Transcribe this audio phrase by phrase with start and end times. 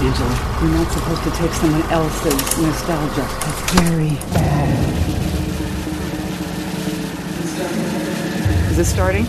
[0.00, 3.20] Angela, you're not supposed to take someone else's nostalgia.
[3.20, 4.68] That's very bad.
[8.70, 9.26] Is this starting?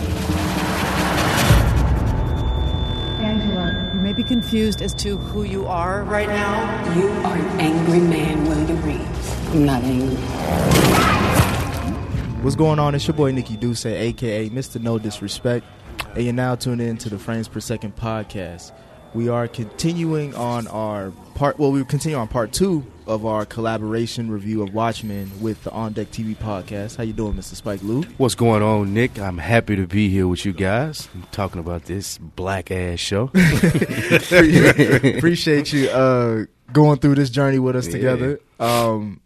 [3.18, 6.94] Angela, you may be confused as to who you are right now.
[6.96, 9.50] You are an angry man, William Reeves.
[9.50, 10.14] I'm not angry.
[12.44, 12.94] What's going on?
[12.94, 14.80] It's your boy Nikki Duce, aka Mr.
[14.80, 15.66] No Disrespect,
[16.14, 18.70] and you're now tuned in to the Frames Per Second podcast.
[19.12, 21.58] We are continuing on our part.
[21.58, 25.92] Well, we continue on part two of our collaboration review of Watchmen with the On
[25.92, 26.94] Deck TV podcast.
[26.96, 27.56] How you doing, Mr.
[27.56, 28.02] Spike Lou?
[28.18, 29.18] What's going on, Nick?
[29.18, 31.08] I'm happy to be here with you guys.
[31.12, 33.24] I'm talking about this black ass show.
[35.16, 37.92] Appreciate you uh, going through this journey with us Yeah.
[37.92, 38.40] together.
[38.60, 39.20] Um,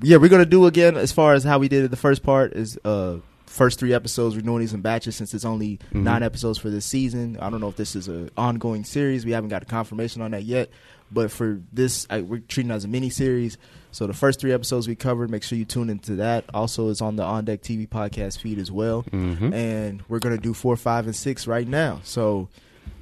[0.00, 1.88] yeah, we're gonna do again as far as how we did it.
[1.90, 3.16] The first part is uh,
[3.54, 4.34] first three episodes.
[4.34, 6.02] We're doing these in batches since it's only Mhm.
[6.02, 7.38] nine episodes for this season.
[7.40, 9.24] I don't know if this is an ongoing series.
[9.24, 10.70] We haven't got a confirmation on that yet.
[11.12, 13.56] But for this, I, we're treating it as a mini series.
[13.92, 16.44] So the first three episodes we covered, make sure you tune into that.
[16.52, 19.04] Also, it's on the On Deck TV podcast feed as well.
[19.12, 19.52] Mhm.
[19.54, 22.00] And we're gonna do four, five, and six right now.
[22.02, 22.48] So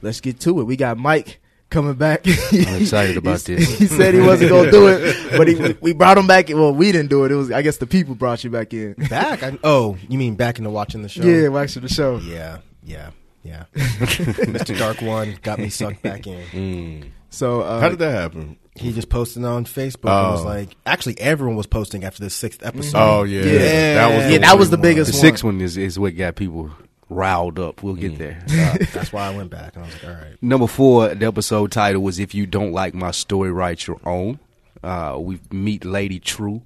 [0.02, 0.64] let's get to it.
[0.64, 1.40] We got Mike
[1.72, 2.20] coming back.
[2.26, 2.32] I'm
[2.82, 3.78] excited about He- this.
[3.78, 6.48] He said he wasn't gonna do it, but he, we brought him back.
[6.50, 7.32] Well, we didn't do it.
[7.32, 8.92] It was I guess the people brought you back in.
[9.08, 9.42] Back?
[9.42, 11.22] I, oh, you mean back into watching the show?
[11.24, 12.18] Yeah, watching the show.
[12.18, 13.10] yeah, yeah,
[13.42, 13.64] yeah.
[13.74, 14.78] Mr.
[14.78, 16.40] Dark One got me sucked back in.
[16.48, 17.10] Mm.
[17.30, 18.58] So uh, How did that happen?
[18.74, 20.44] He just posted on Facebook and was Oh.
[20.44, 22.96] like, actually, everyone was posting after the sixth episode.
[22.98, 23.94] Oh yeah, Yeah.
[23.94, 24.82] that was Yeah, that was the one.
[24.82, 25.20] biggest The one.
[25.20, 26.70] sixth one is, is what got people
[27.12, 27.82] riled up.
[27.82, 28.44] We'll get there.
[28.52, 29.74] Uh, that's why I went back.
[29.76, 30.42] And I was like, all right.
[30.42, 34.38] Number four, the episode title was "If You Don't Like My Story, Write Your Own."
[34.82, 36.62] Uh, we meet Lady True.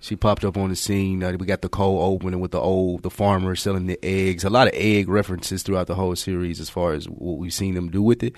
[0.00, 1.22] She popped up on the scene.
[1.22, 4.42] Uh, we got the cold opening with the old the farmer selling the eggs.
[4.44, 7.74] A lot of egg references throughout the whole series, as far as what we've seen
[7.74, 8.34] them do with it.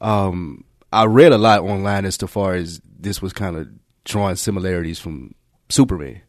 [0.00, 3.68] Um, I read a lot online as to far as this was kind of
[4.04, 5.34] drawing similarities from
[5.68, 6.20] Superman.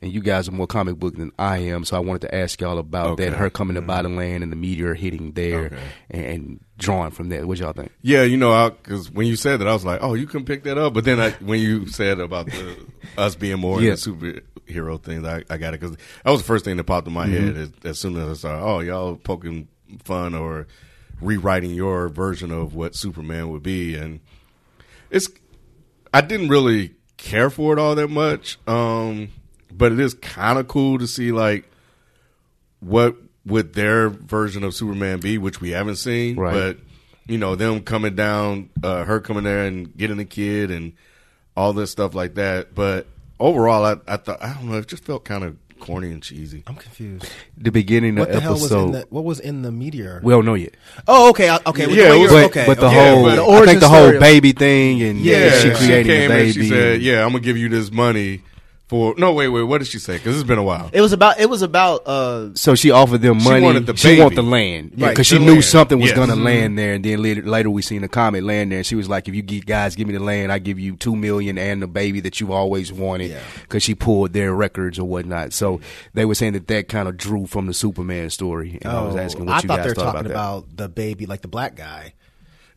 [0.00, 2.60] And you guys are more comic book than I am, so I wanted to ask
[2.60, 3.30] y'all about Okay.
[3.30, 3.36] that.
[3.36, 5.82] Her coming to the land and the meteor hitting there, Okay.
[6.10, 7.46] and, and drawing from that.
[7.46, 7.90] What y'all think?
[8.02, 10.62] Yeah, you know, because when you said that, I was like, "Oh, you can pick
[10.62, 12.76] that up." But then I, when you said about the
[13.18, 13.94] us being more Yeah.
[13.94, 17.12] superhero things, I, I got it because that was the first thing that popped in
[17.12, 17.46] my Mm-hmm.
[17.46, 19.66] head as, as soon as I saw, "Oh, y'all poking
[20.04, 20.68] fun or
[21.20, 24.20] rewriting your version of what Superman would be," and
[25.10, 25.26] it's
[26.14, 29.30] I didn't really care for it all that much, um,
[29.72, 31.68] but it is kind of cool to see like
[32.80, 36.36] what would their version of Superman be, which we haven't seen.
[36.36, 36.52] Right.
[36.52, 36.78] But
[37.26, 40.92] you know, them coming down, uh, her coming there and getting the kid and
[41.56, 42.74] all this stuff like that.
[42.74, 43.06] But
[43.40, 46.64] overall, I, I thought I don't know, it just felt kind of corny and cheesy.
[46.66, 47.30] I'm confused.
[47.56, 48.92] The beginning What of the hell was in episode.
[48.92, 50.20] the, what was in the meteor?
[50.24, 50.74] we don't know yet.
[51.06, 51.54] oh, okay.
[51.66, 51.86] Okay.
[51.86, 52.66] with Yeah, the way it was- you're- But, okay.
[52.66, 53.10] but the okay.
[53.14, 56.34] whole, but the I think the whole baby thing, and Yeah, she creating came the
[56.34, 56.44] baby.
[56.46, 58.42] and she said, "Yeah, I'm gonna give you this money
[58.88, 59.62] for." No, wait, wait.
[59.62, 60.16] What did she say?
[60.18, 60.90] Because it's been a while.
[60.92, 61.38] It was about.
[61.40, 62.02] It was about.
[62.06, 63.60] Uh, So she offered them money.
[63.60, 64.22] She wanted the she baby.
[64.22, 65.64] want the land, Right, Because she the knew land.
[65.64, 66.16] something was Yes.
[66.16, 66.44] going to Mhm.
[66.44, 66.94] land there.
[66.94, 68.78] And then later, later we seen the comet land there.
[68.78, 70.96] And she was like, "If you gi- guys give me the land, I give you
[70.96, 73.38] two million and the baby that you've always wanted." Yeah.
[73.62, 75.52] Because she pulled their records or whatnot.
[75.52, 75.80] So
[76.14, 78.78] they were saying that that kind of drew from the Superman story.
[78.82, 80.58] And I was asking what Oh, I you thought guys they were thought talking about,
[80.58, 82.14] about, the baby, like the black guy,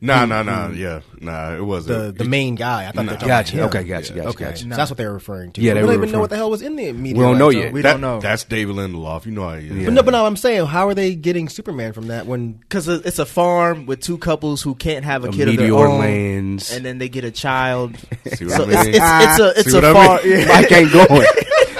[0.03, 0.69] Nah, nah, nah.
[0.69, 1.55] Yeah, nah.
[1.55, 2.17] It wasn't.
[2.17, 2.87] the the main guy.
[2.87, 3.55] I thought they were talking Gotcha.
[3.57, 3.81] about him.
[3.81, 4.63] Okay, gotcha, gotcha, Okay, gotcha.
[4.63, 5.61] so that's what they were referring to.
[5.61, 7.19] Yeah, they we were don't even know what the hell was in the meteor.
[7.19, 7.71] We don't know yet.
[7.71, 9.27] we That- don't know That's David Lindelof.
[9.27, 9.85] You know how he is.
[9.85, 12.87] But no, but no, I'm saying, how are they getting Superman from that when because
[12.87, 15.99] it's a farm with two couples who can't have a The kid of their own,
[15.99, 16.73] lands.
[16.75, 17.95] and then they get a child.
[18.33, 18.95] See what so I it's, mean?
[18.95, 20.27] it's, it's a it's See a what I farm.
[20.27, 20.39] mean?
[20.39, 20.45] yeah.
[20.47, 21.27] Mike ain't going.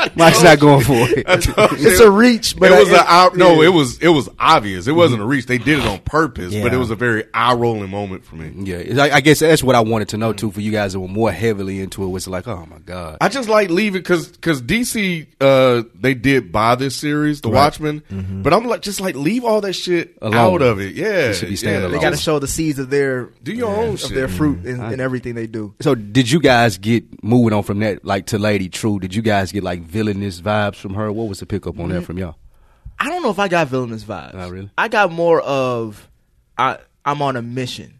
[0.15, 1.25] Mike's not going for it.
[1.27, 3.62] It's a reach, but it was I- a eye- no.
[3.62, 3.68] yeah.
[3.68, 4.88] It was it was obvious.
[4.88, 5.31] It wasn't a mm-hmm.
[5.31, 5.45] reach.
[5.45, 8.51] They did it on purpose, but it was a very eye rolling moment for me.
[8.63, 10.51] Yeah, I, I guess that's what I wanted to know too.
[10.51, 13.30] For you guys that were more heavily into it, was like, oh my god, I
[13.30, 18.42] just like leaving because because DC uh they did buy this series, The Watchmen, mm-hmm.
[18.42, 20.36] but I'm like just like leave all that shit Alone.
[20.36, 20.95] out of it.
[20.95, 21.88] Yeah, It should be yeah.
[21.88, 24.13] They got to show the seeds of their Do your own of shit.
[24.13, 24.83] their fruit mm-hmm.
[24.86, 25.74] in, in everything they do.
[25.81, 29.00] So did you guys get moving on from that, like to Lady True?
[29.00, 31.12] Did you guys get like villainous vibes from her?
[31.12, 32.36] What was the pickup on that from y'all?
[33.00, 34.34] I don't know if I got villainous vibes.
[34.34, 34.70] Not really?
[34.78, 36.08] I got more of
[36.58, 37.96] I I'm on a mission.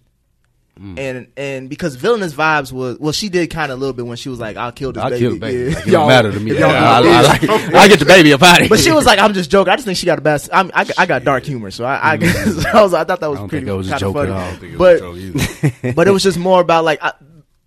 [0.98, 4.18] And and because villainous vibes was well, she did kind of a little bit when
[4.18, 5.72] she was like, "I'll kill this I baby." kill the baby.
[5.74, 5.80] Yeah.
[5.80, 6.58] It don't matter to me.
[6.58, 6.98] y'all I, I.
[6.98, 7.44] I, like-
[7.76, 8.70] I get the baby up out of.
[8.70, 10.50] But she was like, "I'm just joking." I just think she got the best.
[10.52, 13.30] I'm, I, I got dark humor, so I I, so I, was, I thought that
[13.30, 13.42] was Mm.
[13.42, 14.32] I don't pretty think that was a kinda at funny.
[14.32, 14.38] all.
[14.40, 15.02] I don't think it was
[15.62, 17.14] a joke But but it was just more about like I,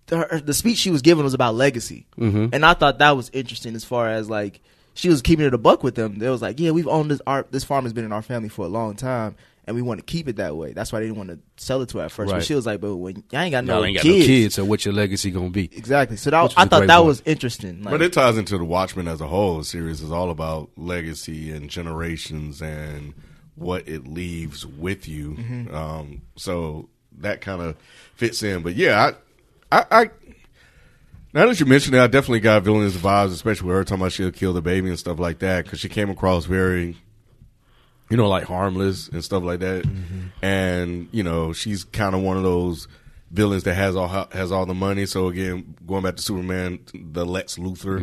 [0.09, 2.47] her, the speech she was giving was about legacy, mm-hmm.
[2.53, 4.61] and I thought that was interesting as far as like
[4.93, 6.19] she was keeping it a buck with them.
[6.19, 7.51] They was like, "Yeah, we've owned this art.
[7.51, 9.35] This farm has been in our family for a long time."
[9.67, 10.73] And we want to keep it that way.
[10.73, 12.31] That's why they didn't want to sell it to her at first.
[12.31, 12.37] Right.
[12.37, 14.25] But she was like, "But when y'all ain't got no Y'all ain't got kids, no
[14.25, 15.65] kids, so what's your legacy gonna be?
[15.75, 17.07] exactly." So that Which was I a thought that point.
[17.07, 17.81] was interesting.
[17.81, 19.57] Like, But it ties into the Watchmen as a whole.
[19.57, 23.15] The series is all about legacy and generations and
[23.55, 25.31] what it leaves with you.
[25.31, 25.75] Mm-hmm.
[25.75, 27.75] Um, so that kind of
[28.15, 28.61] fits in.
[28.61, 29.13] But yeah, I,
[29.71, 30.09] I, I,
[31.33, 34.11] now that you mentioned it, I definitely got villainous vibes, especially with her talking about
[34.13, 36.97] she'll kill the baby and stuff like that, because she came across very,
[38.09, 39.85] you know, like harmless and stuff like that.
[40.41, 42.87] And you know, she's kind of one of those
[43.31, 45.05] villains that has all has all the money.
[45.05, 47.99] So again, going back to Superman, the Lex Luthor,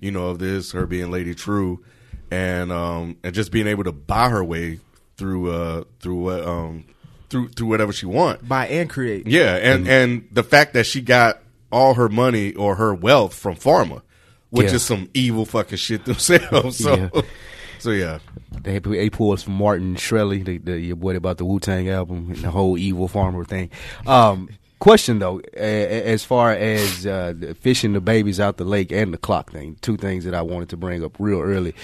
[0.00, 1.82] you know, of this, her being Lady True,
[2.30, 4.80] and um, and just being able to buy her way
[5.16, 6.84] through uh through what um
[7.34, 8.48] through through whatever she want.
[8.48, 9.26] buy and create.
[9.26, 11.40] Yeah, and and the fact that she got
[11.72, 14.02] all her money or her wealth from pharma,
[14.50, 14.74] which Yeah.
[14.76, 16.78] is some evil fucking shit themselves.
[16.84, 17.20] So, Yeah.
[17.80, 18.18] so yeah,
[18.62, 22.30] They they pulled from Martin Shkreli, the, the your boy about the Wu Tang album
[22.30, 23.70] and the whole evil pharma thing.
[24.06, 24.48] Um,
[24.78, 28.92] question though, a- a- as far as uh, the fishing the babies out the lake
[28.92, 31.74] and the clock thing, two things that I wanted to bring up real early.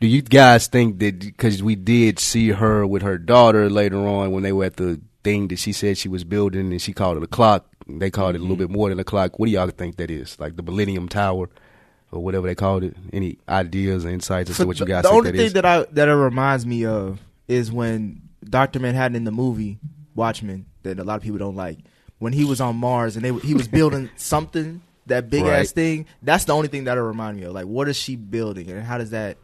[0.00, 4.30] Do you guys think that because we did see her with her daughter later on
[4.32, 7.18] when they were at the thing that she said she was building and she called
[7.18, 8.64] it a clock, they called it a little mm-hmm.
[8.66, 9.38] bit more than a clock.
[9.38, 10.40] What do y'all think that is?
[10.40, 11.50] Like the Millennium Tower
[12.12, 12.96] or whatever they called it?
[13.12, 15.46] Any ideas or insights as to what you the, guys the think only that thing
[15.46, 15.52] is?
[15.52, 19.78] that I that it reminds me of is when Doctor Manhattan in the movie
[20.14, 21.78] Watchmen that a lot of people don't like
[22.18, 25.60] when he was on Mars and they he was building something that big Right.
[25.60, 26.06] ass thing.
[26.22, 27.52] That's the only thing that it remind me of.
[27.52, 29.36] Like, what is she building and how does that?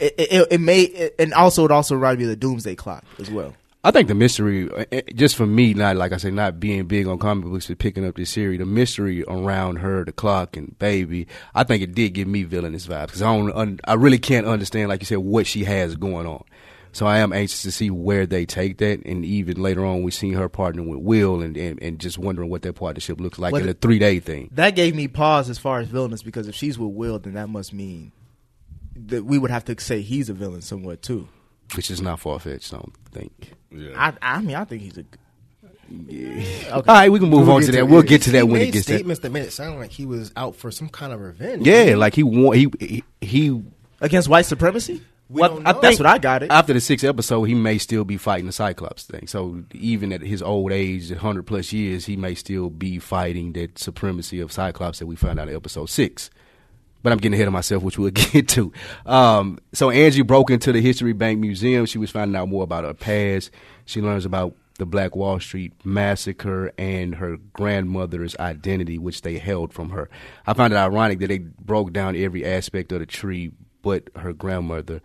[0.00, 3.04] It it, it, may it, and also it also reminded me of the Doomsday Clock
[3.18, 3.54] as well.
[3.84, 6.86] I think the mystery, uh, uh, just for me, not like I say, not being
[6.86, 10.56] big on comic books, but picking up this series, the mystery around her, the clock,
[10.56, 13.94] and baby, I think it did give me villainous vibes because I don't, un- I
[13.94, 16.44] really can't understand, like you said, what she has going on.
[16.90, 20.10] So I am anxious to see where they take that, and even later on, we
[20.10, 23.52] seen her partnering with Will, and, and and just wondering what that partnership looks like
[23.52, 24.50] What in a three day thing.
[24.52, 27.48] That gave me pause as far as villainous because if she's with Will, then that
[27.48, 28.10] must mean
[29.06, 31.28] that we would have to say he's a villain somewhat too.
[31.76, 33.52] Which is not far fetched, I don't think.
[33.70, 34.12] yeah.
[34.22, 35.04] I I mean I think he's a.
[35.90, 36.70] Yeah.
[36.72, 37.78] All right, we can move We'll on to to that.
[37.78, 37.88] it.
[37.88, 38.98] We'll get to that he when it gets there.
[38.98, 41.66] statements that made it sound like he was out for some kind of revenge.
[41.66, 43.04] Yeah, like he want he he.
[43.20, 43.62] he
[44.00, 45.00] against white supremacy.
[45.30, 45.80] We Well, don't I know.
[45.80, 46.50] That's what I got it.
[46.50, 49.26] After the sixth episode, he may still be fighting the Cyclops thing.
[49.26, 53.78] So even at his old age, hundred plus years, he may still be fighting that
[53.78, 56.30] supremacy of Cyclops that we found out in episode six.
[57.02, 58.72] But I'm getting ahead of myself, which we'll get to.
[59.06, 61.86] Um, so Angie broke into the History Bank Museum.
[61.86, 63.50] She was finding out more about her past.
[63.84, 69.72] She learns about the Black Wall Street massacre and her grandmother's identity, which they held
[69.72, 70.08] from her.
[70.46, 73.52] I find it ironic that they broke down every aspect of the tree,
[73.82, 75.02] but her grandmother.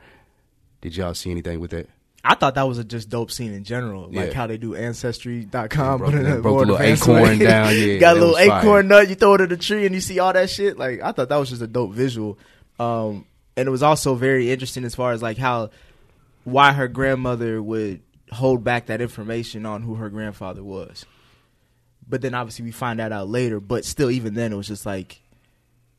[0.82, 1.90] Did y'all see anything with that?
[2.26, 4.34] I thought that was a just dope scene in general, like Yeah.
[4.34, 5.98] how they do ancestry.com.
[6.00, 8.60] Broke- but in a broke the little acorn down, yeah, got a little was fire.
[8.62, 9.10] acorn nut.
[9.10, 10.78] You throw it in the tree and you see all that shit.
[10.78, 12.38] Like I thought that was just a dope visual,
[12.80, 13.26] um,
[13.58, 15.70] and it was also very interesting as far as like how
[16.46, 21.06] why her grandmother would hold back that information on who her grandfather was.
[22.08, 23.60] But then obviously we find that out later.
[23.60, 25.22] But still, even then, it was just like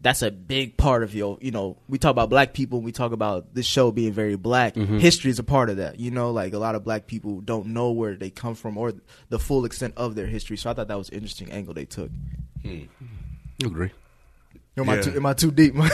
[0.05, 3.11] that's a big part of your you know we talk about black people we talk
[3.11, 4.99] about this show being very black Mm-hmm.
[4.99, 7.67] history is a part of that you know like a lot of black people don't
[7.67, 8.93] know where they come from or
[9.31, 11.85] the full extent of their history so i thought that was an interesting angle they
[11.87, 12.11] took
[12.63, 12.89] You
[13.65, 13.91] agree?
[14.77, 15.75] am, I, too, am I too deep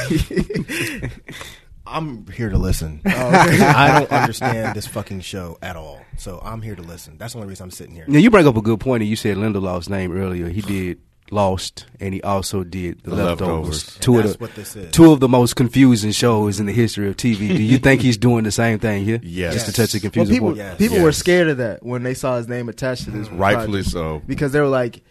[1.87, 3.01] I'm here to listen.
[3.07, 6.01] I don't understand this fucking show at all.
[6.19, 7.19] So I'm here to listen.
[7.19, 8.05] That's the only reason I'm sitting here.
[8.07, 9.03] Now you bring up a good point.
[9.03, 10.49] And you said Lindelof's name earlier.
[10.51, 11.01] He did
[11.33, 13.69] Lost, and he also did The, The Leftovers.
[13.69, 13.99] Leftovers.
[14.01, 14.91] Two And of the what this is.
[14.93, 17.49] two of the most confusing shows in the history of TV.
[17.57, 19.21] Do you think he's doing the same thing here?
[19.23, 19.55] Yes.
[19.55, 20.59] Just to touch the well, confusing people point.
[20.59, 20.79] Yes.
[20.79, 21.05] people Yes.
[21.05, 23.91] were scared of that when they saw his name attached to this Rightfully project.
[23.93, 24.23] so.
[24.27, 25.03] because they were like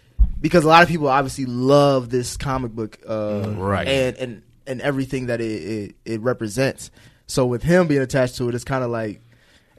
[0.41, 3.87] because a lot of people obviously love this comic book uh Right.
[3.87, 6.91] and and and everything that it it, it represents
[7.27, 9.21] so with him being attached to it it's kind of like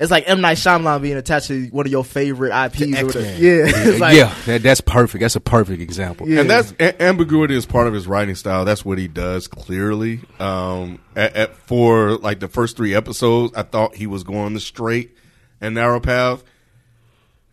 [0.01, 3.27] it's like M Night Shyamalan being attached to one of your favorite IPs or whatever.
[3.27, 3.37] X-Men.
[3.39, 5.21] yeah like, yeah, that, that's perfect.
[5.21, 6.27] That's a perfect example.
[6.27, 6.41] Yeah.
[6.41, 8.65] And that's a- ambiguity is part of his writing style.
[8.65, 10.21] That's what he does clearly.
[10.39, 14.61] Um, at, at, for like the first three episodes, I thought he was going the
[14.61, 15.15] straight
[15.61, 16.43] and narrow path,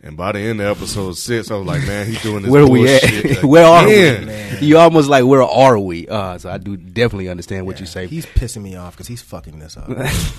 [0.08, 2.64] And by the end of episode six, I was like, man, he's doing this Where
[2.64, 3.02] are we at?
[3.02, 4.60] bullshit where are again.
[4.62, 4.68] we?
[4.68, 6.08] You almost like where are we?
[6.08, 8.08] Uh, so I do definitely understand what you say.
[8.08, 9.90] He's pissing me off because he's fucking this up.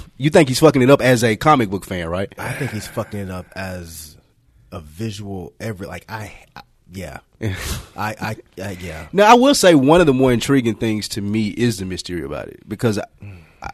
[0.17, 2.33] you think he's fucking it up as a comic book fan, right?
[2.39, 4.17] I think he's fucking it up as
[4.73, 5.53] a visual.
[5.61, 7.53] Every like I, I yeah, I,
[7.97, 9.09] I, I, yeah.
[9.13, 12.23] Now, I will say one of the more intriguing things to me is the mystery
[12.23, 13.05] about it because I,
[13.63, 13.71] I,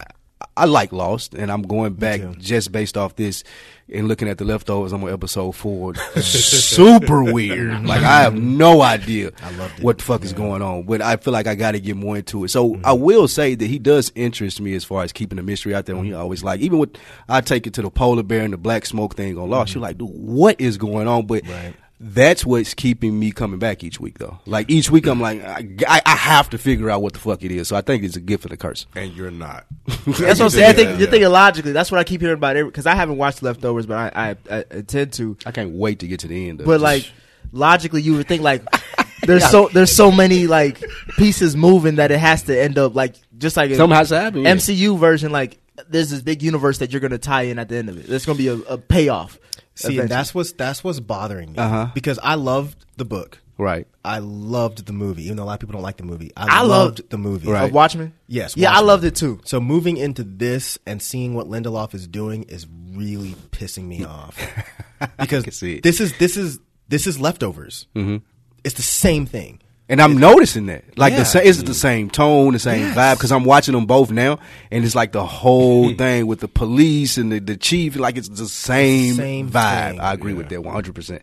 [0.56, 3.44] I like Lost, and I'm going back just based off this
[3.92, 4.92] and looking at the leftovers.
[4.92, 5.94] I'm on episode four.
[6.20, 7.84] Super weird.
[7.86, 9.32] Like I have no idea
[9.80, 12.16] what the fuck is going on, but I feel like I got to get more
[12.16, 12.48] into it.
[12.48, 15.74] So I will say that he does interest me as far as keeping the mystery
[15.74, 15.96] out there.
[15.96, 16.96] When he always like, even with
[17.28, 19.82] I take it to the polar bear and the black smoke thing on Lost, you're
[19.82, 21.26] like, dude, what is going on?
[21.26, 21.74] But Right.
[22.06, 24.38] That's what's keeping me coming back each week, though.
[24.44, 27.42] Like each week, I'm like, I, I- I have to figure out what the fuck
[27.42, 27.68] it is.
[27.68, 28.86] So I think it's a gift and a curse.
[28.94, 29.64] And you're not.
[29.86, 30.68] That's what I'm saying.
[30.70, 31.72] I think you're thinking logically.
[31.72, 34.56] That's what I keep hearing about every because I haven't watched Leftovers, but I, I,
[34.58, 35.36] I intend to.
[35.46, 36.60] I can't wait to get to the end.
[36.60, 37.12] Of But just- like
[37.52, 38.62] logically, you would think like
[39.22, 40.82] there's so there's so many like
[41.16, 44.20] pieces moving that it has to end up like just like in something has to
[44.20, 44.42] happen.
[44.42, 44.52] yeah.
[44.54, 45.32] MCU version.
[45.32, 45.58] Like
[45.88, 48.06] there's this big universe that you're gonna tie in at the end of it.
[48.06, 49.38] There's gonna be a, a payoff.
[49.74, 50.00] See, eventually.
[50.02, 51.88] and that's what's that's what's bothering me Uh-huh.
[51.94, 53.38] because I loved the book.
[53.58, 53.86] right.
[54.06, 56.30] I loved the movie, even though a lot of people don't like the movie.
[56.36, 57.48] I, I loved loved- the movie.
[57.48, 57.64] Right.
[57.64, 58.12] Of Watchmen.
[58.28, 59.40] Yes, Yeah, I loved it too.
[59.44, 64.36] So moving into this and seeing what Lindelof is doing is really pissing me off
[65.18, 67.86] because can see this is this is this is leftovers.
[67.96, 68.18] Mm-hmm.
[68.62, 69.60] It's the same thing.
[69.86, 71.18] And I'm noticing that, like Yeah.
[71.18, 72.96] the sa- it's the same tone, the same Yes.
[72.96, 74.38] vibe, because I'm watching them both now,
[74.70, 78.28] and it's like the whole thing with the police and the, the chief, like it's
[78.30, 79.90] the same, Same vibe.
[79.90, 80.94] thing, I agree with that 100.
[80.94, 81.20] percent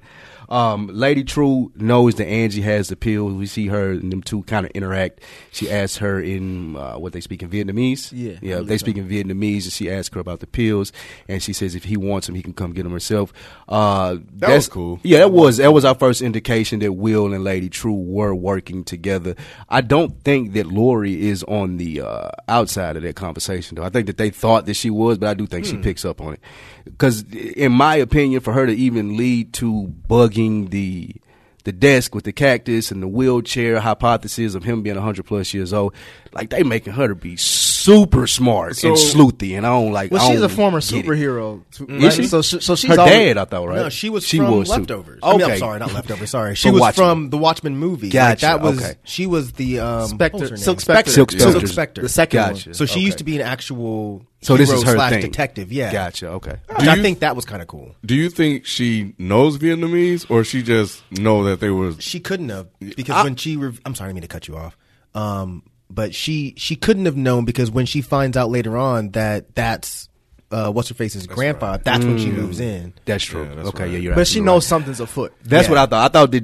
[0.51, 3.33] um, Lady True knows that Angie has the pills.
[3.33, 5.21] We see her and them two kind of interact.
[5.51, 8.11] She asks her in uh, what they speak in Vietnamese.
[8.13, 10.91] Yeah, yeah, they speak in Vietnamese, and she asks her about the pills,
[11.29, 13.31] and she says if he wants them, he can come get them herself.
[13.69, 14.99] Uh, that was cool.
[15.03, 18.83] Yeah, that was that was our first indication that Will and Lady True were working
[18.83, 19.35] together.
[19.69, 23.83] I don't think that Lori is on the uh, outside of that conversation, though.
[23.83, 26.19] I think that they thought that she was, but I do think she picks up
[26.19, 26.41] on it.
[26.83, 31.15] Because, in my opinion, for her to even lead to bugging the
[31.63, 35.73] the desk with the cactus and the wheelchair hypothesis of him being 100 plus years
[35.73, 35.93] old,
[36.33, 40.11] like they making her to be super smart and sleuthy, and I don't like.
[40.11, 41.05] Well, I she's a don't former get it.
[41.05, 41.63] superhero.
[42.03, 42.27] Is she?
[42.27, 43.75] So, so, so she's her always- dad, I thought, right?
[43.77, 44.75] No, she was she from was too.
[44.77, 45.19] leftovers.
[45.23, 46.29] Okay, I mean, I'm sorry, not leftovers.
[46.29, 47.07] Sorry, she From was Watchmen.
[47.09, 48.07] from the Watchmen movie.
[48.07, 48.95] Like, Gotcha, that was okay.
[49.03, 50.63] she was the um, Spectre- what was her name?
[50.63, 51.11] Silk Spectre.
[51.11, 51.67] Silk Silk Spectre.
[51.67, 52.01] Spectre.
[52.03, 52.69] The second Gotcha.
[52.69, 52.73] one.
[52.75, 53.05] So she Okay.
[53.05, 55.21] used to be an actual So this hero is her slash thing.
[55.21, 55.71] detective.
[55.71, 56.27] Yeah, Gotcha.
[56.29, 56.55] Okay.
[56.77, 57.95] Which I think that was kind of cool.
[58.05, 62.01] Do you think she knows Vietnamese, or she just know that they was?
[62.01, 63.57] She couldn't have because when she.
[63.57, 64.77] Rev- I'm sorry, I didn't mean to cut you off.
[65.15, 69.53] Um, but she she couldn't have known because when she finds out later on that
[69.55, 70.09] that's
[70.51, 72.93] uh, what's her face's grandpa, that's when she moves in.
[73.05, 73.43] That's true.
[73.45, 73.91] Yeah, that's okay, right.
[73.93, 74.69] yeah, you're But she knows right.
[74.69, 75.33] something's afoot.
[75.43, 75.69] That's Yeah.
[75.71, 76.11] what I thought.
[76.11, 76.43] I thought that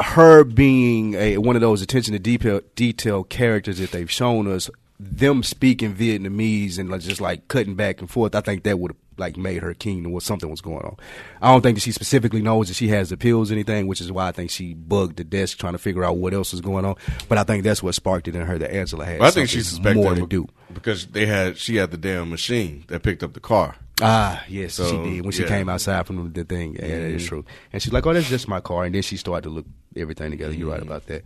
[0.00, 4.70] her being a one of those attention to detail detail characters that they've shown us,
[5.00, 8.92] them speaking Vietnamese and like, just like cutting back and forth, I think that would
[8.92, 10.96] have like made her keen to what something was going on.
[11.40, 14.00] I don't think that she specifically knows that she has the pills or anything, which
[14.00, 16.60] is why I think she bugged the desk trying to figure out what else was
[16.60, 16.96] going on.
[17.28, 19.20] But I think that's what sparked it in her that Angela had.
[19.20, 20.46] I think she suspected more to do.
[20.72, 23.76] because they had she had the damn machine that picked up the car.
[24.00, 25.22] Ah, yes, So, she did.
[25.24, 25.46] When she yeah.
[25.48, 25.54] Mm-hmm.
[25.56, 27.44] came outside from the thing, yeah, that is true.
[27.72, 29.66] And she's like, "Oh, that's just my car." And then she started to look
[29.96, 30.52] everything together.
[30.54, 30.72] You're Mm-hmm.
[30.72, 31.22] right about that.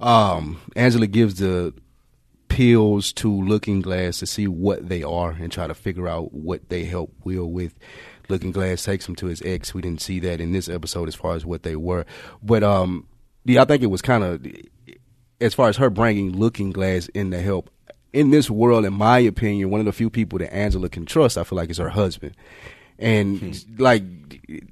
[0.00, 1.72] Um, Angela gives the
[2.48, 6.68] pills to Looking Glass to see what they are and try to figure out what
[6.68, 7.74] they help Will with.
[8.28, 9.72] Looking Glass takes him to his ex.
[9.72, 12.04] We didn't see that in this episode as far as what they were,
[12.42, 13.06] but um,
[13.44, 14.46] yeah, I think it was kind of
[15.40, 17.70] as far as her bringing Looking Glass in to help
[18.12, 21.36] in this world, in my opinion, one of the few people that Angela can trust,
[21.36, 22.34] I feel like, is her husband.
[22.98, 23.82] And hmm.
[23.82, 24.02] like,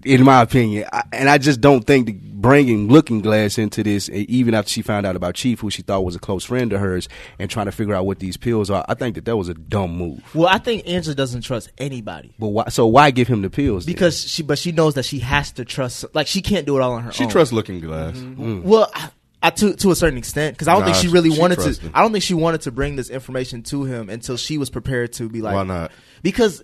[0.05, 4.09] in my opinion, I, and I just don't think that bringing Looking Glass into this,
[4.09, 6.73] e- even after she found out about Chief, who she thought was a close friend
[6.73, 9.37] of hers, and trying to figure out what these pills are, I think that that
[9.37, 10.23] was a dumb move.
[10.35, 12.69] Well, I think Angela doesn't trust anybody But why?
[12.69, 13.87] So why give him the pills?
[13.87, 13.95] then?
[13.95, 16.05] because she, but she knows that she has to trust.
[16.15, 17.29] Like she can't do it all on her She own.
[17.29, 18.17] She trusts Looking Glass.
[18.17, 18.43] Mm-hmm.
[18.43, 18.63] Mm.
[18.63, 19.11] Well, I,
[19.43, 21.79] I, to to a certain extent, because I don't think she really she wanted trusts
[21.79, 21.87] to.
[21.87, 21.93] him.
[21.95, 25.13] I don't think she wanted to bring this information to him until she was prepared
[25.15, 25.55] to be like.
[25.55, 25.93] Why not?
[26.23, 26.63] Because.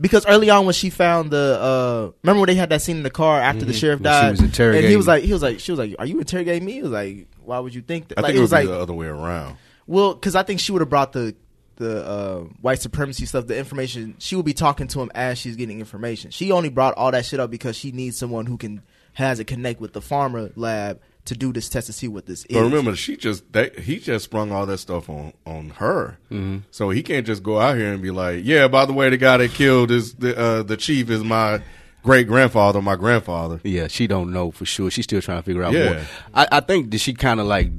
[0.00, 3.04] Because early on, when she found the, uh, remember when they had that scene in
[3.04, 5.70] the car after the sheriff died, was and he was like, he was like, she
[5.70, 8.22] was like, "Are you interrogating me?" He was like, "Why would you think that?" I
[8.22, 9.56] like, think it was like, the other way around.
[9.86, 11.36] well, because I think she would have brought the
[11.76, 14.16] the uh, white supremacy stuff, the information.
[14.18, 16.32] She would be talking to him as she's getting information.
[16.32, 18.82] She only brought all that shit up because she needs someone who can
[19.12, 22.44] has a connect with the pharma lab to do this test to see what this
[22.46, 22.54] is.
[22.56, 26.58] But remember, she just that he just sprung all that stuff on on her, Mm-hmm.
[26.70, 29.16] so he can't just go out here and be like, "Yeah, by the way, the
[29.16, 31.62] guy that killed is the uh, the chief is my
[32.02, 33.60] great grandfather, my grandfather.
[33.64, 34.90] Yeah, she don't know for sure.
[34.90, 35.92] She's still trying to figure out Yeah.
[35.94, 36.02] more.
[36.34, 37.70] I, I think that she kind of like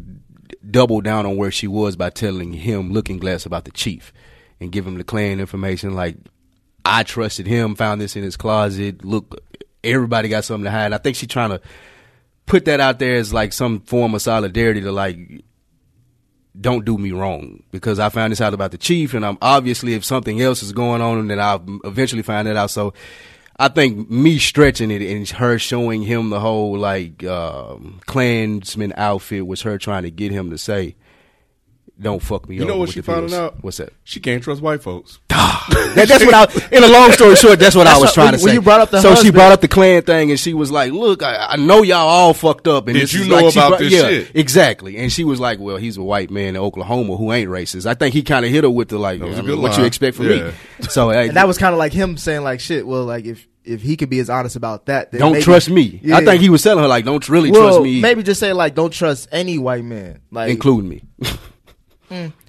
[0.71, 4.11] doubled down on where she was by telling him Looking Glass about the chief
[4.59, 5.93] and give him the clan information.
[5.93, 6.17] Like
[6.83, 9.05] I trusted him, found this in his closet.
[9.05, 9.39] Look,
[9.83, 10.91] everybody got something to hide.
[10.93, 11.61] I think she's trying to
[12.45, 15.17] put that out there as like some form of solidarity to like
[16.59, 19.93] don't do me wrong because I found this out about the chief, and I'm obviously
[19.93, 22.71] if something else is going on, then I'll eventually find that out.
[22.71, 22.93] So
[23.57, 29.47] I think me stretching it and her showing him the whole like um, Klansman outfit
[29.47, 30.95] was her trying to get him to say,
[32.01, 33.63] "Don't fuck me." You know what with she found out?
[33.63, 33.93] What's that?
[34.03, 35.19] She can't trust white folks.
[35.95, 36.75] That- that's what I.
[36.75, 38.53] In a long story short, that's what I was what- trying when- to when say.
[38.55, 40.91] you brought up the so she brought up the Klan thing, and she was like,
[40.91, 43.69] "Look, I, I know y'all all fucked up." And Did this you know like, about
[43.69, 44.31] brought- this yeah, shit?
[44.35, 44.97] Exactly.
[44.97, 47.93] And she was like, "Well, he's a white man in Oklahoma who ain't racist." I
[47.93, 49.85] think he kind of hit her with the like, was a "Uh, good "What you
[49.85, 50.43] expect from Yeah.
[50.47, 50.51] me?"
[50.89, 53.47] So hey, And that was kind of like him saying like, "Shit, well, like if
[53.63, 55.99] if he could be as honest about that, then don't maybe- trust me.
[56.03, 56.17] Yeah.
[56.17, 58.53] I think he was telling her like, "Don't really well, trust me, Maybe just say
[58.53, 61.03] like, don't trust any white man, like including me."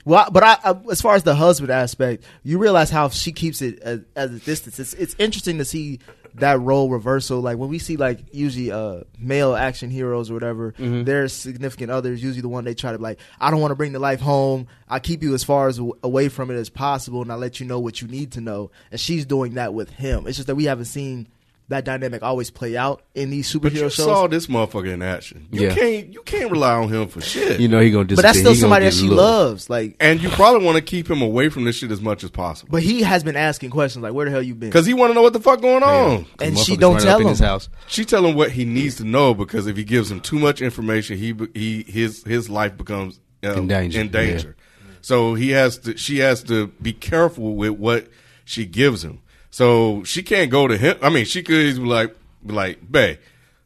[0.04, 3.62] Well, but I, I, as far as the husband aspect, you realize how she keeps
[3.62, 4.78] it as, as a distance.
[4.78, 6.00] It's it's interesting to see
[6.34, 7.40] that role reversal.
[7.40, 11.04] Like when we see like usually uh male action heroes or whatever, Mm-hmm.
[11.04, 13.92] their significant others usually the one they try to like, I don't want to bring
[13.92, 14.66] the life home.
[14.88, 17.66] I keep you as far as away from it as possible, and I let you
[17.66, 18.70] know what you need to know.
[18.90, 20.26] And she's doing that with him.
[20.26, 21.26] It's just that we haven't seen
[21.68, 23.94] that dynamic always play out in these But superhero you shows.
[23.96, 25.48] saw this motherfucker in action.
[25.50, 25.74] You Yeah.
[25.74, 27.58] can't you can't rely on him for shit.
[27.60, 28.04] you know he gonna.
[28.04, 28.16] Disappear.
[28.16, 29.16] But that's still He somebody that she looked.
[29.16, 29.68] loves.
[29.70, 32.30] Like, and you probably want to keep him away from this shit as much as
[32.30, 32.68] possible.
[32.70, 35.10] but he has been asking questions like, "Where the hell you been?" Because he want
[35.10, 36.26] to know what the fuck going on.
[36.40, 37.30] and she don't running up tell in him.
[37.30, 37.68] his house.
[37.88, 40.62] She tell him what he needs to know because if he gives him too much
[40.62, 44.54] information, he he his his life becomes um, In danger, In danger.
[45.00, 45.96] So he has to.
[45.96, 48.06] She has to be careful with what
[48.44, 49.18] she gives him.
[49.56, 50.98] So she can't go to him.
[51.00, 53.16] I mean, she could be like, be like, "Bae,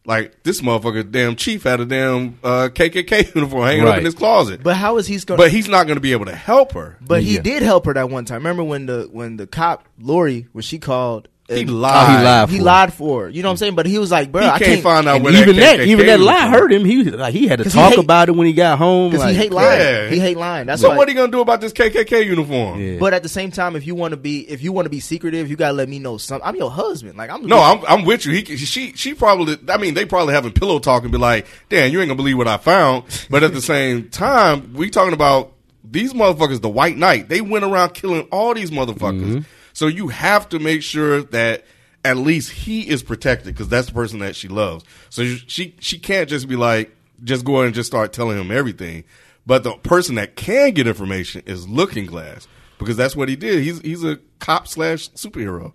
[0.05, 3.99] like this motherfucker, damn chief had a damn uh, KKK uniform hanging up Right.
[3.99, 5.37] in his closet." But how is he going?
[5.37, 6.97] but he's not going to be able to help her.
[7.01, 7.43] But he Yeah.
[7.43, 8.37] did help her that one time.
[8.37, 11.27] Remember when the when the cop Lori when she called?
[11.51, 11.93] He lied.
[11.95, 12.49] Oh, he lied.
[12.51, 13.29] He for lied for her.
[13.29, 13.75] You know what I'm saying?
[13.75, 15.87] But he was like, bro, He I can't, can't find out where even that, that,
[15.87, 16.85] even that lie uniform- hurt him.
[16.85, 19.11] He like, he had to talk hate- about it when he got home.
[19.11, 19.81] because like, he hate lying.
[19.81, 20.09] Yeah.
[20.11, 20.67] He hate lying.
[20.67, 20.97] That's So why.
[20.97, 22.81] what he gonna do about this KKK uniform?
[22.81, 22.99] Yeah.
[22.99, 25.01] but at the same time, if you want to be if you want to be
[25.01, 26.47] secretive, you gotta let me know something.
[26.47, 27.17] I'm your husband.
[27.17, 28.33] Like I'm No, I'm I'm with you.
[28.33, 31.91] He she she probably I mean they probably having pillow talk and be like, "Damn,
[31.93, 35.53] you ain't gonna believe what I found." But at the same time, we talking about
[35.83, 37.29] these motherfuckers, the White Knight.
[37.29, 39.21] They went around killing all these motherfuckers.
[39.23, 39.41] Mm-hmm.
[39.81, 41.65] So you have to make sure that
[42.05, 44.85] at least he is protected because that's the person that she loves.
[45.09, 48.51] So she she can't just be like just go ahead and just start telling him
[48.51, 49.05] everything.
[49.47, 52.47] But the person that can get information is Looking Glass
[52.79, 53.63] because that's what he did.
[53.65, 55.73] He's he's a cop slash superhero.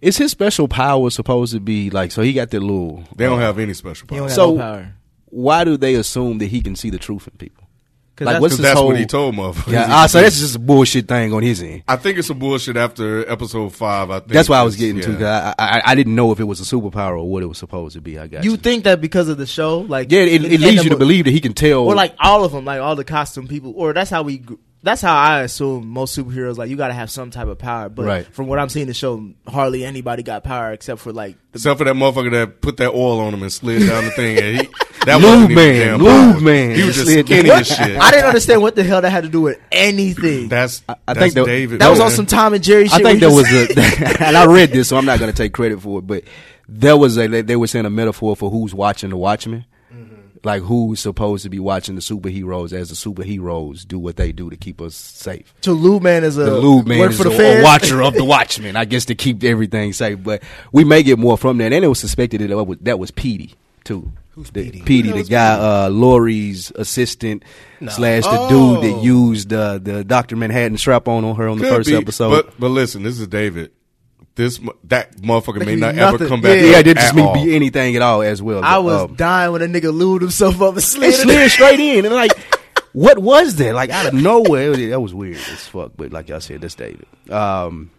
[0.00, 2.12] Is his special power supposed to be like?
[2.12, 3.02] So he got that little.
[3.16, 4.36] They don't uh, have any special He powers.
[4.36, 4.94] don't got So no power.
[5.30, 7.65] why do they assume that he can see the truth in people?
[8.24, 8.86] Like, what's Because his that's whole?
[8.88, 9.72] what he told motherfuckers.
[9.72, 11.82] Yeah, ah, so that's just a bullshit thing on his end.
[11.86, 14.10] I think it's a bullshit after episode five.
[14.10, 15.20] I think That's what I was It's- getting to.
[15.22, 15.52] yeah.
[15.52, 17.58] 'cause I, I I didn't know if it was a superpower or what it was
[17.58, 18.18] supposed to be.
[18.18, 18.52] I got you.
[18.52, 20.96] You think that because of the show, like yeah, it, it and leads you to
[20.96, 21.80] believe that he can tell.
[21.80, 24.42] or like all of them, like all the costume people, or that's how we.
[24.82, 26.58] That's how I assume most superheroes.
[26.58, 27.88] Like you got to have some type of power.
[27.88, 28.26] But Right.
[28.32, 31.78] from what I'm seeing the show, hardly anybody got power except for like the Except
[31.78, 34.38] for that motherfucker that put that oil on him and slid down the thing.
[34.38, 34.68] And he,
[35.06, 36.74] that Lube wasn't man, damn lube man.
[36.76, 37.96] He was just Slid skinny as shit.
[37.96, 40.48] I didn't understand what the hell that had to do with anything.
[40.48, 41.80] That's I that's think that- David.
[41.80, 43.00] that was on some Tom and Jerry shit.
[43.00, 45.36] I think where there was a, and I read this, so I'm not going to
[45.36, 46.24] take credit for it, but
[46.68, 49.64] there was a, they were saying a metaphor for who's watching the Watchmen.
[49.94, 50.14] Mm-hmm.
[50.42, 54.50] Like who's supposed to be watching the superheroes as the superheroes do what they do
[54.50, 55.54] to keep us safe.
[55.62, 58.14] So Lou Man is a The lube man is for the a, a watcher of
[58.14, 60.18] the Watchmen, I guess, to keep everything safe.
[60.22, 60.42] But
[60.72, 63.12] we may get more from that, and it was suspected that that was, that was
[63.12, 63.54] Petey
[63.86, 64.12] too.
[64.32, 64.82] Who's Petey?
[64.82, 67.42] Petey, the guy, uh, Laurie's assistant
[67.88, 71.64] slash the dude that used uh, the Doctor Manhattan strap on on her on the
[71.68, 72.30] first be, episode.
[72.30, 73.72] But but listen, this is David.
[74.34, 76.58] This that motherfucker may be not ever come back.
[76.58, 76.64] Yeah.
[76.66, 78.62] yeah, up that just at may be anything at all as well.
[78.62, 81.14] I was Um, dying when a nigga lured himself up and slid.
[81.14, 82.32] it slid straight in, and like,
[82.92, 83.74] what was that?
[83.74, 85.92] Like out of nowhere, that was weird as fuck.
[85.96, 87.06] But like y'all said, that's David.
[87.30, 87.90] Um,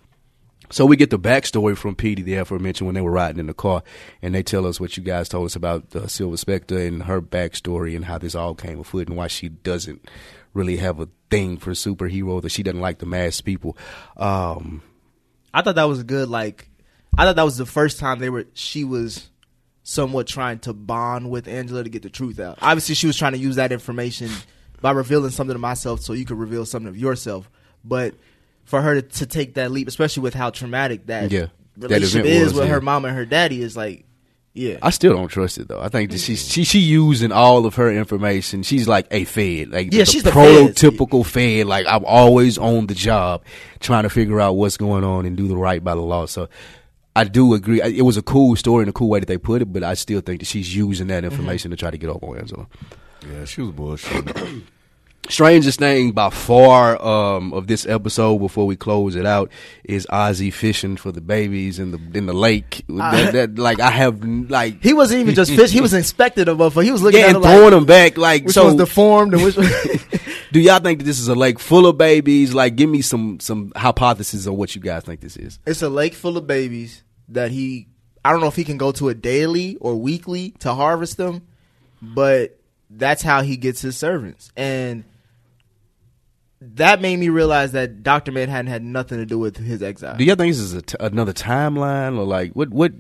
[0.70, 3.54] so we get the backstory from Petey, the aforementioned, when they were riding in the
[3.54, 3.84] car,
[4.22, 7.22] and they tell us what you guys told us about uh, Silver Spectre and her
[7.22, 10.10] backstory and how this all came afoot and why she doesn't
[10.54, 13.78] really have a thing for superheroes that she doesn't like the masked people.
[14.18, 14.82] Um,
[15.54, 16.30] I thought that was good.
[16.30, 16.70] Like,
[17.18, 18.46] I thought that was the first time they were.
[18.54, 19.30] She was
[19.84, 22.58] somewhat trying to bond with Angela to get the truth out.
[22.62, 24.30] Obviously, she was trying to use that information
[24.82, 27.50] by revealing something to myself, so you could reveal something of yourself.
[27.86, 28.16] But
[28.68, 31.48] for her to, to take that leap, especially with how traumatic that Yeah.
[31.78, 32.74] relationship event is was, with yeah.
[32.74, 34.04] her mom and her daddy is like,
[34.54, 34.78] yeah.
[34.82, 35.80] I still don't trust it though.
[35.80, 38.64] I think that she's she she using all of her information.
[38.64, 40.82] She's like a fed, like Yeah, the she's the feds.
[40.82, 41.68] prototypical fed.
[41.68, 43.44] Like I'm always on the job,
[43.80, 46.26] trying to figure out what's going on and do the right by the law.
[46.26, 46.50] So
[47.16, 47.82] I do agree.
[47.82, 49.94] It was a cool story and a cool way that they put it, but I
[49.94, 51.32] still think that she's using that mm-hmm.
[51.32, 52.68] information to try to get over on Angela.
[53.32, 54.38] Yeah, she was bullshit.
[55.30, 59.52] Strangest thing by far um, of this episode before we close it out
[59.84, 62.84] is Ozzy fishing for the babies in the in the lake.
[62.88, 65.72] that, that, like I have like He wasn't even just fish.
[65.72, 66.84] He was inspecting them motherfucker.
[66.84, 68.18] He was looking yeah, at and throwing like, them back.
[68.18, 69.56] Like which so, one's deformed and which
[70.52, 72.54] do y'all think that this is a lake full of babies?
[72.54, 75.60] Like, give me some some hypotheses on what you guys think this is.
[75.66, 77.88] it's a lake full of babies that he.
[78.24, 81.48] I don't know if he can go to it daily or weekly to harvest them,
[82.02, 82.60] but
[82.90, 84.52] that's how he gets his servants.
[84.58, 85.06] And
[86.62, 90.18] that made me realize that Doctor Manhattan had nothing to do with his exile.
[90.18, 92.94] Do y'all think this is a t- another timeline or like what what?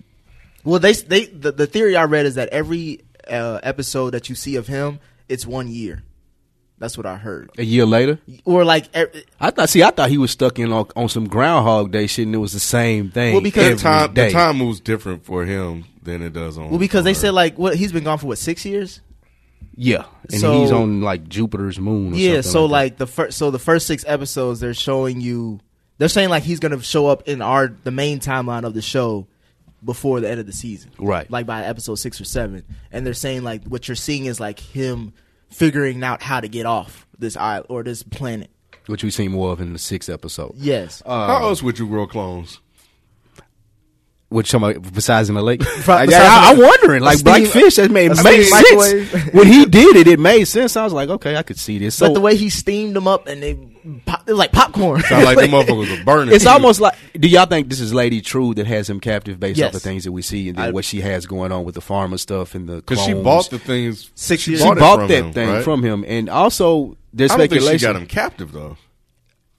[0.63, 4.35] Well, they they the, the theory I read is that every uh, episode that you
[4.35, 6.03] see of him, it's one year.
[6.79, 7.49] That's what I heard.
[7.57, 8.85] A year later, Or like,
[9.39, 9.67] I thought.
[9.69, 12.37] See, I thought he was stuck in on, on some Groundhog Day shit, and it
[12.37, 13.33] was the same thing.
[13.33, 14.27] Well, because- the time day.
[14.27, 16.69] the time moves different for him than it does on.
[16.69, 17.19] well, because on they her.
[17.19, 19.01] said like what he's been gone for what six years.
[19.77, 22.13] Yeah, and So- he's on like Jupiter's moon.
[22.13, 25.21] Or Yeah, something so like, like the first, so the first six episodes, they're showing
[25.21, 25.59] you,
[25.99, 29.27] they're saying like he's gonna show up in our the main timeline of the show
[29.85, 31.29] before the end of the season, Right.
[31.29, 34.59] Like by episode six or seven, and they're saying like what you're seeing is like
[34.59, 35.13] him
[35.49, 38.49] figuring out how to get off this island or this planet.
[38.87, 40.53] which we see more of in the sixth episode.
[40.55, 42.59] Yes, How else would you grow clones?
[44.29, 45.63] Which somebody besides in the lake?
[45.83, 47.01] Fra- I, I'm wondering.
[47.01, 50.05] a Like steam- Black Fish, that made made sense when he did it.
[50.09, 50.75] It made sense.
[50.75, 51.95] I was like, okay, I could see this.
[51.95, 53.55] So but the way he steamed them up and they,
[54.05, 54.99] pop, they're like popcorn.
[55.03, 56.35] Sound like them motherfuckers are burning.
[56.35, 56.95] it's almost like.
[57.17, 59.67] Do y'all think this is Lady True that has him captive based Yes.
[59.67, 61.75] off the things that we see and then I- what she has going on with
[61.75, 64.11] the pharma stuff and the because she bought the things.
[64.15, 65.63] Six she years- She bought, bought that him, thing right?
[65.63, 67.79] from him, and also there's I don't think speculation.
[67.79, 68.75] she got him captive though.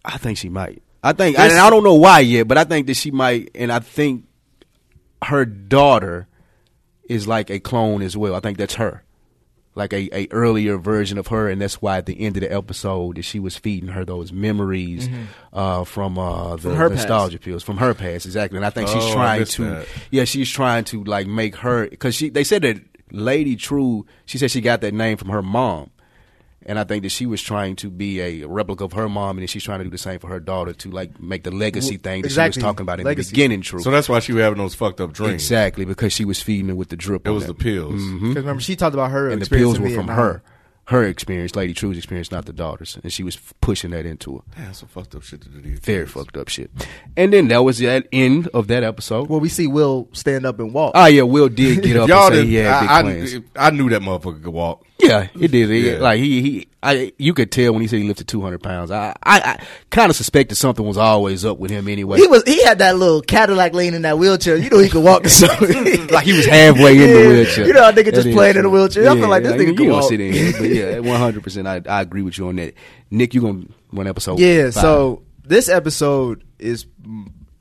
[0.04, 0.82] I think she might.
[1.02, 3.72] I think, and I don't know why yet, but I think that she might, and
[3.72, 4.24] I think
[5.24, 6.28] her daughter
[7.08, 8.34] is like a clone as well.
[8.34, 9.02] I think that's her,
[9.74, 12.52] like a, a earlier version of her, and that's why at the end of the
[12.52, 15.08] episode that she was feeding her those memories
[15.52, 16.78] uh, from uh, the Mm-hmm.
[16.78, 16.98] her past.
[17.08, 18.56] nostalgia pills from her past, exactly.
[18.58, 19.86] And I think she's Oh, I trying to, that.
[20.10, 24.36] yeah, she's trying to like make her because she they said that Lady True, she
[24.38, 25.90] said she got that name from her mom.
[26.68, 29.48] And I think that she was trying to be a replica of her mom, and
[29.48, 32.20] she's trying to do the same for her daughter to like make the legacy thing
[32.22, 32.60] that exactly.
[32.60, 33.30] she was talking about in Legacy.
[33.30, 33.62] the beginning.
[33.62, 35.32] True, So that's why she was having those fucked up dreams.
[35.42, 37.26] exactly because she was feeding her with the drip.
[37.26, 37.56] It on was that.
[37.56, 37.94] the pills.
[38.02, 38.20] Mhm.
[38.20, 40.16] Because remember, she talked about her and the pills were from Vietnam.
[40.16, 40.42] her,
[40.88, 44.36] her experience, Lady True's experience, not the daughter's, and she was f- pushing that into
[44.36, 44.42] her.
[44.56, 45.60] Man, that's some fucked up shit to do.
[45.60, 46.12] to these Very kids.
[46.12, 46.70] fucked up shit.
[47.16, 49.28] And then that was the end of that episode.
[49.28, 50.92] Well, we see Will stand up and walk.
[50.94, 52.48] Oh yeah, Will did get up Y'all and say didn't.
[52.50, 53.34] he had big I, plans.
[53.56, 54.84] I, I knew that motherfucker could walk.
[54.98, 55.70] Yeah, it did.
[55.70, 55.98] It- Yeah.
[55.98, 58.92] Like he, he, I, you could tell when he said he lifted two hundred pounds.
[58.92, 62.18] I, I, I kind of suspected something was always up with him anyway.
[62.18, 64.56] He was he had that little Cadillac lean in that wheelchair.
[64.56, 65.26] You know he could walk.
[65.26, 65.46] So
[66.10, 67.66] like he was halfway in the wheelchair.
[67.66, 68.70] You know how nigga That just playing in true.
[68.70, 69.08] a wheelchair.
[69.10, 70.08] I feel like this nigga you can don't walk.
[70.08, 71.66] sit in here, but yeah, one hundred percent.
[71.66, 72.74] I, I agree with you on that.
[73.10, 74.38] Nick, you gonna one episode?
[74.38, 74.66] yeah.
[74.66, 74.74] five.
[74.74, 76.86] So this episode is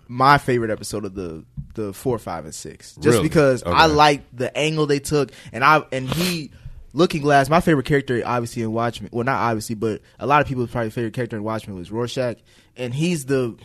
[0.08, 2.94] my favorite episode of the the four, five, and six.
[2.96, 3.24] Just Really?
[3.24, 6.52] because I like the angle they took, and I and he.
[6.98, 9.12] Looking Glass, my favorite character, obviously in Watchmen.
[9.14, 12.38] Well, not obviously, but a lot of people's probably favorite character in Watchmen was Rorschach,
[12.76, 13.56] and he's the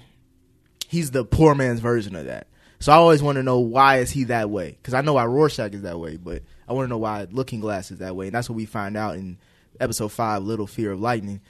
[0.86, 2.46] he's the poor man's version of that.
[2.78, 4.72] So I always want to know why is he that way?
[4.72, 7.60] Because I know why Rorschach is that way, but I want to know why Looking
[7.60, 9.38] Glass is that way, and that's what we find out in
[9.80, 11.40] episode five, Little Fear of Lightning.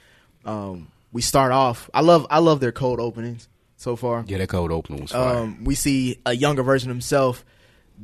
[0.45, 1.89] Um, we start off.
[1.93, 4.23] I love I love their cold openings so far.
[4.25, 5.39] yeah, that cold opening was fire.
[5.39, 7.43] Um, we see a younger version of himself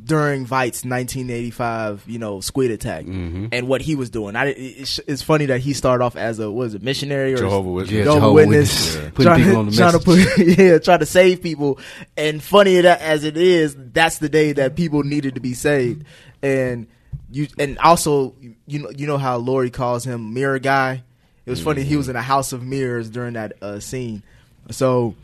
[0.05, 3.47] during Veidt's 1985, you know, squid attack, Mm-hmm.
[3.51, 4.35] and what he was doing.
[4.35, 7.37] I, it's, it's funny that he started off as a what is it missionary or
[7.37, 7.91] Jehovah Witness.
[7.91, 8.95] Yeah, Jehovah Jehovah Witness, Witness.
[8.95, 9.09] Yeah.
[9.11, 11.79] Putting trying, people on the trying to put, yeah, trying to save people.
[12.17, 16.05] And funny that as it is, that's the day that people needed to be saved.
[16.41, 16.87] And
[17.31, 18.35] you, and also,
[18.67, 21.03] you know, you know how Lori calls him Mirror Guy.
[21.45, 21.83] It was funny.
[21.83, 24.21] He was in a house of mirrors during that uh, scene.
[24.69, 25.15] So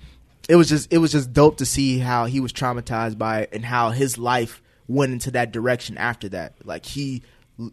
[0.50, 3.50] it was just, it was just dope to see how he was traumatized by it
[3.54, 6.54] and how his life went into that direction after that.
[6.64, 7.24] Like he,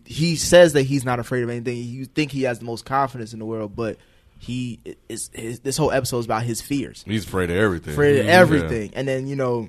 [0.06, 1.76] he says that he's not afraid of anything.
[1.76, 3.98] You think he has the most confidence in the world, but
[4.38, 7.92] he is his, this whole episode is about his fears, He's afraid of everything.
[7.92, 8.32] afraid of Yeah.
[8.32, 8.90] everything.
[8.94, 9.68] And then you know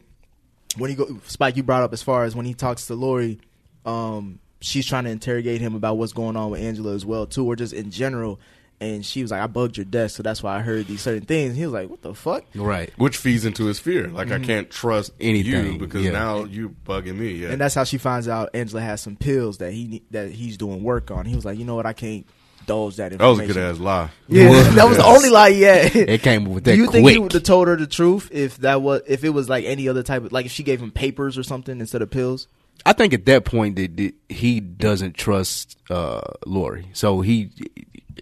[0.77, 3.39] when he go Spike, you brought up as far as when he talks to Lori,
[3.85, 7.45] um, she's trying to interrogate him about what's going on with Angela as well too,
[7.45, 8.39] or just in general.
[8.83, 11.25] And she was like, I bugged your desk, so that's why I heard these certain
[11.25, 11.55] things.
[11.55, 12.43] He was like, What the fuck?
[12.53, 12.91] Right.
[12.97, 14.07] Which feeds into his fear.
[14.07, 16.11] Like I can't trust Anything, you because yeah.
[16.11, 17.31] now you bugging me.
[17.33, 17.49] Yeah.
[17.49, 20.83] And that's how she finds out Angela has some pills that he that he's doing
[20.83, 21.25] work on.
[21.25, 22.27] He was like, you know what, I can't
[22.65, 23.19] divulge that information.
[23.19, 23.61] that was information.
[23.61, 24.09] a good ass lie.
[24.27, 25.95] Yeah, that was the only lie he had.
[25.95, 27.13] It came with that Do you think quick.
[27.13, 29.87] he would have told her the truth if that was if it was like any
[29.87, 32.47] other type of like if she gave him papers or something instead of pills?
[32.85, 36.89] I think at that point that, that he doesn't trust uh, Lori.
[36.93, 37.49] So he,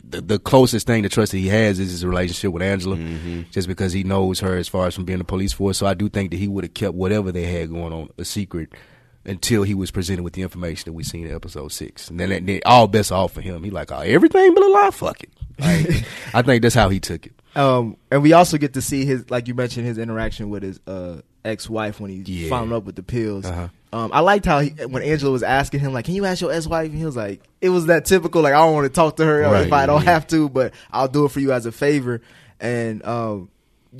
[0.08, 2.97] the, the closest thing to trust that he has is his relationship with Angela,
[3.51, 5.77] just because he knows her as far as from being the police force.
[5.77, 8.25] So I do think that he would have kept whatever they had going on a
[8.25, 8.69] secret
[9.25, 12.10] until he was presented with the information that we seen in episode six.
[12.10, 13.63] And then, that- then all bets off for him.
[13.63, 14.89] He like, oh, everything but a lie.
[14.91, 15.30] Fuck it.
[15.60, 17.34] Like, I think that's how he took it.
[17.56, 20.80] Um, and we also get to see his like you mentioned his interaction with his
[20.88, 22.49] uh ex wife when he Yeah.
[22.49, 23.45] found up with the pills.
[23.45, 23.67] Uh-huh.
[23.93, 26.51] Um, I liked how he, when Angela was asking him like, "Can you ask your
[26.51, 28.93] ex wife?" And he was like, "It was that typical like I don't want to
[28.93, 30.12] talk to her Right, if I don't yeah.
[30.12, 32.21] have to, but I'll do it for you as a favor."
[32.60, 33.49] And um,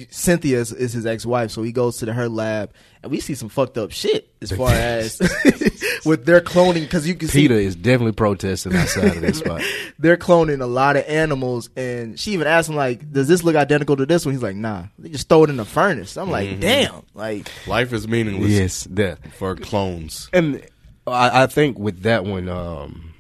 [0.10, 2.71] Cynthia is, is his ex wife, so he goes to the, her lab,
[3.04, 5.17] and we see some fucked up shit as far as
[6.05, 9.39] with their cloning because you can Peter see Peter is definitely protesting outside of this
[9.39, 9.61] spot.
[9.99, 13.55] they're cloning a lot of animals, and she even asked him like, "Does this look
[13.55, 16.29] identical to this one?" He's like, "Nah, they just throw it in the furnace." I'm
[16.29, 20.29] like, "Damn!" Like, Life is meaningless yes, death for clones.
[20.33, 20.63] And
[21.07, 23.13] I, I think with that one, um,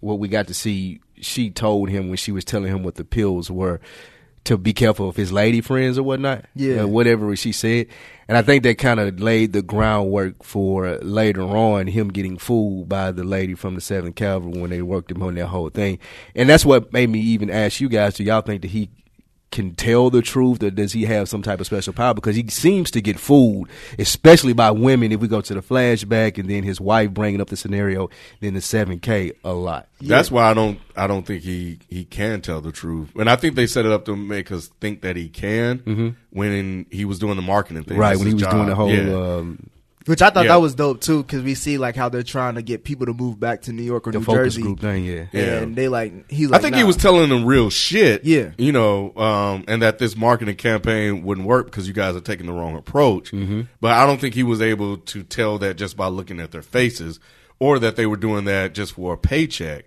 [0.00, 3.04] what we got to see, she told him when she was telling him what the
[3.04, 3.80] pills were
[4.44, 6.46] to be careful of his lady friends or whatnot.
[6.54, 6.82] Yeah.
[6.82, 7.86] Uh, whatever she said.
[8.26, 12.88] And I think that kind of laid the groundwork for later on him getting fooled
[12.88, 15.98] by the lady from the 7th Kavalry when they worked him on that whole thing.
[16.34, 18.88] And that's what made me even ask you guys, do y'all think that he
[19.50, 22.46] can tell the truth or does he have some type of special power because he
[22.48, 26.62] seems to get fooled especially by women if we go to the flashback and then
[26.62, 28.08] his wife bringing up the scenario
[28.40, 32.40] then the 7k a lot That's why I don't I don't think he he can
[32.42, 35.16] tell the truth, and I think they set it up to make us think that
[35.16, 37.94] he can when he was doing the marketing thing.
[37.94, 38.00] Mm-hmm.
[38.00, 39.36] right when he his was doing the whole Yeah.
[39.36, 39.70] um,
[40.06, 40.52] which I thought Yeah.
[40.52, 43.12] that was dope too, because we see like how they're trying to get people to
[43.12, 45.58] move back to New York or the New focus Jersey, group thing yeah Yeah.
[45.60, 48.24] and they like he's I like, think he was telling them real shit.
[48.24, 48.50] Yeah.
[48.56, 52.46] You know, um, and that this marketing campaign wouldn't work because you guys are taking
[52.46, 53.30] the wrong approach.
[53.32, 53.62] Mm-hmm.
[53.80, 56.62] But I don't think he was able to tell that just by looking at their
[56.62, 57.20] faces
[57.58, 59.84] or that they were doing that just for a paycheck.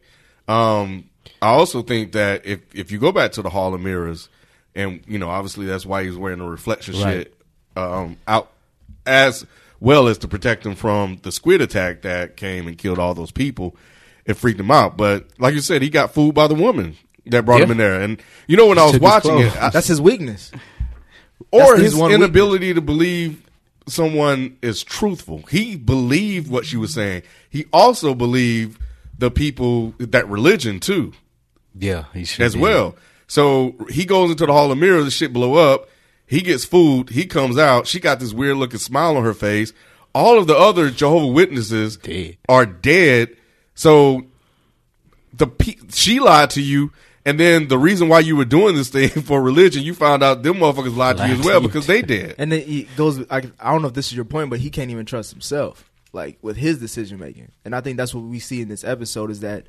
[0.47, 1.05] Um,
[1.41, 4.29] I also think that if, if you go back to the Hall of Mirrors,
[4.75, 7.13] and, you know, obviously that's why he's wearing the reflection Right.
[7.27, 7.35] shit
[7.75, 8.51] um, out
[9.05, 9.45] as
[9.83, 13.31] well as to protect him from the squid attack that came and killed all those
[13.31, 13.75] people.
[14.25, 14.95] It freaked him out.
[14.95, 17.99] But like you said, he got fooled by the woman that brought him in there.
[17.99, 19.55] And you know, when I was watching it.
[19.61, 20.53] I, that's his weakness.
[21.51, 23.45] or his his one inability to believe
[23.85, 25.43] someone is truthful.
[25.49, 27.23] He believed what she was saying.
[27.49, 28.79] He also believed
[29.17, 31.13] the people that religion too
[31.77, 32.61] yeah he should as be.
[32.61, 32.95] well.
[33.27, 35.89] So he goes into the Hall of Mirrors, the shit blow up.
[36.33, 37.09] He gets food.
[37.11, 37.85] He comes out.
[37.85, 39.71] She got this weird looking smile on her face.
[40.15, 42.37] All of the other Jehovah Witnesses Dead.
[42.49, 43.37] are dead.
[43.75, 44.23] So
[45.31, 45.47] the
[45.91, 46.91] she lied to you,
[47.23, 50.41] and then the reason why you were doing this thing for religion, you found out
[50.41, 51.67] them motherfuckers lied to you as well you.
[51.67, 52.33] because they did.
[52.39, 53.19] And then he goes.
[53.29, 55.87] I, I don't know if this is your point, but he can't even trust himself,
[56.13, 57.51] like with his decision making.
[57.63, 59.67] And I think that's what we see in this episode is that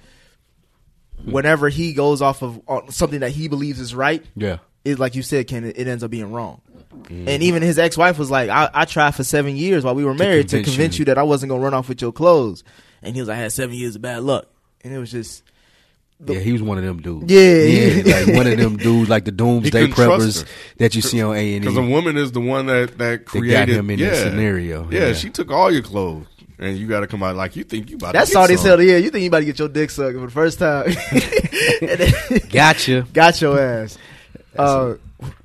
[1.26, 5.22] whenever he goes off of something that he believes is right, yeah it like you
[5.22, 6.60] said, Ken, it, it ends up being wrong.
[6.94, 7.28] Mm.
[7.28, 10.04] And even his ex wife was like, I, "I tried for seven years while we
[10.04, 11.02] were married to convince convince you.
[11.02, 12.62] you that I wasn't gonna run off with your clothes."
[13.02, 14.46] And he was like, "I had seven years of bad luck,"
[14.82, 15.42] and it was just.
[16.24, 17.30] yeah, he was one of them dudes.
[17.32, 18.14] Yeah, yeah, yeah.
[18.26, 20.46] like one of them dudes, like the doomsday preppers
[20.78, 21.68] that you see on A and E.
[21.68, 24.10] Because a woman is the one that that created him in yeah.
[24.10, 24.88] that scenario.
[24.90, 25.12] Yeah, Yeah.
[25.14, 26.26] she took all your clothes,
[26.60, 28.12] and you got to come out like you think you about.
[28.12, 28.64] That's to get all they some.
[28.78, 28.80] said.
[28.82, 30.86] Yeah, you think you about to get your dick sucked for the first time?
[31.80, 33.06] Then- Gotcha.
[33.12, 33.98] got your ass.
[34.58, 34.94] Uh,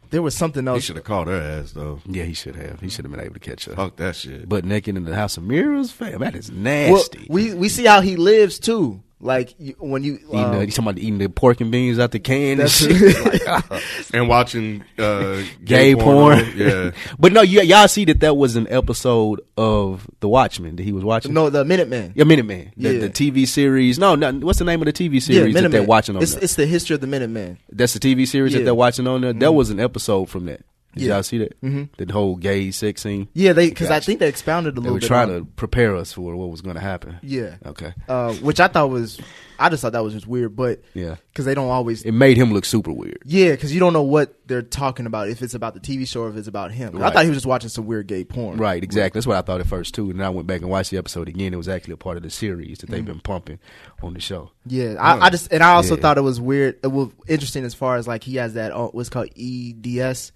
[0.10, 0.78] there was something else.
[0.78, 2.00] He should have called her ass though.
[2.06, 2.80] Yeah, he should have.
[2.82, 3.76] He should have been able to catch her.
[3.76, 4.50] Fuck that shit.
[4.50, 7.28] But naked in the house of mirrors, fam, that is Well, nasty.
[7.30, 9.02] we we see how he lives too.
[9.22, 12.00] Like you, when you eating, um, the, you talking about eating the pork and beans
[12.00, 13.42] out the can and shit.
[14.14, 16.40] And watching uh, gay porn.
[16.56, 20.84] Yeah, but no, y- y'all see that that was an episode of The Watchmen that
[20.84, 21.34] he was watching.
[21.34, 22.14] no the Minuteman.
[22.16, 23.00] yeah, Minuteman, the, Yeah.
[23.02, 24.00] the TV series.
[24.00, 26.34] No, no, what's the name of the TV Yeah, series that they're watching on It's,
[26.36, 27.58] it's the history of the Minuteman.
[27.72, 29.34] That's the TV series that they're watching on there.
[29.34, 30.62] That was an episode from that.
[30.96, 31.14] Did Yeah.
[31.16, 31.62] y'all see that?
[31.62, 32.04] Mm-hmm.
[32.04, 33.28] The whole gay sex scene.
[33.34, 35.08] Yeah, they because I think they expounded a They little were bit.
[35.08, 37.18] trying to prepare us for what was going to happen.
[37.22, 37.56] Yeah.
[37.66, 37.94] Okay.
[38.08, 39.20] uh, which I thought was,
[39.60, 41.16] I just thought that was just weird, but Yeah.
[41.32, 42.02] because they don't always.
[42.02, 43.20] It made him look super weird.
[43.26, 46.22] yeah, because you don't know what they're talking about if it's about the TV show
[46.24, 47.00] or if it's about him.
[47.02, 48.58] I thought he was just watching some weird gay porn.
[48.58, 49.20] Right, exactly.
[49.20, 50.10] That's what I thought at first too.
[50.10, 51.54] And then I went back and watched the episode again.
[51.54, 53.60] It was actually a part of the series that they've been pumping
[54.02, 54.50] on the show.
[54.66, 56.02] Yeah, I, I just and I also Yeah.
[56.02, 56.80] thought it was weird.
[56.82, 60.32] It was interesting as far as like he has that uh, what's called EDS,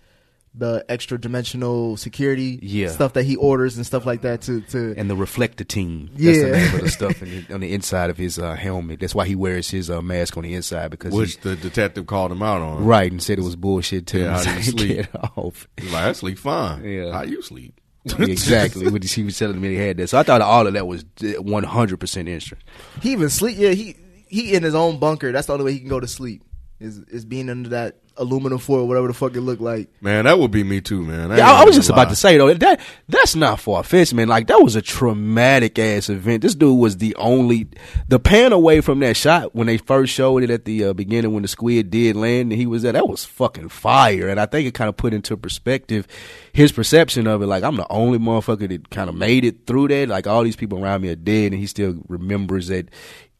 [0.56, 2.90] the extra dimensional security Yeah.
[2.90, 6.10] stuff that he orders and stuff like that to to And the Reflectatine.
[6.10, 6.52] That's the Yeah.
[6.52, 9.00] name of the stuff in the, on the inside of his uh, helmet.
[9.00, 12.06] That's why he wears his uh, mask on the inside because Which he, the detective
[12.06, 12.86] called him out on.
[12.86, 14.34] right and said it was bullshit to Yeah, him.
[14.34, 14.98] how do you to sleep?
[14.98, 15.68] Get off.
[15.78, 16.84] He's like, I sleep fine.
[16.86, 17.12] Yeah.
[17.14, 17.80] How you sleep?
[18.20, 18.88] exactly.
[18.90, 20.08] What he was telling me he had that.
[20.10, 21.06] So I thought all of that was
[21.40, 22.62] one hundred percent instant.
[23.02, 23.58] he even sleep.
[23.58, 23.96] Yeah, he
[24.28, 25.32] he in his own bunker.
[25.32, 26.44] That's the only way he can go to sleep
[26.80, 29.90] is is being under that aluminum foil, whatever the fuck it looked like.
[30.02, 31.32] Man, that would be me too, man.
[31.32, 34.28] Yeah, I, I was just about to say though that that's not far fetched, man.
[34.28, 36.42] Like that was a traumatic ass event.
[36.42, 37.68] This dude was the only
[38.08, 41.34] the pan away from that shot when they first showed it at the uh, beginning
[41.34, 42.94] when the squid did land and he was there.
[42.94, 46.08] That was fucking fire, and I think it kind of put into perspective
[46.54, 47.48] his perception of it.
[47.48, 50.10] Like I'm the only motherfucker that kind of made it through that.
[50.10, 52.90] Like all these people around me are dead, and he still remembers that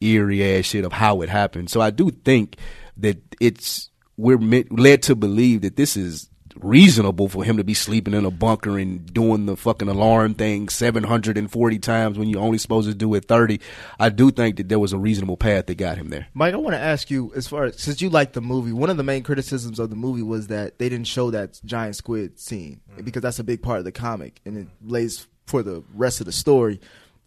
[0.00, 1.70] eerie ass shit of how it happened.
[1.70, 2.56] So I do think
[2.96, 6.28] that it's we're meant, led to believe that this is
[6.60, 10.68] reasonable for him to be sleeping in a bunker and doing the fucking alarm thing
[10.68, 13.60] 740 times when you're only supposed to do it 30.
[13.98, 16.28] I do think that there was a reasonable path that got him there.
[16.34, 18.90] Mike, I want to ask you, as far as since you like the movie, one
[18.90, 22.38] of the main criticisms of the movie was that they didn't show that giant squid
[22.38, 23.02] scene mm-hmm.
[23.02, 26.26] because that's a big part of the comic and it lays for the rest of
[26.26, 26.80] the story.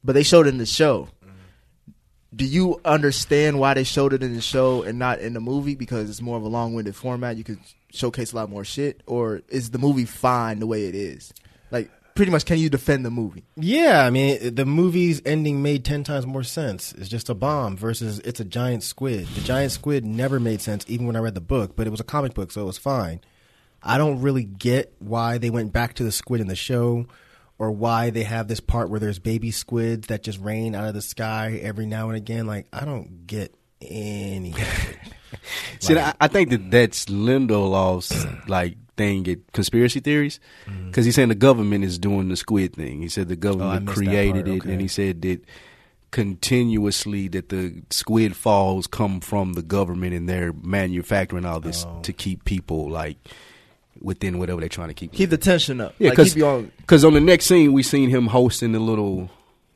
[0.04, 1.10] But they showed it in the show.
[2.36, 5.76] Do you understand why they showed it in the show and not in the movie
[5.76, 7.38] because it's more of a long-winded format?
[7.38, 7.60] You could
[7.92, 11.34] showcase a lot more shit, or is the movie fine the way it is?
[11.72, 13.46] Like, pretty much, can you defend the movie?
[13.56, 16.92] Yeah, I mean, the movie's ending made 10 times more sense.
[16.94, 19.28] It's just a bomb versus it's a giant squid.
[19.28, 22.02] The giant squid never made sense, even when I read the book, but it was
[22.02, 23.22] a comic book, so it was fine.
[23.82, 27.06] I don't really get why they went back to the squid in the show
[27.60, 30.94] or why they have this part where there's baby squids that just rain out of
[30.94, 32.46] the sky every now and again.
[32.46, 34.54] Like, I don't get any.
[35.80, 40.88] See, I, I think that that's Lindelof's like thing at conspiracy theories mm-hmm.
[40.88, 43.02] because he's saying the government is doing the squid thing.
[43.02, 45.44] He said the oh, government missed that created it, and he said that
[46.12, 52.00] continuously that the squid falls come from the government and they're manufacturing all this Oh.
[52.02, 53.18] to keep people like
[54.02, 55.12] within whatever they're trying to keep.
[55.14, 55.96] Keep the tension up.
[56.00, 56.72] Yeah, like, because keep you on.
[57.06, 59.30] on the next scene we seen him hosting the little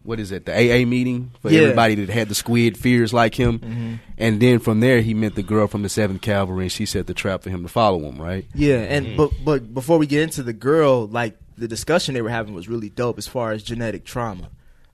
[0.04, 1.58] what is it the AA meeting for Yeah.
[1.60, 1.64] Mm-hmm.
[1.66, 5.44] everybody that had the squid fears like him, and then from there he met the
[5.44, 8.20] girl from the Seventh Kavalry and she set the trap for him to follow him.
[8.20, 8.46] Right?
[8.56, 12.30] Yeah, and but but before we get into the girl, like the discussion they were
[12.32, 14.50] having was really dope as far as genetic trauma,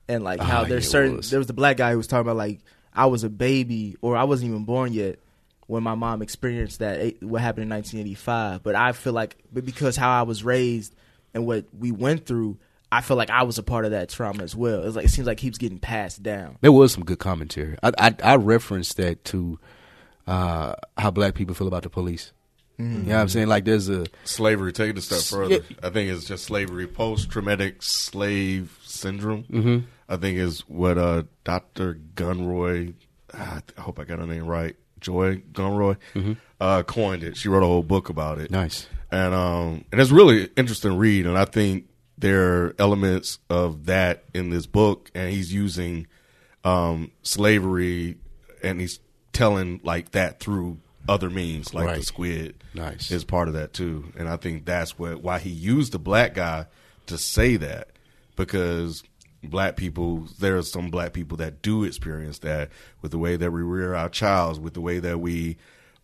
[0.10, 1.16] and like how Ah, there's yeah, certain.
[1.18, 1.30] was.
[1.30, 2.60] There was the black guy who was talking about like
[2.94, 5.20] I was a baby or I wasn't even born yet
[5.68, 8.64] when my mom experienced that what happened in 1985.
[8.64, 10.96] But I feel like but because how I was raised
[11.34, 12.58] and what we went through,
[12.92, 14.84] I feel like I was a part of that trauma as well.
[14.84, 16.58] It's like it seems like it keeps getting passed down.
[16.62, 17.78] There was some good commentary.
[17.84, 19.60] I I, I referenced that to
[20.26, 22.32] uh, how black people feel about the police.
[22.80, 22.94] Mm-hmm.
[22.94, 23.48] You know what I'm saying?
[23.48, 24.72] Like there's a slavery.
[24.72, 25.56] Take it a step further.
[25.56, 25.60] Yeah.
[25.82, 29.44] I think it's just slavery, post traumatic slave syndrome.
[29.44, 29.86] Mm-hmm.
[30.08, 32.00] I think is what uh, Dr.
[32.16, 32.94] Gunroy.
[33.34, 34.76] I hope I got her name right.
[35.00, 35.98] Joy Gunroy
[36.60, 37.38] uh, coined it.
[37.38, 38.52] She wrote a whole book about it.
[38.52, 38.88] Nice.
[39.12, 41.26] and um, and it's really interesting read.
[41.26, 41.86] And I think
[42.18, 46.08] there are elements of that in this book, and he's using
[46.64, 48.18] um, slavery,
[48.64, 49.00] and he's
[49.34, 52.64] telling like that through other means, like the squid.
[52.74, 53.12] Nice.
[53.12, 56.34] is part of that too, and I think that's what why he used the black
[56.34, 56.66] guy
[57.06, 57.90] to say that
[58.36, 59.04] because
[59.44, 62.70] black people there are some black people that do experience that
[63.02, 65.56] with the way that we rear our childs with the way that we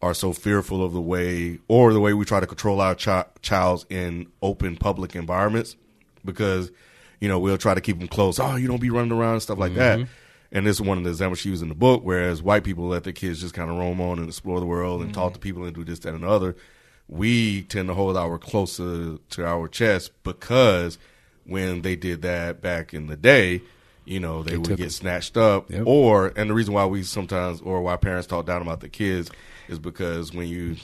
[0.04, 3.26] are so fearful of the way or the way we try to control our chi-
[3.42, 5.78] childs in open public environments
[6.26, 6.72] because
[7.22, 8.38] you know we'll try to keep them close.
[8.38, 10.00] Oh you don't be running around and stuff like that.
[10.00, 10.12] Mm-hmm.
[10.52, 12.88] And this is one of the examples she used in the book whereas white people
[12.88, 15.40] let their kids just kind of roam on and explore the world and talk to
[15.40, 15.44] mm-hmm.
[15.44, 16.56] people and do this that and the other.
[17.08, 20.98] We tend to hold our closer to our chest because
[21.46, 23.62] when they did that back in the day,
[24.06, 24.90] you know, they, would get get 'em.
[24.90, 25.72] snatched up.
[25.72, 25.84] Yep.
[25.86, 29.32] Or, and the reason why we sometimes, or why parents talk down about the kids
[29.68, 30.76] is because when you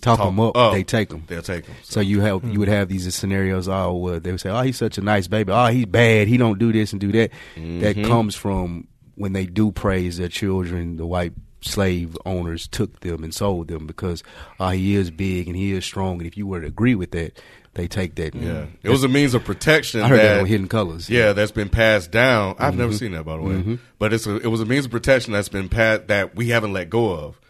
[0.00, 1.24] talk them up, they take them.
[1.26, 1.74] They'll take them.
[1.82, 3.68] So you have you would have these scenarios.
[3.68, 5.50] Oh, well, they would say, "Oh, he's such a nice baby.
[5.52, 6.28] Oh, he's bad.
[6.28, 10.28] He don't do this and do that." That comes from when they do praise their
[10.28, 10.98] children.
[10.98, 14.22] The white slave owners took them and sold them because
[14.60, 17.10] uh, he is big and he is strong, and if you were to agree with
[17.12, 17.40] that,
[17.78, 18.34] they take that.
[18.34, 20.02] and- Yeah, it was a means of protection.
[20.02, 21.08] I heard that, that on Hidden Colors.
[21.08, 22.56] Yeah, that's been passed down.
[22.58, 22.98] I've never Mm-hmm.
[22.98, 25.48] seen that by the way, but it's a, it was a means of protection that's
[25.48, 27.40] been passed that we haven't let go of,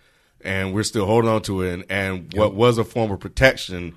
[0.42, 1.72] and we're still holding on to it.
[1.74, 3.96] And, and what was a form of protection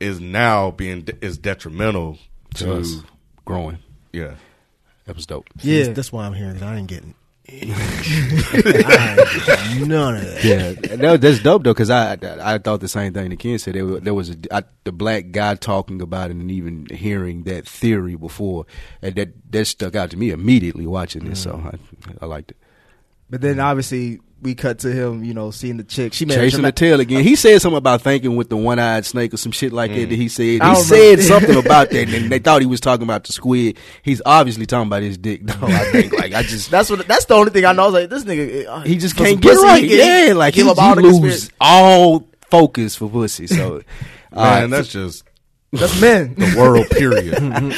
[0.00, 2.18] is now being is detrimental
[2.54, 2.96] to to us
[3.44, 3.78] growing.
[4.12, 4.34] yeah.
[5.06, 5.48] That was dope.
[5.60, 5.88] Yeah.
[5.88, 6.52] That's why I'm here.
[6.54, 6.62] that.
[6.62, 7.14] I ain't getting.
[7.46, 7.66] None
[10.16, 10.40] of that.
[10.42, 13.60] Yeah, that, that's dope though, because I, I I thought the same thing the kid
[13.60, 13.74] said.
[13.74, 17.42] There, was- there was a, I, the black guy talking about it and even hearing
[17.42, 18.64] that theory before,
[19.02, 21.42] and that that stuck out to me immediately watching this.
[21.42, 21.78] So mm.
[22.20, 22.56] I, I liked it.
[23.30, 26.12] But then obviously we cut to him, you know, seeing the chick.
[26.12, 27.24] She made a Chasing the tail again.
[27.24, 30.08] He said something about thinking with the one eyed snake or some shit like that.
[30.10, 31.22] That he said he said remember.
[31.22, 33.78] something about that, and they thought he was talking about the squid.
[34.02, 35.40] He's obviously talking about his dick.
[35.46, 35.66] though.
[35.66, 37.06] I think like I just That's what.
[37.08, 37.84] That's the only thing I know.
[37.84, 38.66] I was like, this nigga.
[38.66, 39.82] uh, he just can't get pussy, right.
[39.82, 43.46] he get- yeah, like give he, up all he the lose all focus for pussy.
[43.46, 43.80] So,
[44.32, 45.24] uh, Man, that's just
[45.74, 46.34] That's men.
[46.34, 46.88] the world.
[46.90, 47.34] Period.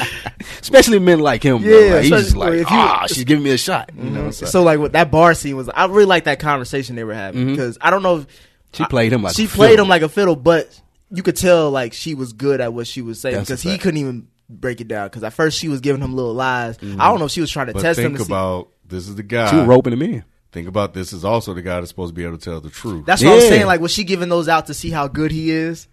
[0.60, 1.62] especially men like him.
[1.62, 3.90] Yeah, Yeah, like, he's just like, if you- ah, she's giving me a shot.
[3.96, 6.96] You know, so, So like what that bar scene was, I really like that conversation
[6.96, 7.50] they were having Mm-hmm.
[7.52, 8.26] because I don't know if
[8.72, 9.84] she played him like she a played fiddle.
[9.84, 10.80] him like a fiddle, but
[11.10, 13.78] you could tell like she was good at what she was saying That's because he
[13.78, 15.06] couldn't even break it down.
[15.08, 16.76] Because at first she was giving him little lies.
[16.82, 18.06] I don't know if she was trying to But test him.
[18.12, 18.32] think To see.
[18.32, 19.50] about this is the guy.
[19.50, 20.24] She was roping him in.
[20.52, 22.70] Think about this is also the guy that's supposed to be able to tell the
[22.70, 23.04] truth.
[23.06, 23.66] That's what I'm saying.
[23.66, 25.86] Like was she giving those out to see how good he is?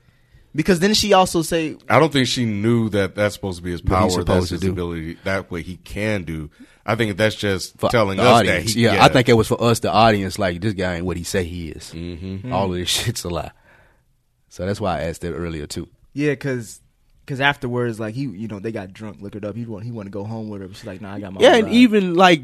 [0.56, 3.72] Because then she also say I don't think she knew that that's supposed to be
[3.72, 4.04] his power.
[4.06, 4.72] he's That's supposed to his do.
[4.72, 5.18] ability.
[5.24, 6.50] That way he can do.
[6.86, 8.66] I think that's just For telling us audience.
[8.74, 8.84] that he.
[8.84, 10.38] yeah, I think it was for us, the audience.
[10.38, 11.92] Like this guy ain't what he say he is.
[11.92, 12.54] Mm-hmm.
[12.54, 13.52] All of this shit's a lie.
[14.50, 15.88] So that's why I asked that earlier too.
[16.14, 16.80] yeah, because.
[17.26, 19.56] Cause afterwards, like he, you know, they got drunk, liquored up.
[19.56, 21.32] He want, he want to go home with her, but she's like, "Nah, I got
[21.32, 21.74] my." Yeah, own and ride.
[21.74, 22.42] even like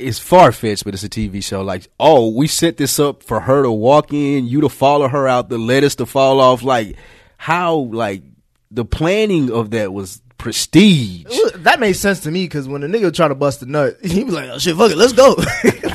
[0.00, 1.62] it's far fetched, but it's a TV show.
[1.62, 5.28] Like, oh, we set this up for her to walk in, you to follow her
[5.28, 6.62] out, the lettuce to fall off.
[6.62, 6.96] Like,
[7.36, 8.22] how like
[8.70, 11.24] the planning of that was prestige.
[11.56, 14.24] That made sense to me because when the nigga tried to bust a nut, he
[14.24, 15.34] was like, "Oh shit, fuck it, let's go."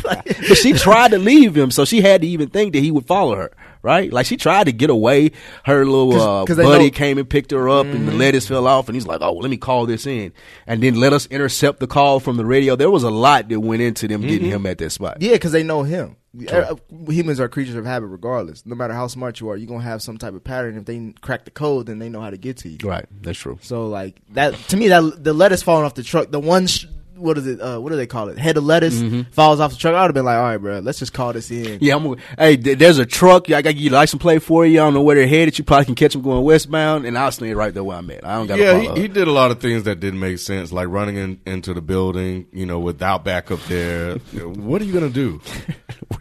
[0.04, 2.92] Like- But she tried to leave him, so she had to even think that he
[2.92, 3.52] would follow her,
[3.86, 4.12] right?
[4.12, 5.32] Like she tried to get away.
[5.64, 8.48] Her little 'Cause- uh, 'cause buddy know- came and picked her up, and the lettuce
[8.48, 8.90] fell off.
[8.90, 10.34] And he's like, "Oh, let me call this in,"
[10.68, 12.76] and then let us intercept the call from the radio.
[12.76, 15.18] There was a lot that went into them getting him at that spot.
[15.22, 16.16] yeah, because they know him.
[16.52, 16.76] Uh,
[17.08, 18.64] Humans are creatures of habit, regardless.
[18.66, 20.78] No matter how smart you are, you're gonna have some type of pattern.
[20.78, 22.78] If they crack the code, then they know how to get to you.
[22.84, 23.58] Right, that's true.
[23.62, 26.68] So like that to me, that the lettuce falling off the truck, the one.
[26.68, 27.60] Sh- what is it?
[27.62, 28.38] Uh, what do they call it?
[28.38, 29.02] Head of lettuce
[29.32, 29.96] falls off the truck.
[29.96, 31.80] I would have been like, all right, bro, let's just call this in.
[31.82, 32.16] Yeah, I'm.
[32.38, 33.46] Hey, th- there's a truck.
[33.50, 34.80] I got to get your license plate for you.
[34.82, 35.58] I don't know where they're headed.
[35.58, 38.26] You probably can catch them going westbound, and I'll stay right there where I'm at.
[38.26, 38.96] I don't got to Yeah, follow.
[38.96, 41.74] he, he did a lot of things that didn't make sense, like running in, into
[41.74, 44.16] the building, you know, without backup there.
[44.44, 45.42] what are you gonna do?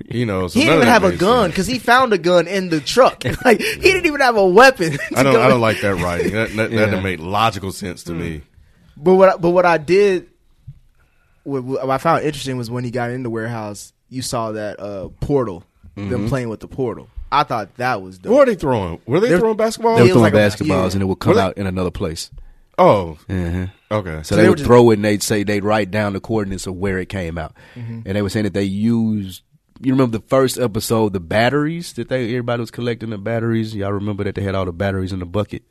[0.07, 2.69] You know, so He didn't even have a gun because he found a gun in
[2.69, 3.25] the truck.
[3.45, 4.97] like he didn't even have a weapon.
[5.17, 5.37] I don't.
[5.37, 6.33] I don't like that writing.
[6.33, 8.43] That, that, that didn't make logical sense to me.
[8.97, 10.29] But what but what I did,
[11.45, 14.81] what, what I found interesting was when he got in the warehouse, you saw that
[14.81, 15.65] uh, portal,
[15.97, 16.11] Mm-hmm.
[16.11, 17.09] them playing with the portal.
[17.31, 18.33] I thought that was dope.
[18.33, 19.01] What are they throwing?
[19.07, 19.95] Were they They're- throwing basketball?
[19.95, 20.93] They were It was throwing like a- basketballs, yeah.
[20.95, 22.33] and it would come out in another place.
[22.79, 23.67] oh, Uh-huh.
[23.93, 24.21] okay.
[24.25, 26.67] So, they they would just- throw it, and they'd say they'd write down the coordinates
[26.67, 28.01] of where it came out, Mm-hmm.
[28.07, 29.43] and they were saying that they used.
[29.81, 33.73] You remember the first episode, the batteries that they everybody was collecting the batteries.
[33.75, 35.63] Y'all remember that they had all the batteries in the bucket.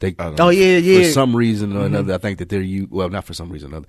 [0.00, 1.00] They I don't Oh yeah, for yeah.
[1.00, 1.12] Mm-hmm.
[1.12, 2.88] some reason or another, I think that they're you.
[2.90, 3.88] well, not for some reason or another.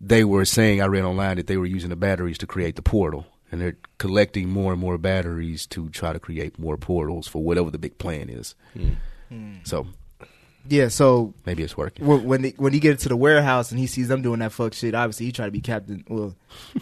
[0.00, 2.82] They were saying I read online that they were using the batteries to create the
[2.82, 7.42] portal, and they're collecting more and more batteries to try to create more portals for
[7.42, 8.54] whatever the big plan is.
[8.76, 9.54] Hmm.
[9.64, 9.86] So
[10.68, 10.88] yeah.
[10.88, 12.06] So maybe it's working.
[12.06, 14.52] when when, they, when he gets to the warehouse and he sees them doing that
[14.52, 16.04] fuck shit, obviously he tried to be Captain.
[16.08, 16.34] Well,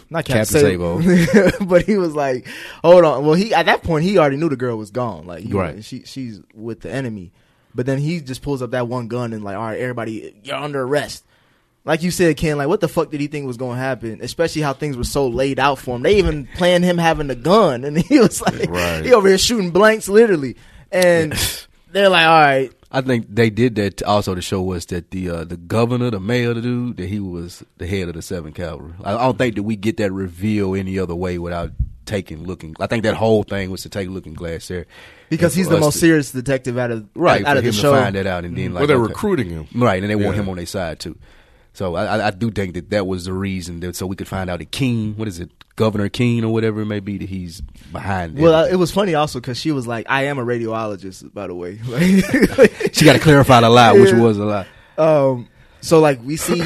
[0.09, 2.47] not Captain, Captain Sabo, but he was like,
[2.83, 3.25] hold on.
[3.25, 5.25] Well, he at that point he already knew the girl was gone.
[5.25, 5.83] Like, he, Right.
[5.83, 7.31] she she's with the enemy.
[7.75, 10.55] But then he just pulls up that one gun and like, all right, everybody, you're
[10.55, 11.25] under arrest.
[11.85, 14.19] Like you said, Ken, like what the fuck did he think was going to happen?
[14.21, 16.03] Especially how things were so laid out for him.
[16.03, 19.03] They even planned him having a gun, and he was like, Right.
[19.03, 20.55] he over here shooting blanks, literally.
[20.91, 21.33] And
[21.91, 25.29] they're like, all right, I think they did that also to show us that the
[25.29, 28.55] uh, the governor, the mayor, the dude, that he was the head of the Seventh
[28.55, 28.93] Kavalry.
[29.03, 31.71] I, I don't think that we get that reveal any other way without
[32.05, 32.75] taking looking.
[32.79, 34.85] I think that whole thing was to take looking glass there
[35.29, 37.93] because he's the most to- serious detective out of right out for of the show.
[37.93, 39.11] to find that out, and then like well, they're okay.
[39.11, 39.67] recruiting him.
[39.73, 41.17] right, and they want him on their side too.
[41.73, 44.47] So I, I, do think that that was the reason that so we could find
[44.47, 47.61] out that King, what is it, Governor King or whatever it may be, that he's
[47.91, 48.37] behind.
[48.37, 48.41] It.
[48.43, 48.75] Well, everything.
[48.75, 51.79] it was funny also because she was like, "I am a radiologist, by the way."
[52.93, 54.21] She got to clarify the lie, which Yeah.
[54.21, 54.67] was a lie.
[54.99, 55.47] um,
[55.81, 56.63] so like we see,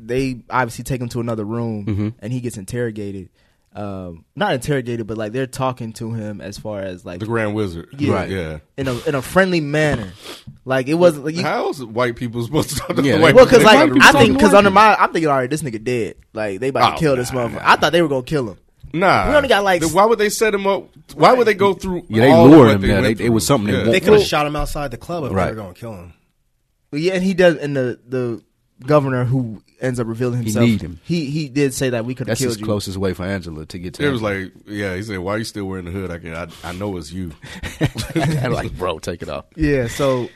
[0.00, 2.08] they obviously take him to another room, Mm-hmm.
[2.20, 3.28] and he gets interrogated,
[3.74, 7.54] um, not interrogated, but like they're talking to him as far as like The Grand
[7.54, 7.88] Wizard.
[7.98, 8.12] Yeah.
[8.14, 8.28] Right.
[8.30, 8.58] Yeah.
[8.76, 10.12] in a in a friendly manner.
[10.64, 13.22] Like it wasn't like you, How else white people supposed to talk to Yeah, the
[13.22, 15.82] white well, because like I think because under my I'm thinking, all right, this nigga
[15.82, 16.16] dead.
[16.32, 17.54] Like they about Oh, to kill this motherfucker.
[17.54, 17.72] nah.
[17.72, 18.58] I thought they were gonna kill him.
[18.92, 20.88] Nah, We only got, like, Then why would they set him up?
[21.14, 22.06] Why would they go through?
[22.08, 23.02] Yeah, they all lured him they there.
[23.14, 23.78] They- it was something they Yeah.
[23.82, 23.92] want.
[23.92, 25.44] They could have shot him outside the club if Right.
[25.44, 26.12] they were going to kill him.
[26.90, 27.54] Yeah, and he does.
[27.58, 28.42] And the the
[28.84, 31.00] governor who ends up revealing himself, He need him.
[31.04, 32.66] He he did say that we could have That's killed his you.
[32.66, 34.06] closest way for Angela to get to.
[34.06, 36.34] It was like, yeah, he said, "Why are you still wearing the hood?" I can,
[36.34, 37.32] I, I know it's you.
[37.80, 39.46] like, like, bro, take it off.
[39.56, 40.28] Yeah, so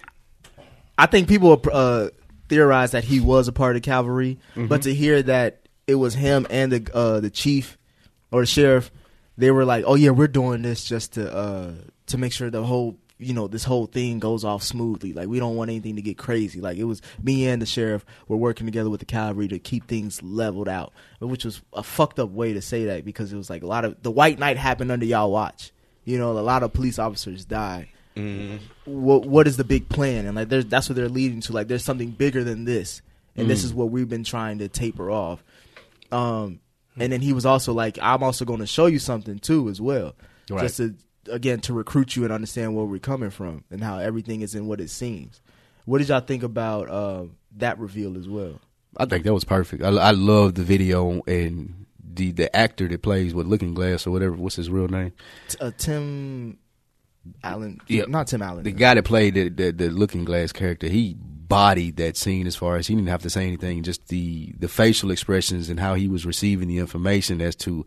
[0.98, 2.08] I think people uh,
[2.48, 4.66] theorize that he was a part of the cavalry, Mm-hmm.
[4.68, 7.76] but to hear that it was him and the uh, the chief
[8.30, 8.90] or the sheriff,
[9.36, 11.72] they were like, "Oh yeah, we're doing this just to uh,
[12.06, 15.12] to make sure the whole you know this whole thing goes off smoothly.
[15.12, 16.60] Like we don't want anything to get crazy.
[16.60, 19.86] Like it was me and the sheriff were working together with the cavalry to keep
[19.86, 23.50] things leveled out, which was a fucked up way to say that because it was
[23.50, 25.72] like a lot of the White Night happened under y'all watch.
[26.04, 27.88] You know, a lot of police officers died.
[28.16, 28.56] Mm-hmm.
[28.84, 30.26] What what is the big plan?
[30.26, 31.52] And like there's that's what they're leading to.
[31.52, 33.02] Like there's something bigger than this.
[33.36, 33.76] And this is mm.
[33.76, 35.42] what we've been trying to taper off.
[36.12, 36.60] Um
[36.96, 37.10] and hmm.
[37.10, 40.14] then he was also like i'm also going to show you something too as well.
[40.48, 40.62] Right.
[40.62, 40.94] just to
[41.30, 44.66] again to recruit you and understand where we're coming from and how everything is in
[44.66, 45.40] what it seems
[45.84, 47.24] what did y'all think about uh,
[47.56, 48.60] that reveal as well
[48.96, 49.82] I think that was perfect.
[49.82, 54.12] I, I love the video and the the actor that plays with Looking Glass or
[54.12, 54.36] whatever.
[54.36, 55.12] What's his real name?
[55.60, 56.58] Uh, tim
[57.42, 58.04] allen Yeah.
[58.06, 61.96] not tim allen The guy that played the, the the Looking Glass character, he bodied
[61.96, 63.82] that scene as far as he didn't have to say anything.
[63.82, 67.84] Just the the facial expressions and how he was receiving the information as to.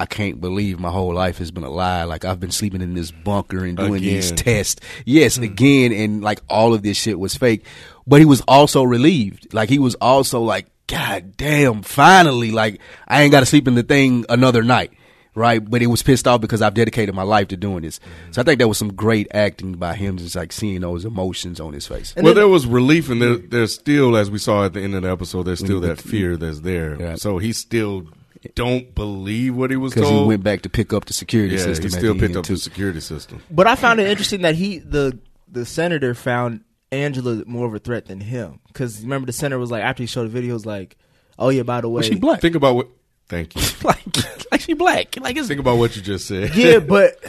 [0.00, 2.04] I can't believe my whole life has been a lie.
[2.04, 4.80] Like I've been sleeping in this bunker and doing these tests.
[5.04, 5.44] Yes, mm-hmm.
[5.44, 7.64] again, and like all of this shit was fake.
[8.06, 9.52] But he was also relieved.
[9.52, 13.74] Like he was also like, God damn, finally, like I ain't got to sleep in
[13.74, 14.92] the thing another night.
[15.34, 18.00] Right, but he was pissed off because I've dedicated my life to doing this.
[18.00, 18.32] Mm-hmm.
[18.32, 21.60] So I think that was some great acting by him, just like seeing those emotions
[21.60, 22.12] on his face.
[22.16, 24.80] And well, then- there was relief, and there, there's still, as we saw at the
[24.80, 27.00] end of the episode, there's still that fear that's there.
[27.00, 27.14] Yeah.
[27.14, 28.08] So he's still
[28.54, 30.28] don't believe what he was Because he told.
[30.28, 31.82] went back to pick up the security yeah, system.
[31.90, 32.54] he at still the picked end, up too.
[32.54, 33.42] the security system.
[33.50, 35.18] But I found it interesting that he the
[35.50, 36.62] the senator found
[36.92, 40.06] Angela more of a threat than him because remember the senator was like after he
[40.06, 40.96] showed the videos like,
[41.38, 42.40] oh yeah, by the way, Was she black?
[42.40, 42.88] Think about what.
[43.28, 43.62] Thank you.
[43.84, 44.02] like,
[44.50, 45.16] like she black.
[45.20, 46.54] Like it's Think about what you just said.
[46.54, 47.22] yeah, but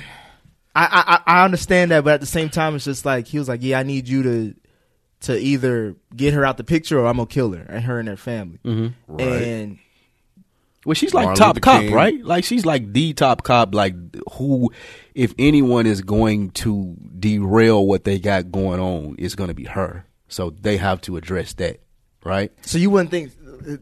[0.76, 3.49] I, I I understand that, but at the same time, it's just like he was
[3.49, 4.55] like, yeah, I need you to
[5.22, 8.07] to either get her out the picture or I'm gonna kill her and her and
[8.07, 8.60] her family.
[8.64, 9.14] Mm-hmm.
[9.14, 9.26] Right.
[9.41, 9.80] And
[10.90, 11.94] Well, she's like Martin top Luther cop, King.
[11.94, 12.26] right?
[12.26, 13.76] Like she's like the top cop.
[13.76, 13.94] Like
[14.32, 14.72] who,
[15.14, 19.66] if anyone is going to derail what they got going on, it's going to be
[19.66, 20.08] her.
[20.30, 21.82] So they have to address that,
[22.24, 22.52] right?
[22.66, 23.34] so you wouldn't think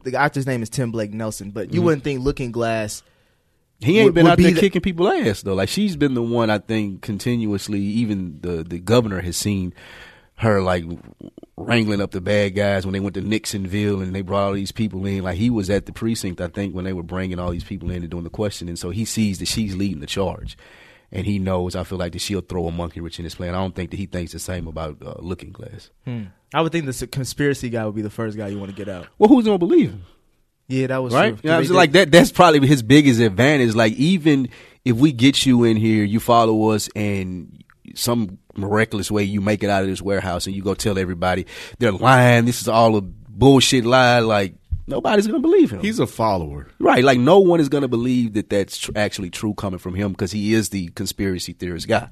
[0.04, 1.86] the actor's name is Tim Blake Nelson, but you mm-hmm.
[1.86, 3.04] wouldn't think Looking Glass.
[3.80, 5.54] He ain't Would- been would out be there the- kicking people ass though.
[5.54, 7.80] Like she's been the one I think continuously.
[7.80, 9.74] Even the the governor has seen
[10.38, 10.84] her like
[11.56, 14.72] wrangling up the bad guys when they went to Nixonville and they brought all these
[14.72, 15.24] people in.
[15.24, 17.90] Like he was at the precinct, I think, when they were bringing all these people
[17.90, 18.76] in and doing the questioning.
[18.76, 20.58] So he sees that she's leading the charge,
[21.12, 21.76] and he knows.
[21.76, 23.56] I feel like that she'll throw a monkey wrench in his plan.
[23.56, 25.90] I don't think that he thinks the same about uh, Looking Glass.
[26.54, 28.88] I would think the conspiracy guy would be the first guy you want to get
[28.90, 29.08] out.
[29.18, 30.04] Well, who's gonna believe him?
[30.70, 31.30] Yeah, that was right?
[31.30, 31.40] true.
[31.44, 32.12] You know, I'm They just did- like that.
[32.12, 33.74] That's probably his biggest advantage.
[33.74, 34.50] Like even
[34.86, 37.64] if we get you in here, you follow us, and
[37.96, 41.46] some miraculous way you make it out of this warehouse, and you go tell everybody
[41.80, 42.46] they're lying.
[42.46, 44.20] This is all a bullshit lie.
[44.20, 44.56] Like
[44.88, 45.80] nobody's gonna believe him.
[45.82, 46.68] He's a follower.
[46.80, 47.04] right.
[47.04, 50.32] Like no one is gonna believe that that's tr- actually true coming from him because
[50.32, 52.10] he is the conspiracy theorist guy.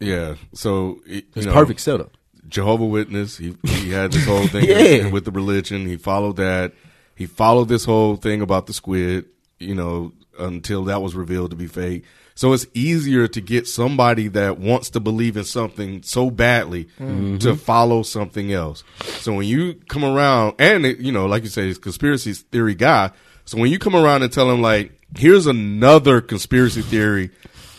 [0.00, 0.34] Yeah.
[0.54, 2.12] So it- It's know, perfect setup.
[2.48, 3.36] Jehovah Witness.
[3.36, 5.10] He he had this whole thing Yeah.
[5.10, 5.86] with the religion.
[5.86, 6.72] He followed that.
[7.14, 9.26] He followed this whole thing about the squid.
[9.58, 12.04] You know, until that was revealed to be fake.
[12.38, 17.38] So it's easier to get somebody that wants to believe in something so badly mm-hmm.
[17.38, 18.84] to follow something else.
[19.00, 22.76] So when you come around, and it, you know, like you say, he's conspiracy theory
[22.76, 23.10] guy.
[23.44, 27.30] So when you come around and tell him like, here's another conspiracy theory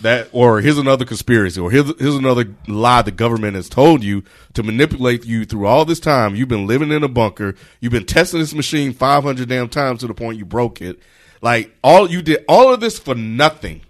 [0.01, 4.26] that or here's another conspiracy or here's, here's another lie the government has told you
[4.55, 6.36] to manipulate you through all this time.
[6.36, 7.55] You've been living in a bunker.
[7.80, 10.99] You've been testing this machine 500 damn times to the point you broke it.
[11.41, 13.84] Like all you did all of this for nothing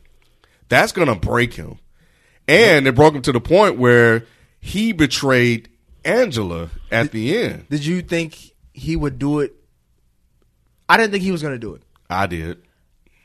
[0.70, 1.78] that's gonna break him
[2.48, 4.26] and it broke him to the point where
[4.60, 5.70] he betrayed
[6.06, 9.54] angela at the end Did you think he would do it?
[10.88, 11.84] I didn't think he was going to do it.
[12.10, 12.62] i did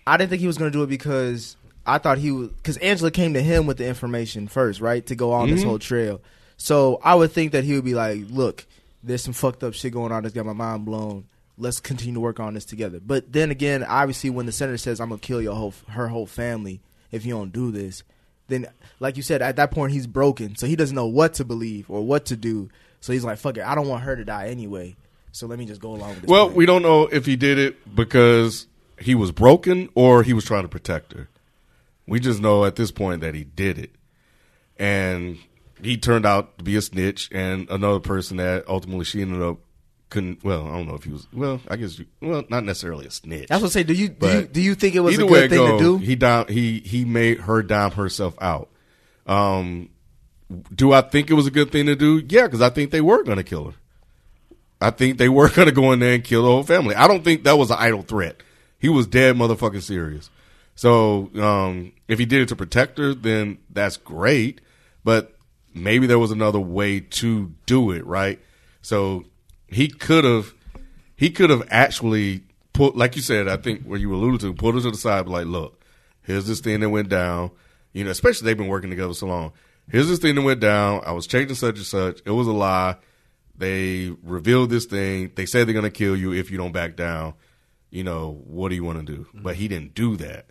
[0.07, 2.77] I didn't think he was going to do it because I thought he was because
[2.79, 5.69] Angela came to him with the information first, right, to go on this mm-hmm.
[5.71, 6.21] whole trail.
[6.59, 8.67] So I would think that he would be like, "Look,
[9.03, 11.25] there's some fucked up shit going on that's got my mind blown.
[11.57, 13.01] let's continue to work on this together.
[13.01, 16.27] But then again, obviously, when the senator says, "I'm gonna kill your whole her whole
[16.27, 16.83] family
[17.15, 18.03] if you don't do this,"
[18.49, 18.67] then,
[19.01, 21.91] like you said, at that point he's broken, so he doesn't know what to believe
[21.91, 22.69] or what to do.
[23.01, 24.97] So he's like, "Fuck it, I don't want her to die anyway."
[25.33, 26.31] So let me just go along with this.
[26.31, 26.57] Well, plan.
[26.57, 28.69] we don't know if he did it because
[29.01, 31.29] he was broken or he was trying to protect her.
[32.07, 33.91] We just know at this point that he did it.
[34.79, 35.39] And
[35.83, 39.59] he turned out to be a snitch and another person that ultimately she ended up
[40.15, 43.05] couldn't well, I don't know if he was well, I guess you, well, not necessarily
[43.07, 43.49] a snitch.
[43.49, 43.83] That's what I say.
[43.83, 45.97] Do you do you, do you think it was a good thing go, to do?
[45.99, 48.71] He down he he made her dime herself out.
[49.27, 49.91] Um,
[50.73, 52.23] do I think it was a good thing to do?
[52.29, 53.75] Yeah, because I think they were going to kill her.
[54.81, 56.95] I think they were going to go in there and kill the whole family.
[56.95, 58.41] I don't think that was an idle threat.
[58.79, 60.31] He was dead motherfucking serious.
[60.77, 64.61] So um, if he did it to protect her, then that's great.
[65.03, 65.37] But
[65.75, 68.39] maybe there was another way to do it, right?
[68.81, 69.25] So
[69.75, 70.55] he could have
[71.17, 74.75] he could have actually put, like you said, I think where you alluded to, put
[74.75, 75.83] her to the side, like, look,
[76.23, 77.51] here's this thing that went down.
[77.93, 79.53] You know, especially they've been working together so long.
[79.91, 81.03] Here's this thing that went down.
[81.05, 82.21] I was chasing such and such.
[82.25, 82.97] It was a lie.
[83.57, 85.33] They revealed this thing.
[85.35, 87.35] They said they're gonna kill you if you don't back down.
[87.91, 89.23] You know, what do you want to do?
[89.23, 89.43] Mm-hmm.
[89.43, 90.47] But he didn't do that.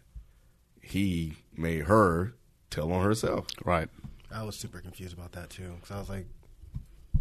[0.82, 2.36] He made her
[2.70, 3.48] tell on herself.
[3.64, 3.90] Right.
[4.32, 6.28] I was super confused about that too because I was like,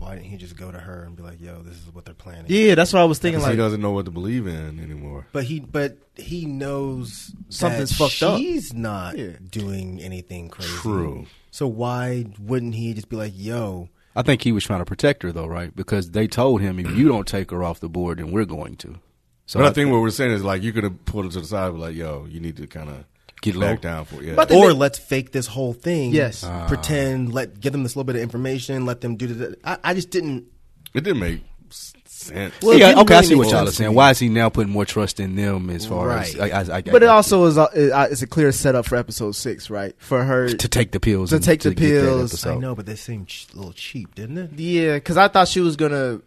[0.02, 2.14] why didn't he just go to her and be like, "Yo, this is what they're
[2.14, 2.46] planning"?
[2.48, 3.40] yeah, that's what I was thinking.
[3.40, 5.26] Like he doesn't know what to believe in anymore.
[5.32, 8.38] But he, but he knows Something's that fucked up.
[8.38, 9.32] He's not Yeah.
[9.50, 10.70] doing anything crazy.
[10.72, 11.26] True.
[11.50, 13.88] So why wouldn't he just be like, "Yo"?
[14.14, 15.74] I think he was trying to protect her though, right?
[15.74, 18.76] Because they told him if you don't take her off the board, then we're going
[18.76, 18.96] to.
[19.46, 21.40] So but I think what we're saying is like you could have pulled her to
[21.40, 23.04] the side, and be like, "Yo, you need to kind of
[23.42, 23.76] Get back low.
[23.76, 24.34] down for it." Yeah.
[24.34, 26.12] But they- Or let's fake this whole thing.
[26.12, 26.44] Yes.
[26.68, 27.32] pretend.
[27.34, 28.86] Let give them this little bit of information.
[28.86, 29.56] Let them do the.
[29.64, 30.46] I, I just didn't.
[30.94, 32.54] it didn't make sense.
[32.62, 33.94] Well, yeah, okay, I really see what y'all are saying.
[33.94, 36.34] Why is he now putting more trust in them as far Right.
[36.38, 36.68] as?
[36.70, 38.94] I, I, I, but it I- also is a, uh, it's a clear setup for
[38.96, 39.94] episode six, right?
[39.98, 41.30] For her to take the pills.
[41.30, 42.30] To take the get that pills.
[42.32, 42.56] episode.
[42.56, 44.52] I know, but they seemed ch- a little cheap, didn't it?
[44.58, 46.20] Yeah, because I thought she was gonna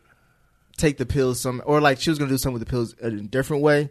[0.77, 3.17] take the pills some, or like she was gonna do something with the pills in
[3.19, 3.89] a different way.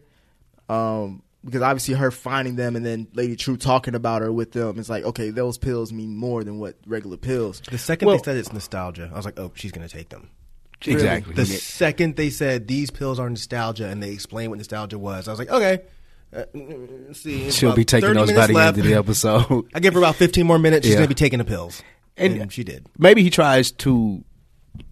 [0.69, 4.79] Um, because obviously her finding them and then Lady Trieu talking about her with them,
[4.79, 7.61] it's like okay, those pills mean more than what regular pills.
[7.71, 10.31] The second Well- they said it's nostalgia, I was like, "Oh, she's gonna take them."
[10.87, 11.33] Exactly.
[11.35, 15.33] The second they said these pills are nostalgia and they explained what nostalgia was, I
[15.33, 15.81] was like, "Okay."
[16.35, 18.77] Uh, mm, see, She'll be taking those by the left.
[18.77, 19.67] end of the episode.
[19.75, 20.85] I give her about 15 more minutes.
[20.85, 20.99] She's Yeah.
[20.99, 21.81] gonna be taking the pills,
[22.17, 22.87] and, And- she did.
[22.99, 24.25] Maybe he tries to,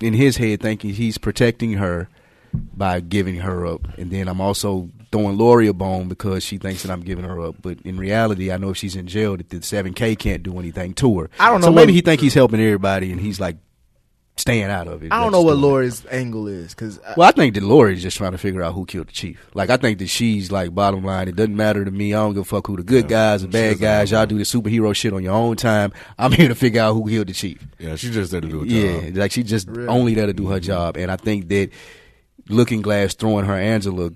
[0.00, 2.09] in his head, thinking he's protecting her
[2.55, 6.82] by giving her up, and then I'm also throwing Laurie a bone because she thinks
[6.82, 7.56] that I'm giving her up.
[7.62, 10.58] But in reality, I know if she's in jail, that the seven K can't do
[10.58, 11.30] anything to her.
[11.38, 13.58] I don't know So maybe what- he think he's helping everybody, and he's like
[14.38, 15.12] staying out of it.
[15.12, 15.72] I don't know what just doing it.
[15.74, 18.86] Laurie's angle is because Well, I think that Laurie's just trying to figure out who
[18.86, 19.46] killed the chief.
[19.52, 22.14] Like, I think that she's like, bottom line, it doesn't matter to me.
[22.14, 24.10] I don't give a fuck who the good guys, the bad guys.
[24.10, 25.92] Y'all do the superhero shit on your own time.
[26.18, 27.62] I'm here to figure out who killed the chief.
[27.78, 30.46] yeah, she's just there to do a Yeah, like she just only there to do
[30.48, 31.68] her job, and I think that
[32.48, 34.10] Looking Glass throwing her Angela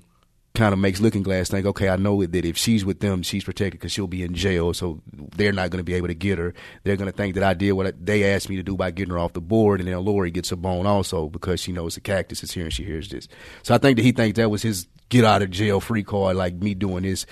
[0.56, 3.44] kind of makes Looking Glass think, okay, I know that if she's with them, she's
[3.44, 5.00] protected because she'll be in jail, so
[5.36, 6.54] they're not going to be able to get her.
[6.82, 9.12] They're going to think that I did what they asked me to do by getting
[9.12, 12.00] her off the board, and then Laurie gets a bone also because she knows the
[12.00, 13.28] cactus is here and she hears this.
[13.62, 16.36] So I think that he thinks that was his get out of jail free card,
[16.36, 17.26] like me doing this.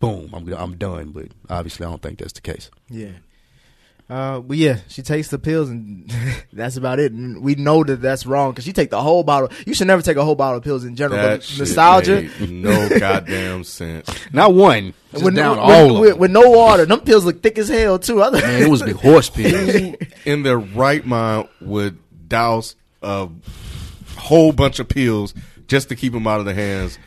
[0.00, 1.12] Boom, I'm I'm done.
[1.12, 2.70] But obviously, I don't think that's the case.
[2.90, 3.12] yeah.
[4.08, 6.12] Uh, but yeah, she takes the pills and
[6.52, 7.12] that's about it.
[7.12, 9.50] And we know that that's wrong because she take the whole bottle.
[9.66, 11.20] You should never take a whole bottle of pills in general.
[11.22, 14.10] That but nostalgia made no goddamn sense.
[14.32, 16.18] Not one, just with, down with, all with, of them.
[16.20, 16.84] with no water.
[16.84, 18.20] Them pills look thick as hell too.
[18.20, 19.96] Other Man, it was big horse pills.
[20.26, 21.98] in their right mind would
[22.28, 23.28] douse a
[24.18, 25.32] whole bunch of pills
[25.66, 26.98] just to keep them out of the hands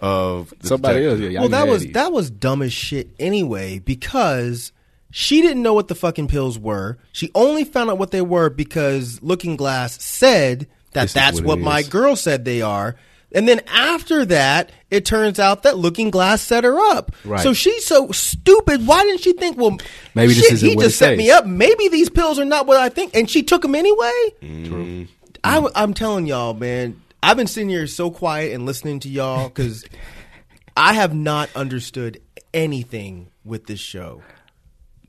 [0.00, 1.24] of the Somebody detective.
[1.24, 1.32] else.
[1.32, 1.92] Yeah, well, that was these.
[1.94, 4.70] that was dumb as shit anyway because
[5.16, 6.98] she didn't know what the fucking pills were.
[7.12, 11.46] She only found out what they were because Looking Glass said that This that's what
[11.46, 11.88] what, my is.
[11.88, 12.96] girl said they are.
[13.30, 17.12] And then after that, it turns out that Looking Glass set her up.
[17.24, 17.40] Right.
[17.40, 18.88] So she's so stupid.
[18.88, 19.78] Why didn't she think, well,
[20.16, 21.46] Maybe this shit, isn't he what just set me up.
[21.46, 23.14] Maybe these pills are not what I think.
[23.14, 24.30] And she took them anyway.
[24.40, 25.06] True.
[25.44, 27.00] I, am telling y'all, man.
[27.22, 29.84] I've been sitting here so quiet and listening to y'all because
[30.76, 32.20] I have not understood
[32.52, 34.20] anything with this show.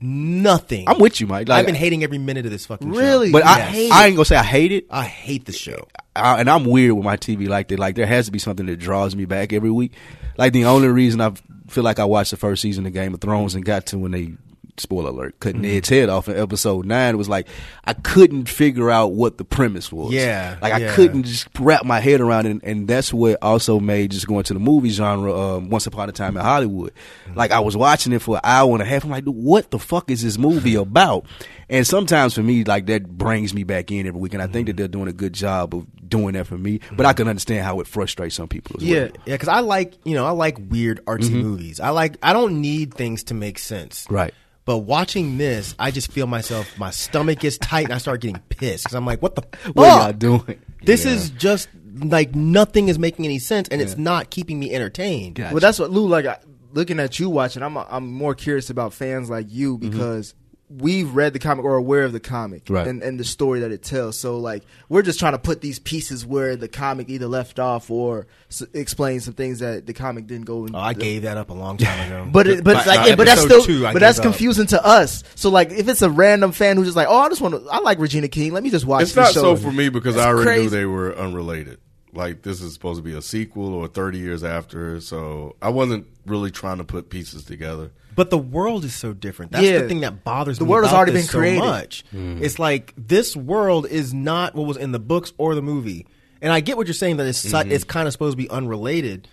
[0.00, 0.88] Nothing.
[0.88, 1.48] I'm with you, Mike.
[1.48, 2.98] Like, I've been hating every minute of this fucking show.
[2.98, 3.30] Really?
[3.32, 3.92] but I, Yes.
[3.92, 4.86] I ain't gonna say I hate it.
[4.90, 5.88] I hate the show.
[6.14, 7.78] I, and I'm weird with my TV like that.
[7.78, 9.92] Like there has to be something that draws me back every week.
[10.36, 11.32] Like the only reason I
[11.68, 14.12] feel like I watched the first season of Game of Thrones and got to when
[14.12, 14.34] they
[14.78, 15.72] spoiler alert, cutting mm-hmm.
[15.74, 17.16] Ned's head off in episode nine.
[17.16, 17.48] Was like
[17.84, 20.12] I couldn't figure out what the premise was.
[20.12, 23.80] Yeah, like I couldn't just wrap my head around it, and, and that's what also
[23.80, 25.36] made just going to the movie genre.
[25.36, 26.92] Um, Once upon a time in Hollywood,
[27.26, 27.38] mm-hmm.
[27.38, 29.04] like I was watching it for an hour and a half.
[29.04, 31.26] I'm like, what the fuck is this movie about?
[31.68, 34.66] And sometimes for me, like that brings me back in every week, and I think
[34.66, 34.78] that mm-hmm.
[34.78, 36.80] they're doing a good job of doing that for me.
[36.92, 39.10] But I can understand how it frustrates some people as Yeah, well.
[39.26, 41.80] yeah, because I like you know I like weird artsy movies.
[41.80, 44.06] I like I don't need things to make sense.
[44.08, 44.34] Right.
[44.66, 48.42] But watching this, I just feel myself, my stomach gets tight, and I start getting
[48.50, 50.60] pissed because I'm like, "What the What are y'all doing?
[50.82, 51.12] This Yeah.
[51.12, 55.54] is just like nothing is making any sense, and it's not keeping me entertained." Gotcha.
[55.54, 56.26] Well, that's what Lou like.
[56.26, 56.38] I-
[56.72, 59.88] Looking at you watching, I'm I'm more curious about fans like you mm-hmm.
[59.88, 60.34] because
[60.68, 62.88] we've read the comic or aware of the comic Right.
[62.88, 64.18] and, and the story that it tells.
[64.18, 67.88] So like we're just trying to put these pieces where the comic either left off
[67.88, 70.66] or s- explain some things that the comic didn't go.
[70.66, 72.28] In Oh, I gave that up a long time ago.
[72.32, 74.32] But it, but By- like, by but that's still, two, but that's gave up.
[74.32, 75.22] confusing to us.
[75.36, 77.70] So like, if it's a random fan who's just like, oh, I just want to,
[77.70, 79.02] I like Regina King, let me just watch.
[79.02, 79.54] It's this not show.
[79.54, 81.78] so for me because That's I already knew they were unrelated.
[82.12, 86.06] Like this is supposed to be a sequel or 30 years after, so I wasn't
[86.24, 87.92] really trying to put pieces together.
[88.16, 89.52] But the world is so different.
[89.52, 89.78] That's Yeah.
[89.82, 90.70] the thing that bothers The me.
[90.70, 91.60] world has about already this been created.
[91.60, 92.04] so much.
[92.12, 96.06] It's like this world is not what was in the books or the movie.
[96.42, 98.48] And I get what you're saying that it's su- it's kind of supposed to be
[98.50, 99.28] unrelated,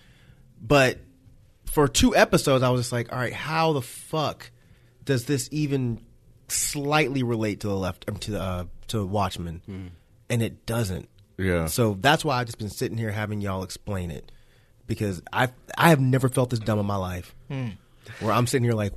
[0.61, 0.99] but
[1.65, 4.51] for two episodes, I was just like, all right, how the fuck
[5.03, 5.99] does this even
[6.49, 9.91] slightly relate to the left um, to the uh, to Watchmen?
[10.29, 11.09] And it doesn't.
[11.37, 11.65] Yeah.
[11.65, 14.31] So that's why I've just been sitting here having y'all explain it
[14.87, 17.33] because I I have never felt this dumb in my life.
[18.19, 18.93] Where I'm sitting here like,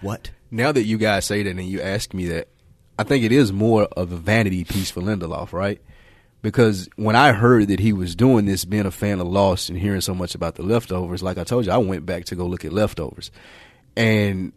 [0.00, 0.30] what?
[0.50, 2.48] Now that you guys say that and you ask me that,
[2.98, 5.80] I think it is more of a vanity piece for Lindelof, right?
[6.42, 9.78] Because when I heard that he was doing this, being a fan of Lost and
[9.78, 12.46] hearing so much about the leftovers, like I told you, I went back to go
[12.46, 13.30] look at leftovers.
[13.96, 14.52] And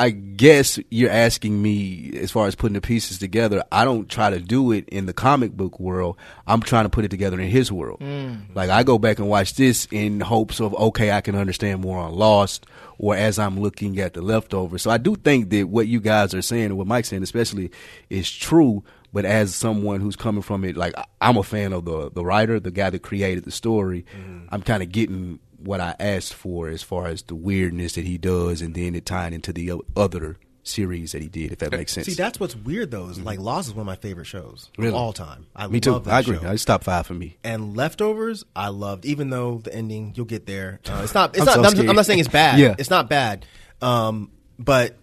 [0.00, 3.64] I guess you're asking me as far as putting the pieces together.
[3.72, 6.16] I don't try to do it in the comic book world.
[6.46, 7.98] I'm trying to put it together in his world.
[7.98, 8.54] Mm.
[8.54, 11.98] Like I go back and watch this in hopes of okay, I can understand more
[11.98, 12.66] on Lost,
[12.98, 14.82] or as I'm looking at the leftovers.
[14.82, 17.72] So I do think that what you guys are saying, and what Mike's saying especially,
[18.08, 18.84] is true.
[19.12, 22.60] But as someone who's coming from it, like I'm a fan of the the writer,
[22.60, 24.04] the guy that created the story.
[24.16, 24.46] Mm-hmm.
[24.50, 28.16] I'm kind of getting what I asked for as far as the weirdness that he
[28.16, 31.52] does, and then it tying into the other series that he did.
[31.52, 32.06] If that makes sense.
[32.06, 33.08] See, that's what's weird though.
[33.08, 34.88] Is like Lost is one of my favorite shows Really?
[34.88, 35.46] of all time.
[35.54, 36.02] I me too.
[36.06, 36.38] I agree.
[36.38, 36.50] show.
[36.50, 37.36] It's top five for me.
[37.44, 39.04] And Leftovers, I loved.
[39.04, 40.80] Even though the ending, you'll get there.
[40.88, 41.36] Uh, it's not.
[41.36, 41.72] It's I'm not.
[41.72, 41.90] so I'm.
[41.90, 42.58] I'm not saying it's bad.
[42.58, 42.74] Yeah.
[42.78, 43.44] it's not bad.
[43.82, 44.96] Um, but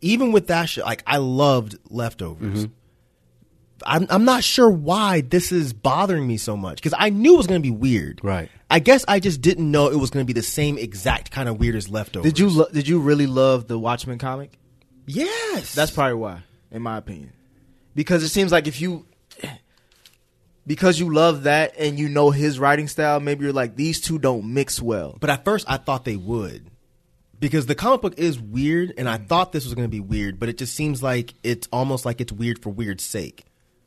[0.00, 2.66] even with that shit, like I loved Leftovers.
[2.66, 2.72] Mm-hmm.
[3.84, 7.36] I'm, I'm not sure why this is bothering me so much because I knew it
[7.36, 8.20] was going to be weird.
[8.22, 8.48] Right.
[8.70, 11.48] I guess I just didn't know it was going to be the same exact kind
[11.48, 12.32] of weird as Leftovers.
[12.32, 14.58] Did you lo- did you really love the Watchmen comic?
[15.06, 15.74] Yes.
[15.74, 17.32] That's probably why, in my opinion,
[17.94, 19.04] because it seems like if you
[20.66, 24.18] because you love that and you know his writing style, maybe you're like these two
[24.18, 25.16] don't mix well.
[25.20, 26.70] But at first, I thought they would.
[27.38, 29.10] Because the comic book is weird, and Mm.
[29.10, 32.06] I thought this was going to be weird, but it just seems like it's almost
[32.06, 33.44] like it's weird for weird's sake.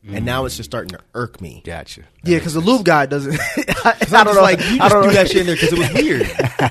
[0.08, 1.60] And now it's just starting to irk me.
[1.64, 2.02] Gotcha.
[2.24, 3.38] Yeah, because the Lube guy doesn't.
[3.84, 4.40] I, I don't know.
[4.42, 5.10] like you I don't threw know.
[5.12, 6.26] that shit in there because it was weird.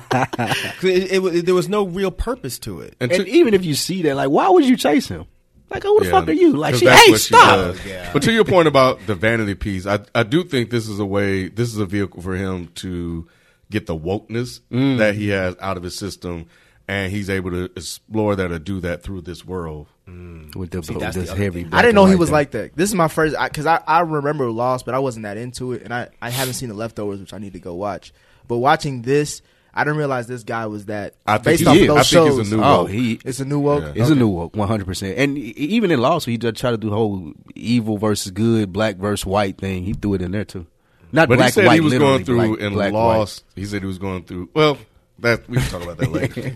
[0.80, 2.96] 'Cause it, it, was- there was no real purpose to it.
[3.00, 5.26] And And to- even if you see that, like, why would you chase him?
[5.70, 6.52] Like, oh, who the Yeah, fuck are you?
[6.56, 8.12] Like, she, that's hey, what she stop.
[8.12, 11.06] But to your point about the vanity piece, I I do think this is a
[11.06, 11.48] way.
[11.48, 13.28] This is a vehicle for him to
[13.70, 14.98] get the wokeness Mm.
[14.98, 16.46] that he has out of his system,
[16.88, 19.86] and he's able to explore that or do that through this world.
[20.10, 20.56] Mm.
[20.56, 21.66] With the, See, with the heavy.
[21.72, 22.76] I didn't know he and was white like that.
[22.76, 25.82] This is my first because I, I remember Lost, but I wasn't that into it,
[25.82, 28.12] and I, I haven't seen the leftovers, which I need to go watch.
[28.48, 29.42] But watching this,
[29.72, 31.14] I didn't realize this guy was that.
[31.26, 31.82] I think based he off is.
[31.82, 32.90] of those I think he's shows, a new Oh, woke.
[32.90, 33.82] he it's a new woke.
[33.94, 34.02] Yeah.
[34.02, 35.16] It's a new woke, one hundred percent.
[35.18, 38.72] And e- even in Lost, he did try to do the whole evil versus good,
[38.72, 39.84] black versus white thing.
[39.84, 40.66] He threw it in there too.
[41.12, 41.74] Not But black he said white.
[41.74, 43.44] he was literally, going through black, and black, lost.
[43.54, 44.48] He said he was going through.
[44.54, 44.78] Well,
[45.20, 46.40] that we can talk about that later.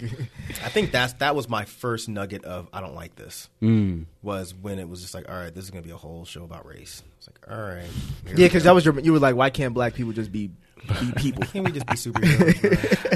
[0.64, 3.48] I think that's that was my first nugget of I don't like this.
[3.62, 4.06] Mm.
[4.22, 6.24] Was when it was just like, all right, this is going to be a whole
[6.24, 7.02] show about race.
[7.18, 7.86] It's like, all right,
[8.28, 8.98] Yeah, because that was your.
[9.00, 10.50] You were like, why can't black people just be
[11.00, 11.44] be people?
[11.46, 12.60] Can't we just be superheroes?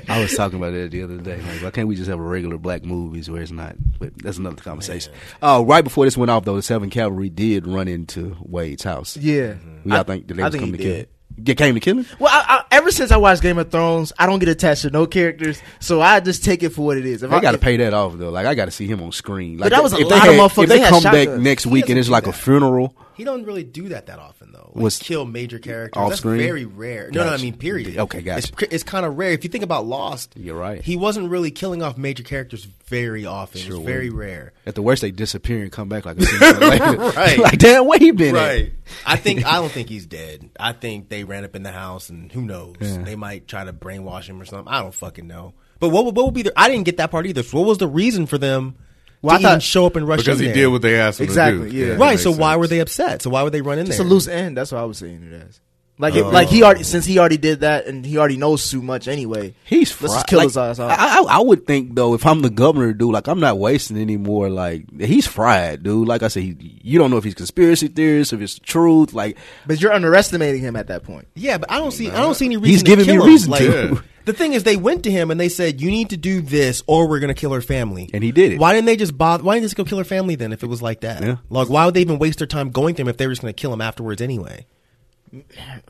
[0.07, 0.15] bro?
[0.15, 1.37] I was talking about that the other day.
[1.41, 3.77] Like, why can't we just have a regular black movies where it's not?
[3.99, 5.13] But that's another conversation.
[5.43, 9.17] Oh, right before this went off, though, the Seven Kavalry did run into Wade's house.
[9.19, 11.05] Yeah, We all I- think that they I was think coming he to kill.
[11.39, 12.07] They came to kill him.
[12.19, 14.91] Well, I, I, ever since I watched Game of Thrones, I don't get attached to
[14.91, 17.23] no characters, so I just take it for what it is.
[17.23, 18.31] If I I got to pay that off though.
[18.31, 19.59] Like I got to see him on screen.
[19.59, 20.63] Like that was a if lot they of motherfuckers.
[20.65, 23.25] If They they had come back next week and it's like do a funeral, He
[23.25, 24.71] don't really do that that often though.
[24.75, 26.01] Like, Was- kill major characters.
[26.01, 26.39] Off That's screen?
[26.39, 27.11] very rare.
[27.13, 27.99] No, no, I mean period.
[27.99, 28.53] Okay, gotcha.
[28.61, 29.33] It's, it's kind of rare.
[29.33, 30.81] If you think about Lost, You're right.
[30.81, 33.61] He wasn't really killing off major characters very often.
[33.61, 34.53] Sure it's very rare.
[34.65, 36.97] At the worst, they disappear and come back like a season later.
[37.19, 37.39] Right.
[37.39, 38.35] like damn, where he been?
[38.37, 38.41] at?
[38.49, 38.73] Right.
[39.05, 40.49] I think I don't think he's dead.
[40.59, 42.77] I think they ran up in the house and who knows?
[42.81, 42.99] Yeah.
[43.03, 44.73] They might try to brainwash him or something.
[44.73, 45.55] I don't fucking know.
[45.81, 46.53] But what would- what would be the?
[46.57, 47.43] I didn't get that part either.
[47.43, 48.77] So what was the reason for them
[49.23, 50.55] Well, I to even thought- show up and rush because in he there?
[50.65, 51.65] did what they asked him Exactly, to do.
[51.67, 51.81] Exactly.
[51.81, 51.93] yeah.
[51.95, 52.11] that right.
[52.11, 53.23] makes So why were they upset?
[53.23, 54.05] So why were they running It's there?
[54.05, 54.57] It's a loose end.
[54.57, 55.61] That's what I was saying it as.
[56.01, 58.71] Like, it, uh, like he already since he already did that and he already knows
[58.71, 59.55] too much anyway.
[59.65, 60.93] He's Let's just kill like, his ass off.
[60.97, 63.97] I, I, I would think though, if I'm the governor, dude, like I'm not wasting
[63.97, 64.49] anymore.
[64.49, 66.07] Like he's fried, dude.
[66.07, 69.13] Like I said, he, you don't know if he's conspiracy theorist, if it's the truth.
[69.13, 71.27] Like But you're underestimating him at that point.
[71.35, 72.09] Yeah, but I don't see.
[72.11, 72.71] I don't see any reason.
[72.71, 73.31] He's to giving me kill a him.
[73.33, 74.03] reason Like, to.
[74.25, 76.83] The thing is, they went to him and they said, "You need to do this,
[76.87, 78.61] or we're going to kill her family." And he did it.
[78.61, 79.43] Why didn't they just bother?
[79.43, 80.53] Why didn't they just go kill her family then?
[80.53, 81.37] If it was like that, Yeah.
[81.49, 83.41] like why would they even waste their time going to him if they were just
[83.43, 84.67] going to kill him afterwards anyway?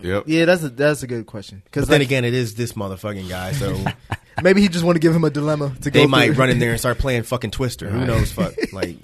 [0.00, 0.24] Yep.
[0.26, 1.62] Yeah, that's a that's a good question.
[1.64, 3.76] But Because then again, it is this motherfucking guy, so
[4.42, 6.00] maybe he just want to give him a dilemma to go.
[6.00, 6.34] they might through.
[6.36, 7.88] run in there and start playing fucking Twister.
[7.88, 8.32] Who knows?
[8.32, 8.96] Fuck, like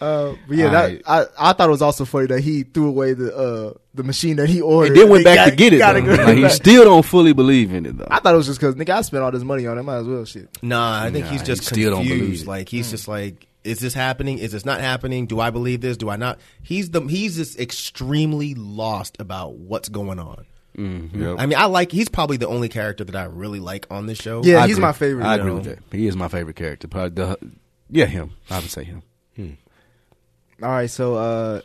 [0.00, 1.04] Uh, but yeah, Alright.
[1.04, 4.02] that, I I thought it was also funny that he threw away the uh the
[4.02, 4.92] machine that he ordered.
[4.92, 5.78] and then went He back got- to get it.
[5.78, 6.16] Though.
[6.16, 8.08] go Like he still don't fully believe in it though.
[8.10, 9.82] I thought it was just because nigga, I spent all this money on it.
[9.84, 10.48] Might as well shit.
[10.60, 12.20] Nah, I think Nah, he's just he still don't confused.
[12.24, 12.46] believe it.
[12.48, 14.38] Like he's just like, is this happening?
[14.38, 15.26] Is this not happening?
[15.26, 15.96] Do I believe this?
[15.96, 16.38] Do I not?
[16.62, 20.46] He's the he's just extremely lost about what's going on.
[20.74, 21.36] Yep.
[21.38, 21.92] I mean, I like.
[21.92, 24.42] He's probably the only character that I really like on this show.
[24.42, 24.82] Yeah, I he's agree.
[24.86, 25.24] my favorite.
[25.26, 25.78] I you agree with that.
[25.96, 26.88] He is my favorite character.
[26.88, 27.38] Probably the,
[27.90, 28.32] yeah, him.
[28.48, 29.02] I would say him.
[30.62, 31.60] All right, so uh,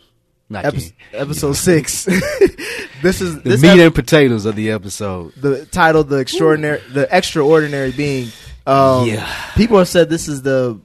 [0.50, 0.94] Not epi- King.
[1.14, 2.06] episode six.
[3.02, 5.34] this is The this meat ep- and potatoes of the episode.
[5.36, 8.30] the title, the extraordinary, the extraordinary being.
[8.66, 9.32] Um, Yeah.
[9.56, 10.82] people have said this is the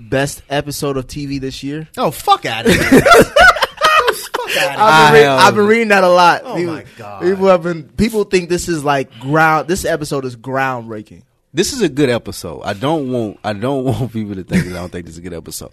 [0.00, 1.88] best episode of TV this year.
[1.96, 2.82] Oh fuck out of here!
[3.00, 6.42] fuck out of I've been, I re- have- I've been reading that a lot.
[6.44, 7.22] Oh people, my God.
[7.22, 7.84] People have been.
[7.90, 9.68] People think this is like ground.
[9.68, 11.22] This episode is groundbreaking.
[11.52, 12.62] This is a good episode.
[12.62, 15.18] I don't want I don't want people to think that I don't think this is
[15.18, 15.70] a good episode.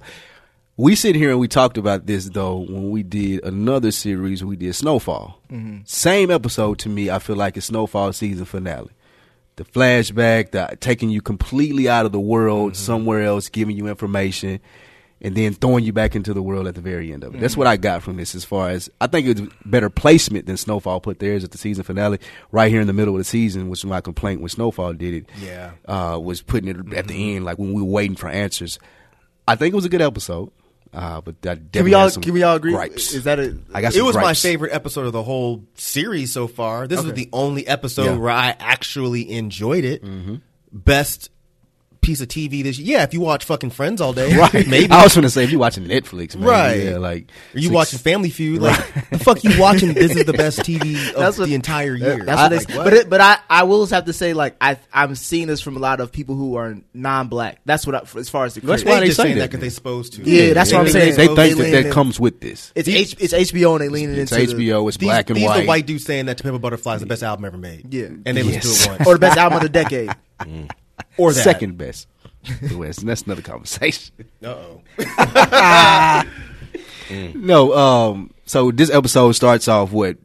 [0.80, 4.44] We sit here and we talked about this though when we did another series.
[4.44, 5.40] We did Snowfall.
[5.52, 5.80] Mm-hmm.
[5.86, 7.10] Same episode to me.
[7.10, 8.90] I feel like it's Snowfall season finale.
[9.58, 12.84] The flashback, the taking you completely out of the world mm-hmm.
[12.84, 14.60] somewhere else, giving you information,
[15.20, 17.42] and then throwing you back into the world at the very end of it.
[17.42, 17.74] That's what mm-hmm.
[17.74, 18.36] I got from this.
[18.36, 21.58] As far as I think it was better placement than Snowfall put theirs at the
[21.58, 22.20] season finale,
[22.52, 25.14] right here in the middle of the season, which was my complaint when Snowfall did
[25.14, 25.72] it Yeah.
[25.88, 27.38] uh, was putting it at the mm-hmm.
[27.38, 28.80] end, like when we were waiting for answers.
[29.48, 30.52] I think it was a good episode,
[30.98, 32.74] uh, but I Can we all can we all agree?
[32.74, 33.14] Gripes.
[33.14, 33.56] Is that a?
[33.74, 36.88] I got it some was my favorite episode of the whole series so far.
[36.88, 38.18] This was the only episode Yeah.
[38.18, 40.04] where I actually enjoyed it.
[40.04, 40.36] Mm-hmm.
[40.72, 41.30] Best
[42.08, 42.98] piece of TV this year.
[42.98, 44.90] Yeah, if you watch fucking Friends all day, Right, Maybe.
[44.90, 46.84] I was going to say if you watching Netflix, man, Right.
[46.86, 48.62] Yeah, like Are you six- watching Family Feud?
[48.62, 49.94] Like the fuck you watching?
[49.94, 52.24] This is the best TV of That's what- the entire year.
[52.26, 52.76] That's what they Like, say.
[52.78, 55.76] But it, but I I will have to say like I I'm seeing this from
[55.78, 57.60] a lot of people who are non-black.
[57.66, 59.48] That's what I, as far as the That's why they they say saying that that.
[59.52, 60.24] because they're supposed to.
[60.24, 61.16] Yeah, that's what I'm saying.
[61.16, 61.94] They, They think lean that that in.
[61.94, 62.72] comes with this.
[62.76, 64.88] It's H, it's HBO and they leaning It's into the- HBO.
[64.88, 65.62] It's These, black and these white.
[65.62, 67.94] the white dudes saying that To Pimp a Butterfly is the best album ever made.
[67.94, 68.06] Yeah.
[68.06, 68.64] and they Yes.
[68.66, 69.08] listen to it once.
[69.10, 70.10] or the best album of the decade.
[70.40, 70.70] Mm.
[71.18, 71.44] or that.
[71.44, 72.08] Second best.
[72.62, 73.00] The West.
[73.00, 74.14] And that's another conversation.
[74.44, 74.48] Uh
[74.98, 76.24] oh.
[77.36, 80.18] No, um, so this episode starts off with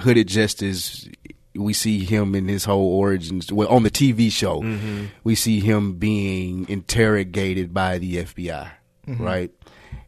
[0.00, 1.06] Hooded Justice.
[1.54, 3.52] We see him in his whole origins.
[3.52, 5.04] Well, on the TV show, Mm-hmm.
[5.22, 8.70] we see him being interrogated by the FBI,
[9.06, 9.22] Mm-hmm.
[9.22, 9.50] right?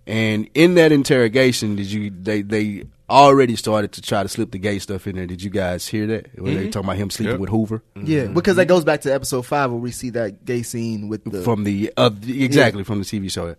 [0.06, 4.58] And in that interrogation, did you they they already started to try to slip the
[4.58, 5.26] gay stuff in there?
[5.26, 6.38] Did you guys hear that?
[6.40, 6.62] When Mm-hmm.
[6.64, 7.40] they talking about him sleeping Yep.
[7.40, 10.62] with Hoover Yeah, because that goes back to episode five where we see that gay
[10.62, 13.54] scene with the from the uh, the- exactly from the TV show.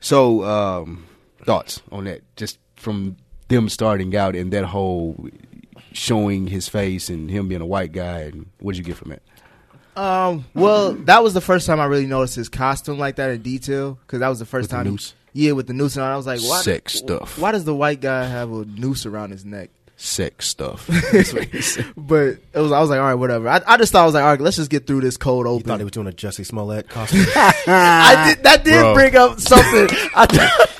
[0.00, 1.06] So, um,
[1.44, 2.22] thoughts on that?
[2.36, 3.16] Just from
[3.48, 5.28] them starting out and that whole
[5.92, 9.12] showing his face and him being a white guy, and what did you get from
[9.12, 9.22] it?
[9.96, 10.44] Um.
[10.54, 13.98] Well, that was the first time I really noticed his costume like that in detail
[14.06, 14.84] because that was the first With the time.
[14.86, 15.14] he- noose?
[15.32, 17.38] Yeah, with the noose, and I was like, "Why?" Sex stuff.
[17.38, 19.70] Why does the white guy have a noose around his neck?
[19.96, 20.86] Sex stuff.
[21.12, 21.84] That's what he said.
[21.96, 22.72] But it was.
[22.72, 24.40] I was like, "All right, whatever." I, I just thought I was like, "All right,
[24.40, 26.88] let's just get through this cold You open." thought he was doing a Jussie Smollett
[26.88, 27.26] costume?
[27.34, 28.42] I did.
[28.44, 28.94] That did Bro.
[28.94, 29.88] bring up something.
[30.14, 30.26] I,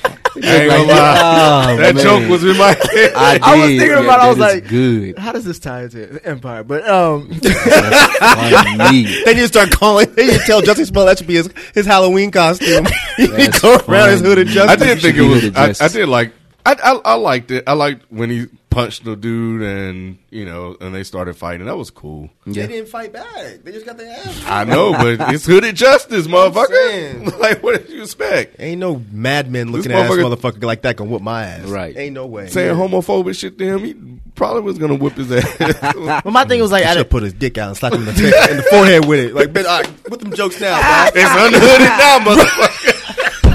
[0.35, 1.73] ain't gonna lie.
[1.73, 2.03] Oh, that man.
[2.03, 3.13] joke was in my head.
[3.15, 4.19] I, I was thinking Yeah, about.
[4.19, 5.17] it, I was like, good.
[5.17, 6.63] How does this tie into Empire?
[6.63, 9.03] But um, Funny.
[9.25, 10.13] then you start calling.
[10.13, 12.85] Then you tell Jussie Smollett should be his, his Halloween costume.
[13.17, 14.29] he That's go around his funny.
[14.35, 14.87] hooded I Justice.
[14.87, 15.21] did think it
[15.55, 15.79] was.
[15.81, 15.85] I.
[15.85, 16.33] I did like.
[16.65, 17.63] I, I I liked it.
[17.67, 21.67] I liked when he punched the dude, and you know, and they started fighting.
[21.67, 22.29] That was cool.
[22.47, 22.65] Yeah.
[22.65, 23.59] They didn't fight back.
[23.63, 24.43] They just got their ass.
[24.47, 26.67] I know, but it's hooded justice, motherfucker.
[26.67, 27.25] saying.
[27.39, 28.55] like, what did you expect?
[28.59, 31.65] Ain't no madman looking This ass motherfucker- motherfucker like that gonna whoop my ass.
[31.67, 31.95] Right.
[31.95, 32.47] Ain't no way.
[32.47, 33.93] Saying homophobic shit to him, he
[34.35, 35.57] probably was gonna whip his ass.
[36.23, 37.99] But my thing was like, I I should put his dick out and slap him
[38.01, 39.35] in the, face, in the forehead with it.
[39.35, 41.21] Like, bitch, all right, put them jokes down, bro.
[41.21, 42.90] it's unhooded now, motherfucker.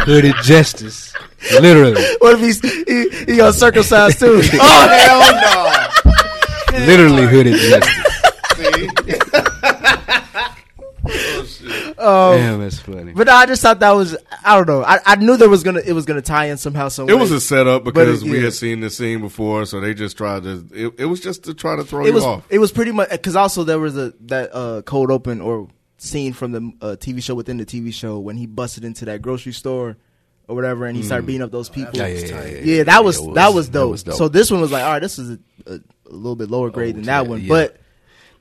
[0.07, 1.13] Hooded justice.
[1.61, 2.01] Literally.
[2.21, 4.41] what if he's he, he got circumcised too?
[4.55, 6.13] oh hell
[6.73, 6.87] no!
[6.87, 8.05] Literally hooded justice.
[8.57, 8.89] See?
[11.99, 13.13] Oh Damn, that's funny.
[13.13, 14.83] But no, I just thought that was I don't know.
[14.85, 16.89] I, I knew there was gonna it was gonna tie in somehow.
[16.89, 17.21] Some It way.
[17.21, 18.45] was a setup because it- we yeah.
[18.45, 20.67] had seen the scene before, so they just tried to.
[20.73, 22.45] It, it was just to try to throw it you was off.
[22.51, 25.69] it was pretty much because also there was a that uh, cold open or
[26.07, 29.23] scene from the uh, TV show within the TV show when he busted into that
[29.23, 29.97] grocery store
[30.49, 31.97] or whatever and he started beating up those people.
[31.97, 33.91] Yeah, yeah, yeah, yeah, Yeah, that was, it that was that dope.
[33.91, 34.15] was dope.
[34.17, 36.71] So this one was like, all right, this is a, a, a little bit lower
[36.71, 37.49] grade than that yeah, one, yeah.
[37.49, 37.77] but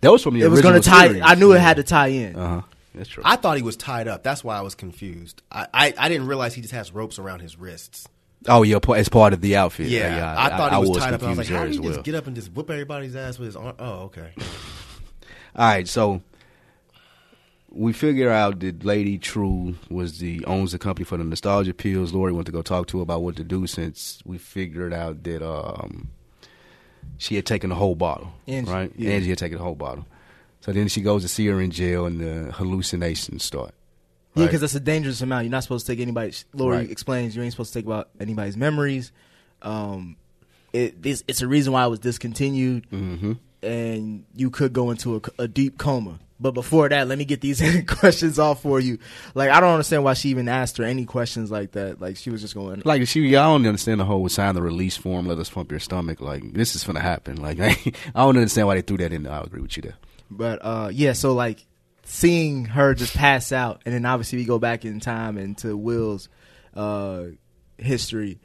[0.02, 1.08] That was from the it was going to tie.
[1.08, 1.24] series.
[1.26, 2.36] I knew it had to tie in.
[2.36, 2.62] Uh huh.
[2.94, 3.24] That's true.
[3.26, 4.24] I thought he was tied up.
[4.24, 5.42] That's why I was confused.
[5.52, 8.08] I, I, I didn't realize he just has ropes around his wrists.
[8.48, 9.88] oh yeah, pa- as part of the outfit.
[9.88, 11.24] Yeah, I, I, thought he was, tied up.
[11.24, 11.94] I was like, how there did he as well.
[11.94, 13.76] just get up and just whip everybody's ass with his arm?
[13.80, 14.32] Oh, okay.
[15.58, 16.22] All right, so
[17.76, 22.14] we figure out that Lady Trieu was the owns the company for the nostalgia pills.
[22.14, 25.24] Laurie went to go talk to her about what to do since we figured out
[25.24, 26.10] that um,
[27.18, 28.32] she had taken the whole bottle.
[28.48, 28.92] Angie, right?
[28.96, 29.12] yeah.
[29.12, 30.06] Angie had taken the whole bottle.
[30.62, 33.74] So then she goes to see her in jail, and the hallucinations start.
[34.36, 35.46] Yeah, because that's a dangerous amount.
[35.46, 36.44] You're not supposed to take anybody's.
[36.54, 36.90] Laurie Right.
[36.90, 39.12] explains you ain't supposed to take about anybody's memories.
[39.62, 40.18] Um,
[40.74, 43.34] it it's, it's a reason why it was discontinued, Mm-hmm.
[43.64, 46.20] and you could go into a, a deep coma.
[46.38, 49.00] But before that, let me get these questions off for you.
[49.36, 52.02] Like I don't understand why she even asked her any questions like that.
[52.02, 52.82] Like she was just going.
[52.84, 55.28] Like she, I don't understand the whole sign the release form.
[55.28, 56.20] Let us pump your stomach.
[56.20, 57.42] Like this is gonna happen.
[57.42, 57.76] Like I
[58.16, 59.24] don't understand why they threw that in.
[59.24, 59.32] there.
[59.34, 59.96] I agree with you there.
[60.30, 61.66] But uh, yeah, so like
[62.04, 66.28] seeing her just pass out, and then obviously we go back in time into Will's
[66.74, 67.24] uh,
[67.78, 68.40] history.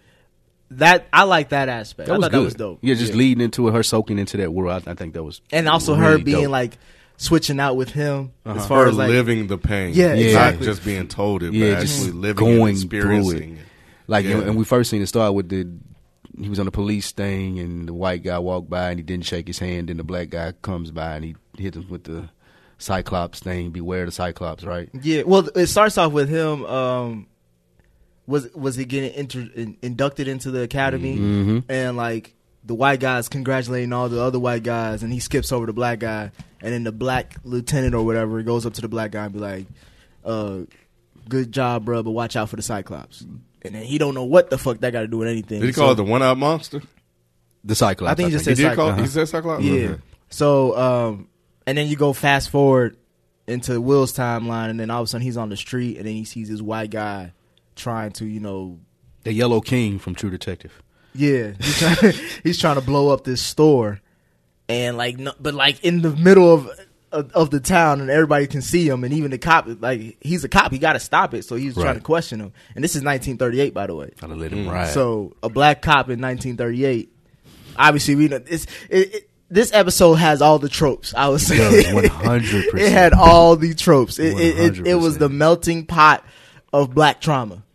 [0.75, 2.07] That I like that aspect.
[2.07, 2.39] That I was thought good.
[2.39, 2.79] that was dope.
[2.83, 4.85] Yeah, just leading into it, her soaking into that world.
[4.87, 6.53] I, I think that was and also her being dope.
[6.53, 6.79] like
[7.23, 10.19] switching out with him as As far far as like living the pain, Yeah, not
[10.19, 10.67] exactly.
[10.67, 13.59] just being told it, yeah, but just actually living going and experiencing through it.
[13.61, 13.67] it.
[14.07, 14.39] Like, Yeah.
[14.41, 15.69] and we first seen it start with the
[16.41, 19.27] he was on the police thing, and the white guy walked by and he didn't
[19.27, 19.89] shake his hand.
[19.89, 22.31] Then the black guy comes by and he hit him with the
[22.79, 23.71] Cyclops thing.
[23.73, 24.89] Beware the Cyclops, right?
[25.03, 25.23] yeah.
[25.27, 26.65] Well, it starts off with him.
[26.65, 27.27] Um,
[28.27, 31.59] was was he getting inter, in, inducted into the academy Mm-hmm.
[31.71, 32.35] and like
[32.65, 35.99] the white guys congratulating all the other white guys and he skips over the black
[35.99, 36.31] guy
[36.61, 39.39] and then the black lieutenant or whatever goes up to the black guy and be
[39.39, 39.67] like
[40.25, 40.59] uh
[41.29, 43.23] good job bro but watch out for the cyclops
[43.63, 45.67] and then he don't know what the fuck that got to do with anything Did
[45.69, 46.83] he So- call it the one-eyed monster?
[47.63, 48.11] The Cyclops.
[48.11, 48.89] I think he just He said did call.
[48.89, 49.03] Cyclops.
[49.03, 49.65] He said Cyclops.
[49.65, 50.01] yeah Okay.
[50.31, 51.29] so um
[51.67, 52.97] and then you go fast forward
[53.47, 56.15] into will's timeline and then all of a sudden he's on the street and then
[56.15, 57.33] he sees this white guy
[57.77, 58.79] trying to you know
[59.25, 60.83] the Yellow King from True Detective.
[61.15, 64.01] Yeah, he's trying, he's trying to blow up this store,
[64.69, 66.71] and like, no, but like in the middle of,
[67.11, 70.45] of of the town, and everybody can see him, and even the cop, like he's
[70.45, 72.53] a cop, he got to stop it, so he's trying to question him.
[72.75, 74.13] And this is 1938, by the way.
[74.23, 74.89] I'd have let him ride.
[74.89, 77.13] So a black cop in 1938.
[77.77, 81.13] Obviously, we know it's it, it, this episode has all the tropes.
[81.15, 82.75] I would say 100%.
[82.79, 84.19] it had all the tropes.
[84.19, 86.25] It, it, it, it was the melting pot
[86.73, 87.65] of black trauma.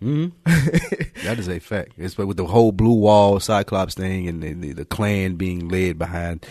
[1.26, 1.92] That is a fact.
[1.98, 5.98] It's with the whole blue wall Cyclops thing and the, the, the Klan being led
[6.00, 6.46] behind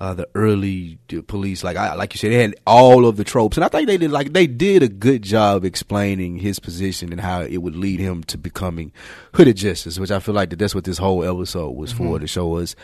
[0.00, 1.64] uh, the early uh, police.
[1.64, 3.96] Like I, like you said, they had all of the tropes, and I think they
[3.98, 7.98] did like they did a good job explaining his position and how it would lead
[8.00, 8.92] him to becoming
[9.34, 12.06] hooded justice, which I feel like that that's what this whole episode was Mm-hmm.
[12.08, 12.76] for to show us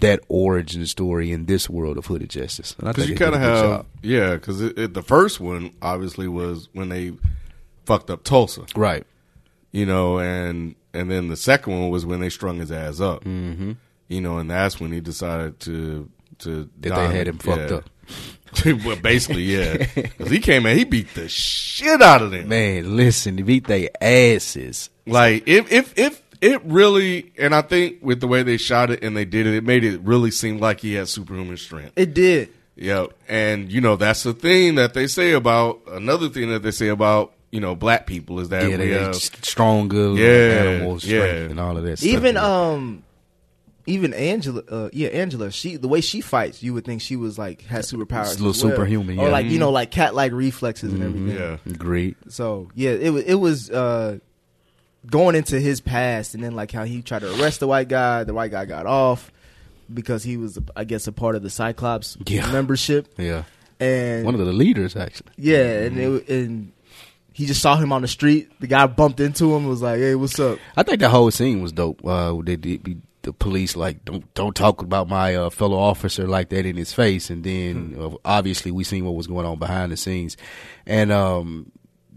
[0.00, 2.74] that origin story in this world of hooded justice.
[2.74, 3.86] Because you kind of have, job.
[4.02, 4.34] yeah.
[4.34, 7.12] Because the first one obviously was when they
[7.84, 9.04] fucked up Tulsa, right.
[9.72, 13.24] You know, and and then the second one was when they strung his ass up,
[13.24, 13.72] mm-hmm.
[14.08, 16.08] you know, and that's when he decided to
[16.40, 17.06] to That die.
[17.08, 17.76] they had him fucked Yeah.
[17.78, 17.90] up.
[18.84, 19.76] well, basically, yeah.
[19.94, 22.48] Because he came in, he beat the shit out of them.
[22.48, 24.88] Man, listen, they beat their asses.
[25.06, 29.02] Like if if if it really, and I think with the way they shot it
[29.02, 31.92] and they did it, it made it really seem like he had superhuman strength.
[31.96, 32.48] It did.
[32.76, 33.10] Yep.
[33.28, 36.88] And you know, that's the thing that they say about another thing that they say
[36.88, 40.26] about, you know, black people is that Yeah, we they have stronger Yeah,
[40.72, 41.50] animal strength yeah.
[41.50, 42.08] and all of that stuff.
[42.08, 42.42] even yeah.
[42.72, 43.02] um
[43.86, 47.38] even Angela uh yeah Angela she the way she fights you would think she was
[47.38, 48.76] like had superpowers It's a little well.
[48.76, 49.22] superhuman, or yeah.
[49.24, 49.32] Mm-hmm.
[49.32, 51.56] like you know like cat like reflexes and everything yeah.
[51.78, 52.16] great.
[52.28, 54.18] so yeah it was it was uh
[55.06, 58.24] going into his past and then like how he tried to arrest the white guy
[58.24, 59.32] the white guy got off
[59.94, 62.52] because he was, I guess, a part of the Cyclops Yeah.
[62.52, 63.44] membership, Yeah,
[63.80, 65.30] and one of the leaders actually.
[65.38, 66.72] yeah, and it, and
[67.38, 68.50] he just saw him on the street.
[68.58, 71.62] The guy bumped into him, was like, "Hey, what's up?" I think the whole scene
[71.62, 72.04] was dope.
[72.04, 76.48] Uh, they did the police like don't don't talk about my uh, fellow officer like
[76.48, 79.92] that in his face, and then uh, obviously we seen what was going on behind
[79.92, 80.36] the scenes,
[80.84, 81.70] and um,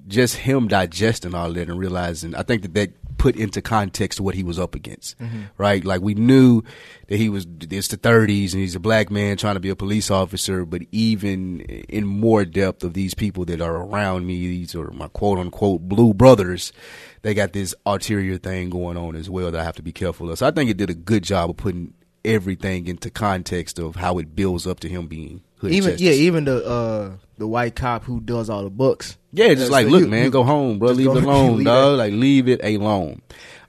[0.08, 2.34] just him digesting all that and realizing.
[2.34, 2.92] I think that that
[3.22, 5.42] put into context what he was up against, mm-hmm.
[5.56, 5.86] right?
[5.86, 6.64] Like we knew
[7.08, 9.76] that he was it's the 30s and he's a black man trying to be a
[9.76, 14.74] police officer, but even in more depth of these people that are around me, these
[14.74, 16.74] are my quote unquote blue brothers,
[17.22, 20.32] they got this ulterior thing going on as well that I have to be careful
[20.32, 20.40] of.
[20.40, 21.94] So I think it did a good job of putting
[22.26, 26.45] everything into context of how it builds up to him being hood Even yeah, even
[26.45, 29.18] the uh, the white cop who does all the books.
[29.34, 30.89] Yeah, just That's like, look, you- man, you- go home, bro.
[30.91, 31.97] Leave it alone, leave dog.
[31.97, 33.22] Like, leave it alone.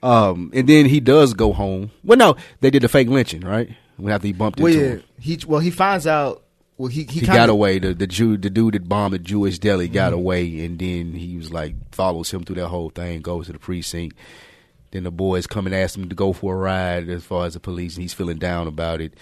[0.03, 1.91] Um, and then he does go home.
[2.03, 3.71] Well, no, they did the fake lynching, right?
[3.97, 6.43] When after he bumped Well, into yeah, him, he well he finds out.
[6.79, 7.79] Well, he he, he got away.
[7.79, 10.15] The the Jew, the dude that bombed the Jewish deli, got Mm-hmm.
[10.21, 13.59] away, and then he was like follows him through that whole thing, goes to the
[13.61, 14.17] precinct.
[14.91, 17.55] Then the boys come and ask him to go for a ride as far as
[17.55, 19.15] the police, and he's feeling down about it.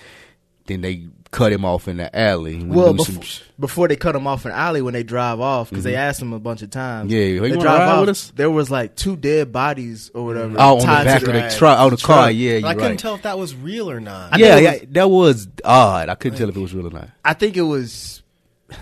[0.71, 2.59] Then they cut him off in the alley.
[2.59, 4.95] We Well, do before, some sh- before they cut him off in the alley when
[4.95, 7.11] they drive off because they asked him a bunch of times.
[7.13, 7.35] Mm-hmm.
[7.45, 8.01] Yeah, they drive off.
[8.01, 8.33] with us?
[8.37, 10.55] There was like two dead bodies or whatever.
[10.59, 11.51] oh, on the back of the right.
[11.53, 12.35] truck, oh, the car, truck.
[12.35, 12.99] yeah, I you're couldn't right.
[13.01, 14.39] tell if that was real or not.
[14.39, 16.09] yeah, think it yeah, that was odd.
[16.09, 17.09] I couldn't tell if it was real or not.
[17.25, 18.23] I think it was.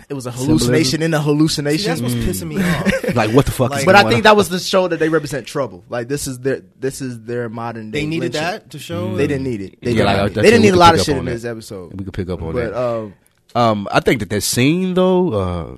[0.09, 1.89] It was a hallucination in a See, hallucination.
[1.89, 2.93] that's what's pissing me off.
[3.15, 3.71] Like, what the fuck?
[3.71, 4.23] Like- is but I think on?
[4.23, 5.83] that was the show that they represent trouble.
[5.89, 8.01] Like this is their this is their modern day.
[8.01, 8.41] They needed lynching.
[8.41, 9.17] that to show.
[9.17, 9.79] They didn't need it.
[9.81, 11.31] They, Yeah, didn't, like, need they didn't need a lot of shit in that.
[11.33, 11.93] this episode.
[11.99, 12.79] we could pick up on But that.
[12.79, 13.15] um,
[13.55, 15.77] Um, I think that that scene though, uh,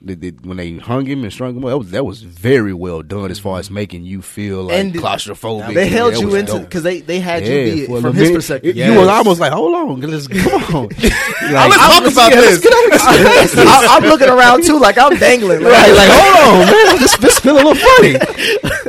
[0.00, 2.72] the, the, when they hung him and strung him up, that was, that was very
[2.72, 3.74] well done as far as mm-hmm.
[3.74, 5.74] making you feel like And claustrophobic.
[5.74, 8.34] they held you into because they they had Yeah, you be from his bit.
[8.36, 8.76] perspective.
[8.76, 10.88] You were almost like, hold on, let's come on.
[10.88, 12.64] like, Let's talk about this.
[13.58, 15.62] I, I'm looking around too, like I'm dangling.
[15.62, 18.14] Like, Right, like hold on, man, this this feel a little funny.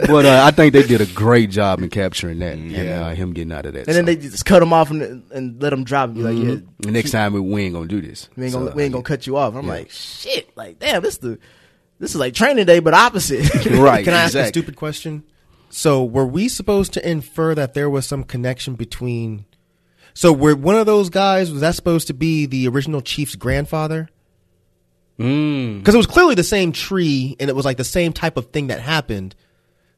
[0.08, 3.34] but uh, I think they did a great job in capturing that and uh, him
[3.34, 3.88] getting out of that.
[3.88, 6.10] and then they just cut him off and, and let him drop.
[6.10, 8.30] And be like, yeah, the next time we, we ain't gonna do this.
[8.36, 9.56] we ain't gonna we ain't gonna cut you off.
[9.56, 9.72] I'm yeah.
[9.72, 11.39] like, shit, like damn, this the
[12.00, 13.66] this is like training day, but opposite.
[13.72, 14.04] right.
[14.04, 15.24] Can I ask a stupid question?
[15.70, 19.45] So, were we supposed to infer that there was some connection between?
[20.14, 24.10] So, were one of those guys was that supposed to be the original chief's grandfather?
[25.20, 25.80] Mm.
[25.80, 28.47] Because it was clearly the same tree, and it was like the same type of
[28.47, 29.36] thing that happened.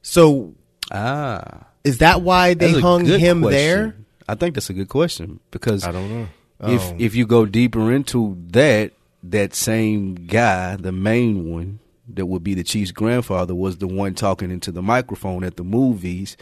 [0.02, 0.54] So,
[0.91, 1.66] Ah.
[1.84, 3.52] is that why they That's hung him question.
[3.52, 3.95] there?
[4.28, 6.28] I think that's a good question because I don't know.
[6.68, 6.95] if Oh.
[6.99, 8.91] if you go deeper into that,
[9.24, 11.80] that same guy, the main one,
[12.14, 15.64] that would be the chief's grandfather, was the one talking into the microphone at the
[15.64, 16.36] movies,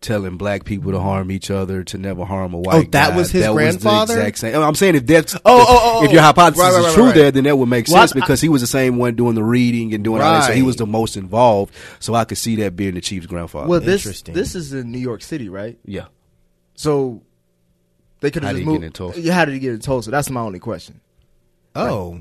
[0.00, 2.74] telling black people to harm each other, to never harm a white.
[2.74, 3.16] Oh, that guy.
[3.16, 4.14] was his the grandfather?
[4.14, 4.54] exact same.
[4.62, 5.66] I'm saying if that's Oh, oh,
[6.00, 6.24] oh, if your oh.
[6.24, 7.14] hypothesis Right, right, is true right.
[7.14, 9.34] there, then that would make Well, sense I- because he was the same one doing
[9.34, 10.46] the reading and doing all that.
[10.46, 11.74] So he was the most involved.
[11.98, 13.68] So I could see that being the chief's grandfather.
[13.68, 15.78] well, this this is in New York City, right?
[15.84, 16.06] yeah.
[16.74, 17.22] So
[18.20, 18.80] they could How have did just he moved.
[18.80, 19.20] get in Tulsa?
[19.20, 20.10] Yeah, how did he get in Tulsa?
[20.10, 21.00] That's my only question.
[21.74, 22.20] Oh,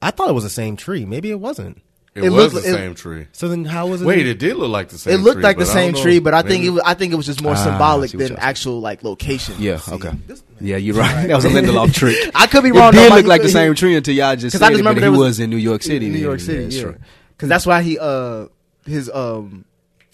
[0.00, 1.04] I thought it was the same tree.
[1.04, 1.82] Maybe it wasn't.
[2.16, 3.26] It, It was looked- the it- same tree.
[3.32, 4.06] So then, how was it?
[4.06, 5.12] Wait, it did look like the same.
[5.12, 5.20] Tree.
[5.20, 7.16] It looked tree, like the same tree, but I think it was, I think it
[7.16, 9.54] was just more Ah, symbolic than actual like location.
[9.58, 9.80] Yeah.
[9.86, 10.12] Okay.
[10.58, 11.26] Yeah, you're right.
[11.28, 12.16] That was a Lindelof trick.
[12.34, 12.92] I could be wrong.
[12.92, 14.80] though, did but look he- like the same tree until y'all just Because I just
[14.80, 16.08] it, but remember he there was was in New York City.
[16.08, 16.18] New.
[16.18, 16.92] York City, yeah.
[17.36, 18.46] Because that's why he uh
[18.86, 19.65] his um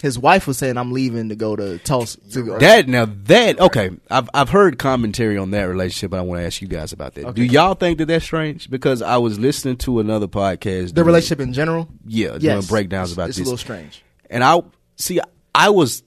[0.03, 2.19] his wife was saying I'm leaving to go to Tulsa.
[2.31, 2.59] To go.
[2.59, 6.45] That now that okay, I've I've heard commentary on that relationship, but I want to
[6.45, 7.33] ask you guys about that.
[7.33, 8.69] Do y'all think that that's strange?
[8.69, 11.87] Because I was listening to another podcast, the doing- relationship in general.
[12.05, 14.03] yeah, doing Yes, breakdowns about it's this, a little strange.
[14.29, 14.61] and I
[14.97, 15.21] see
[15.55, 16.03] I was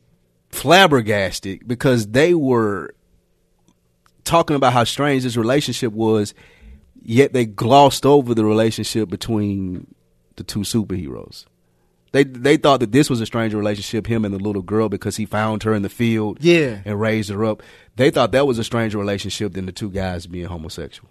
[0.50, 2.94] flabbergasted because they were
[4.24, 6.34] talking about how strange this relationship was,
[7.02, 9.86] yet they glossed over the relationship between
[10.36, 11.46] the two superheroes.
[12.16, 15.16] They they thought that this was a strange relationship, him and the little girl, because
[15.16, 16.78] he found her in the field, Yeah.
[16.86, 17.62] and raised her up.
[17.96, 21.10] They thought that was a stranger relationship than the two guys being homosexual,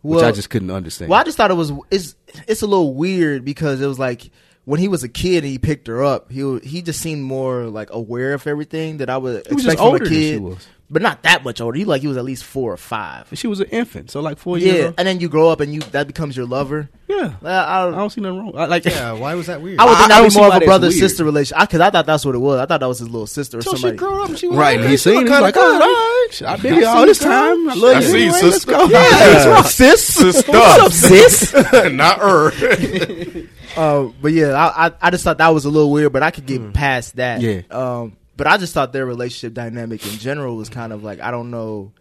[0.00, 1.10] which I just couldn't understand.
[1.10, 2.14] Well, I just thought it was it's
[2.46, 4.30] it's a little weird because it was like
[4.68, 7.64] when he was a kid and he picked her up, he he just seemed more
[7.64, 10.12] like aware of everything that I would He was expect just from older a than
[10.12, 10.68] she kid, was.
[10.90, 11.78] but not that much older.
[11.78, 13.28] He like he was at least four or five.
[13.32, 14.76] she was an infant, so like four years.
[14.76, 16.90] Yeah, and then you grow up and you that becomes your lover.
[17.08, 17.32] yeah.
[17.42, 18.52] Uh, I, I don't, don't see nothing wrong.
[18.58, 19.80] I, like, Yeah, why was that weird?
[19.80, 20.98] I would think that don't would be see more of a brother weird.
[21.00, 22.60] sister relationship because I thought that's what it was.
[22.60, 24.58] I thought that was his little sister or so she grew up and she was
[24.58, 27.70] Right, and he seen him kinda like, all right, I've been here all this time.
[27.70, 28.40] I love I you see you, anyway.
[28.42, 28.70] Let's sister.
[28.72, 28.86] go.
[28.90, 29.62] Yeah.
[29.62, 30.04] sis.
[30.04, 30.52] Sister.
[30.52, 31.52] What's up, sis?
[31.92, 32.50] Not her.
[33.76, 36.30] Uh, but yeah, I, I I just thought that was a little weird, but I
[36.30, 37.40] could get past that.
[37.40, 37.62] Yeah.
[37.70, 41.30] Um, but I just thought their relationship dynamic in general was kind of like I
[41.30, 41.92] don't know.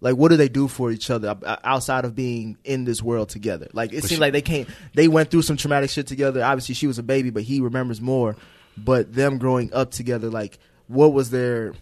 [0.00, 3.66] Like, what do they do for each other outside of being in this world together?
[3.72, 4.68] Like, it seems like they can't.
[4.94, 6.44] They went through some traumatic shit together.
[6.44, 8.36] Obviously, she was a baby, but he remembers more.
[8.76, 11.74] But them growing up together, like, what was their?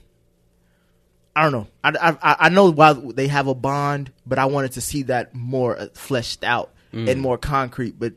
[1.34, 1.66] I don't know.
[1.84, 5.34] I, I I know why they have a bond, but I wanted to see that
[5.34, 7.10] more uh, fleshed out Mm.
[7.10, 7.98] and more concrete.
[7.98, 8.14] But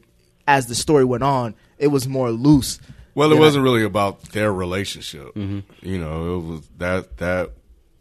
[0.49, 2.79] as the story went on, it was more loose.
[3.13, 5.35] Well, it than wasn't really about their relationship.
[5.35, 5.59] Mm-hmm.
[5.87, 7.51] You know, it was that that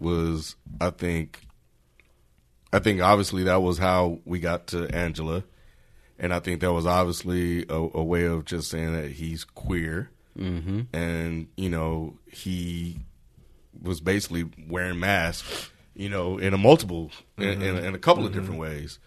[0.01, 1.47] was I think
[2.73, 5.45] I think obviously that was how we got to Angela,
[6.19, 10.11] and I think that was obviously a, a way of just saying that he's queer,
[10.39, 10.83] mm-hmm.
[10.95, 12.99] and you know he
[13.83, 18.33] was basically wearing masks, you know, in a multiple in, in, in a couple of
[18.33, 18.99] different ways,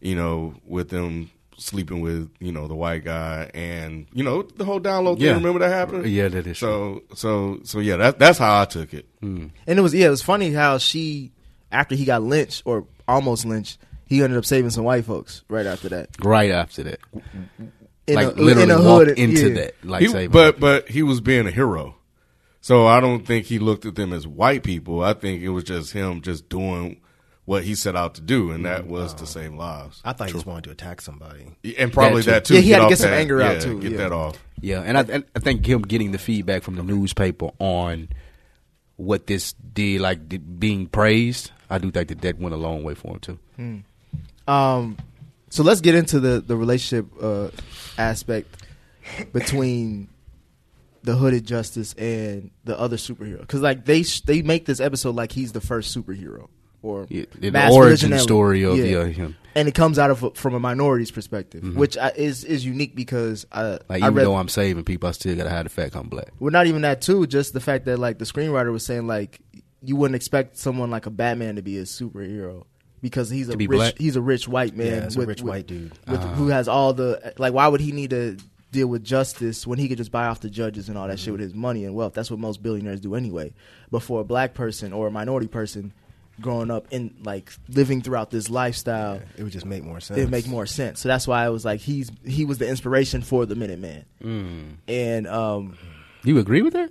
[0.00, 4.64] you know, with them sleeping with you know the white guy and you know the
[4.64, 5.26] whole download thing.
[5.26, 5.34] Yeah.
[5.34, 6.06] Remember that happened?
[6.06, 9.06] Yeah, that is So so so yeah, that that's how I took it.
[9.20, 9.46] Hmm.
[9.66, 11.32] And it was yeah, it was funny how she
[11.72, 15.66] after he got lynched or almost lynched, he ended up saving some white folks right
[15.66, 16.10] after that.
[16.24, 17.00] Right after that,
[18.06, 19.54] In like a, literally in a walked hood, into yeah.
[19.54, 21.96] that, like He- saving but but he was being a hero,
[22.60, 25.02] so I don't think he looked at them as white people.
[25.02, 27.00] I think it was just him just doing
[27.46, 30.00] what he set out to do, and that was to save lives.
[30.04, 31.46] I thought he just wanted to attack somebody.
[31.78, 32.54] And probably That too.
[32.54, 32.54] that too.
[32.54, 33.98] Yeah, he had to get some that- anger out, yeah, too, Get yeah.
[33.98, 34.38] that off.
[34.60, 38.08] Yeah, and I, and I think him getting the feedback from the newspaper on
[38.96, 42.94] what this did, like being praised, I do think that that went a long way
[42.94, 43.38] for him too.
[44.46, 44.96] Um,
[45.50, 47.48] so let's get into the the relationship uh,
[47.98, 48.64] aspect
[49.32, 50.08] between
[51.02, 55.14] the hooded justice and the other superhero because like they sh- they make this episode
[55.14, 56.48] like he's the first superhero
[56.84, 59.36] or Yeah, the origin story of, yeah, uh, him.
[59.54, 61.78] and it comes out of from a minority's perspective, mm-hmm.
[61.78, 65.08] which I, is is unique because uh, Like I even read, though I'm saving people,
[65.08, 66.28] I still gotta hide the fact I'm black.
[66.38, 67.26] well, not even that too.
[67.26, 69.40] Just the fact that like the screenwriter was saying like
[69.82, 72.64] you wouldn't expect someone like a Batman to be a superhero
[73.00, 73.98] because he's a be rich black?
[73.98, 74.86] he's a rich white man.
[74.86, 75.92] Yeah, he's a rich white dude.
[76.08, 76.34] with, uh-huh.
[76.34, 77.52] who has all the like.
[77.52, 78.36] Why would he need to
[78.72, 81.26] deal with justice when he could just buy off the judges and all that shit
[81.26, 81.32] mm-hmm.
[81.32, 82.14] with his money and wealth?
[82.14, 83.52] That's what most billionaires do anyway.
[83.90, 85.92] But for a black person or a minority person
[86.40, 89.20] growing up in like living throughout this lifestyle.
[89.36, 90.18] It would just make more sense.
[90.18, 91.00] It would make more sense.
[91.00, 94.04] So that's why I was like, he's he was the inspiration for the Minuteman,
[94.88, 95.78] and um,
[96.22, 96.90] You agree with that?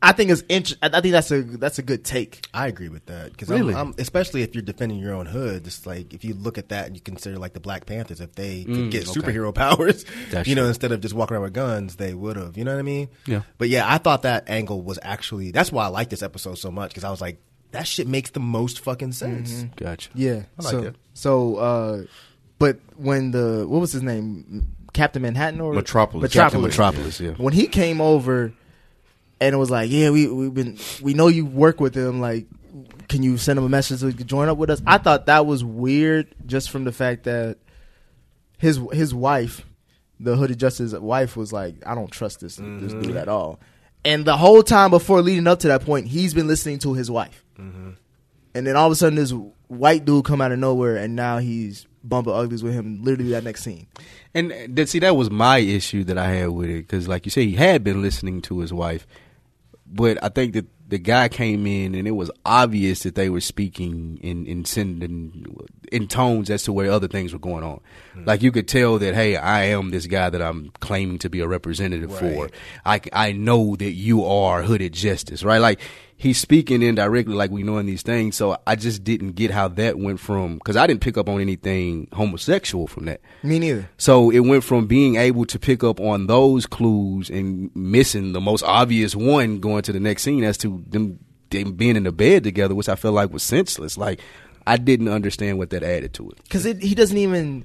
[0.00, 2.46] I think it's int- I I think that's a that's a good take.
[2.54, 3.74] I agree with that because Really?
[3.74, 5.66] I'm, I'm, especially if you're defending your own hood.
[5.66, 8.32] It's like if you look at that and you consider like the Black Panthers, if
[8.36, 9.20] they could get okay.
[9.20, 10.68] superhero powers, That's you know, true.
[10.68, 12.56] instead of just walking around with guns, they would have.
[12.56, 13.08] You know what I mean?
[13.26, 13.42] Yeah.
[13.58, 16.70] But yeah, I thought that angle was actually that's why I like this episode so
[16.70, 17.42] much because I was like,
[17.72, 19.64] that shit makes the most fucking sense.
[19.76, 20.10] Gotcha.
[20.14, 20.42] Yeah.
[20.58, 20.96] I like so that.
[21.14, 22.02] so uh,
[22.58, 26.32] but when the what was his name, Captain Manhattan or Metropolis.
[26.32, 27.32] Captain Metropolis, yeah.
[27.32, 28.52] when he came over
[29.40, 32.20] and it was like, yeah, we we've been we know you work with him.
[32.20, 32.46] Like,
[33.08, 34.82] can you send him a message so he could join up with us?
[34.86, 37.58] I thought that was weird, just from the fact that
[38.58, 39.64] his his wife,
[40.18, 43.60] the hooded justice wife, was like, I don't trust this this dude at all.
[44.04, 47.10] And the whole time before leading up to that point, he's been listening to his
[47.10, 47.44] wife.
[47.58, 49.32] And then all of a sudden, this
[49.68, 53.02] white dude come out of nowhere, and now he's bumping uglies with him.
[53.02, 53.86] Literally that next scene.
[54.34, 57.26] And uh, that see, that was my issue that I had with it because, like
[57.26, 59.06] you say, he had been listening to his wife,
[59.86, 63.42] but I think that the guy came in and it was obvious that they were
[63.42, 65.44] speaking in in sending
[65.92, 67.80] in tones as to where other things were going on.
[68.16, 71.40] Like you could tell that, hey, I am this guy that I'm claiming to be
[71.40, 72.48] a representative for.
[72.86, 75.58] I I know that you are hooded justice, right?
[75.58, 75.80] Like
[76.18, 78.36] he's speaking indirectly, like we know in these things.
[78.36, 81.40] So I just didn't get how that went from because I didn't pick up on
[81.40, 83.20] anything homosexual from that.
[83.42, 83.88] Me neither.
[83.96, 88.40] So it went from being able to pick up on those clues and missing the
[88.40, 91.20] most obvious one going to the next scene as to them,
[91.50, 93.96] them being in the bed together, which I felt like was senseless.
[93.96, 94.20] Like
[94.66, 96.42] I didn't understand what that added to it.
[96.42, 97.64] because he doesn't even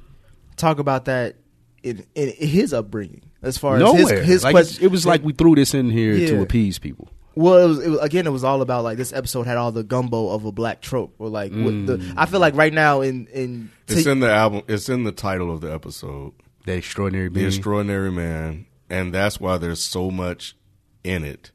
[0.56, 1.36] talk about that
[1.82, 4.20] in, in his upbringing as far as Nowhere.
[4.22, 7.10] his, his like it was like we threw this in here to appease people.
[7.36, 8.28] Well, it was, it was again.
[8.28, 11.16] It was all about like this episode had all the gumbo of a black trope,
[11.20, 11.98] or like what the.
[11.98, 12.14] Mm.
[12.16, 14.64] I feel like right now in in It's in the album.
[14.68, 16.34] It's in the title of the episode.
[16.66, 17.46] That extraordinary The.
[17.46, 20.56] Extraordinary Man, and that's why there's so much
[21.04, 21.52] in it,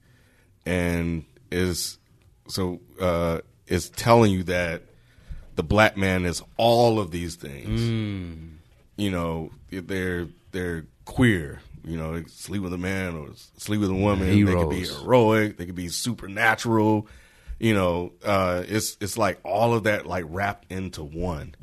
[0.66, 1.98] and is
[2.48, 4.82] so uh, it's telling you that
[5.54, 7.80] the black man is all of these things.
[8.96, 11.60] You know, they're they're queer.
[11.88, 14.28] You know, they sleep with a man or sleep with a woman.
[14.46, 15.56] They could be heroic.
[15.56, 17.06] They could be supernatural.
[17.58, 21.54] You know, uh, it's it's like all of that like wrapped into one.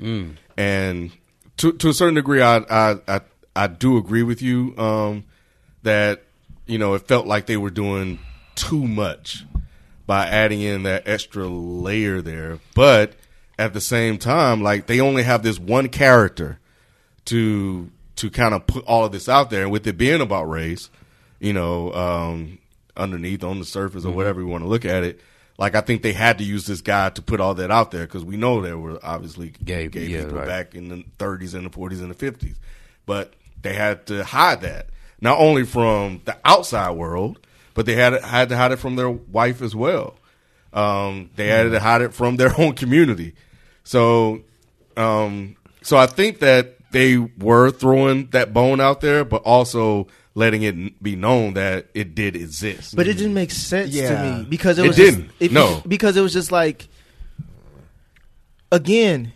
[0.58, 1.12] And
[1.58, 3.22] to to a certain degree, I I I,
[3.56, 5.24] I do agree with you um,
[5.84, 6.24] that
[6.66, 8.20] you know it felt like they were doing
[8.56, 9.46] too much
[10.06, 12.60] by adding in that extra layer there.
[12.74, 13.14] But
[13.58, 16.60] at the same time, like they only have this one character
[17.26, 20.46] to to kind of put all of this out there, and with it being about
[20.50, 20.90] race,
[21.40, 22.58] you know, um,
[22.98, 24.18] underneath on the surface or Mm-hmm.
[24.18, 25.20] whatever you want to look at it.
[25.58, 28.06] Like I think they had to use this guy to put all that out there
[28.06, 30.48] because we know there were obviously Gay- gay yeah, people right.
[30.48, 32.56] back in the 30s and the 40s and the 50s,
[33.06, 34.88] but they had to hide that
[35.22, 37.40] not only from the outside world,
[37.74, 40.18] but they had had to hide it from their wife as well.
[40.74, 43.34] Um, they had to hide it from their own community.
[43.86, 44.42] So,
[44.98, 50.64] um, so I think that they were throwing that bone out there, but also letting
[50.64, 52.96] it be known that it did exist.
[52.96, 54.10] But it didn't make sense Yeah.
[54.34, 55.32] to me because it, It was just- didn't.
[55.42, 55.82] if No.
[55.88, 56.88] because it was just like
[58.72, 59.34] again,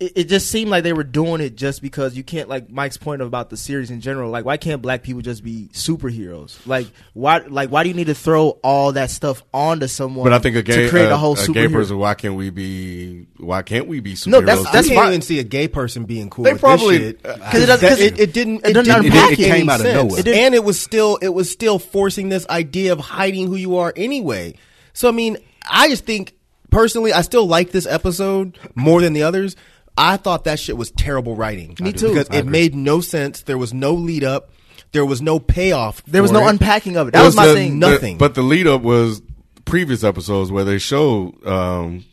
[0.00, 2.96] it, it just seemed like they were doing it just because you can't like Mike's
[2.96, 4.30] point about the series in general.
[4.30, 6.64] Like, why can't black people just be superheroes?
[6.66, 7.38] Like, why?
[7.38, 10.24] Like, why do you need to throw all that stuff onto someone?
[10.24, 11.54] but I think a gay, to create uh, a whole a superhero.
[11.54, 11.98] gay person.
[11.98, 13.26] Why can't we be?
[13.38, 14.30] Why can't we be superheroes?
[14.30, 16.44] No, that's- I can't my- even see a gay person being cool.
[16.44, 17.26] They with probably- this shit.
[17.26, 18.56] uh, 'Cause it 'cause it, it didn't.
[18.64, 19.42] it It, doesn't didn't unpack make it.
[19.42, 19.94] It came out of sense.
[19.96, 20.20] nowhere.
[20.20, 23.56] It didn't- and it was still it was still forcing this idea of hiding who
[23.56, 24.54] you are anyway.
[24.92, 25.38] So I mean,
[25.68, 26.34] I just think
[26.70, 29.56] personally, I still like this episode more than the others.
[29.98, 31.76] I thought that shit was terrible writing.
[31.80, 32.08] Me too.
[32.14, 33.42] Because it made no sense.
[33.42, 34.50] There was no lead up.
[34.92, 36.02] There was no payoff.
[36.06, 36.50] There was no it.
[36.50, 37.10] unpacking of it.
[37.10, 37.78] It That was my the- thing.
[37.80, 38.16] the- Nothing.
[38.16, 39.20] but the lead up was
[39.64, 41.44] previous episodes where they showed.
[41.46, 42.04] Um,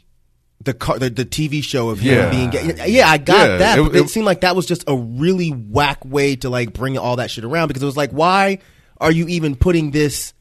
[0.62, 2.30] the car, the, the TV show of him Yeah.
[2.32, 2.88] being gay.
[2.88, 3.78] Yeah, I got Yeah, that.
[3.80, 6.74] it- but it, it- seemed like that was just a really whack way to like
[6.74, 8.58] bring all that shit around because it was like, why
[9.00, 10.34] are you even putting this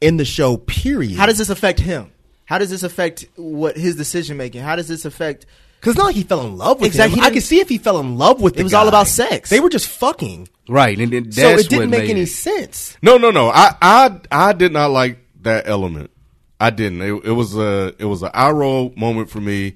[0.00, 0.56] in the show?
[0.58, 1.16] Period.
[1.16, 2.12] How does this affect him?
[2.46, 4.62] How does this affect what his decision making?
[4.62, 5.44] How does this affect?
[5.84, 7.24] Because it's not like he fell in love with Exactly, him.
[7.26, 8.54] I could see if he fell in love with.
[8.54, 9.50] It the was all about sex.
[9.50, 10.48] They were just fucking.
[10.66, 12.28] Right, and, and that's so it didn't make any it.
[12.28, 12.96] sense.
[13.02, 13.50] no, no, no.
[13.50, 16.10] I, I, I did not like that element.
[16.58, 17.02] I didn't.
[17.02, 19.74] It, it was a, it was an eye roll moment for me,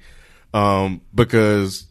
[0.54, 1.86] um, because,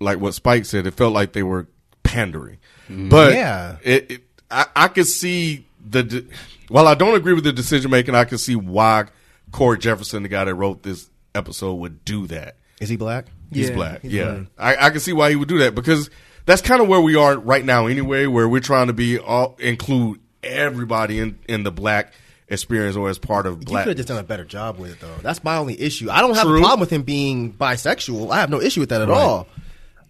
[0.00, 1.66] like what Spike said, it felt like they were
[2.02, 2.56] pandering.
[2.88, 3.76] But Yeah.
[3.82, 6.02] it, it I, I could see the.
[6.04, 6.24] de-
[6.68, 9.08] While I don't agree with the decision making, I could see why
[9.52, 12.56] Cord Jefferson, the guy that wrote this episode, would do that.
[12.80, 13.26] Is he black?
[13.52, 14.02] He's Yeah, black.
[14.02, 14.78] he's yeah, black.
[14.78, 16.10] I, I can see why he would do that because
[16.46, 18.26] that's kind of where we are right now, anyway.
[18.26, 22.12] Where we're trying to be all include everybody in in the black
[22.48, 23.84] experience or as part of You black.
[23.84, 25.14] could have just done a better job with it, though.
[25.22, 26.10] That's my only issue.
[26.10, 26.56] I don't have True.
[26.58, 28.30] a problem with him being bisexual.
[28.30, 29.46] I have no issue with that at all.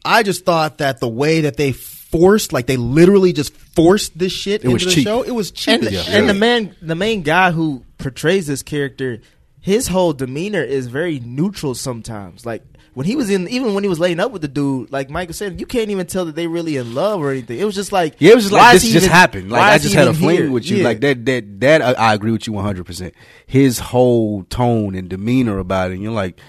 [0.04, 4.32] I just thought that the way that they forced, like they literally just forced this
[4.32, 5.04] shit into was the cheap.
[5.04, 6.14] show, it was cheap and, as the, shit.
[6.14, 9.20] and the man, the main guy who portrays this character,
[9.60, 12.46] his whole demeanor is very neutral sometimes.
[12.46, 12.62] Like
[12.94, 15.34] when he was in, even when he was laying up with the dude, like Michael
[15.34, 17.58] said, you can't even tell that they really in love or anything.
[17.58, 19.50] It was just like, Yeah, it was just like is this just even- happened.
[19.50, 20.50] Like I just had a fling here?
[20.50, 20.78] with you.
[20.78, 20.84] Yeah.
[20.84, 21.24] Like that.
[21.26, 23.14] That that I, I agree with you one hundred percent.
[23.46, 25.94] His whole tone and demeanor about it.
[25.94, 26.40] And you're like,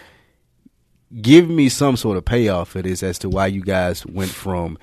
[1.22, 4.78] give me some sort of payoff for this as to why you guys went from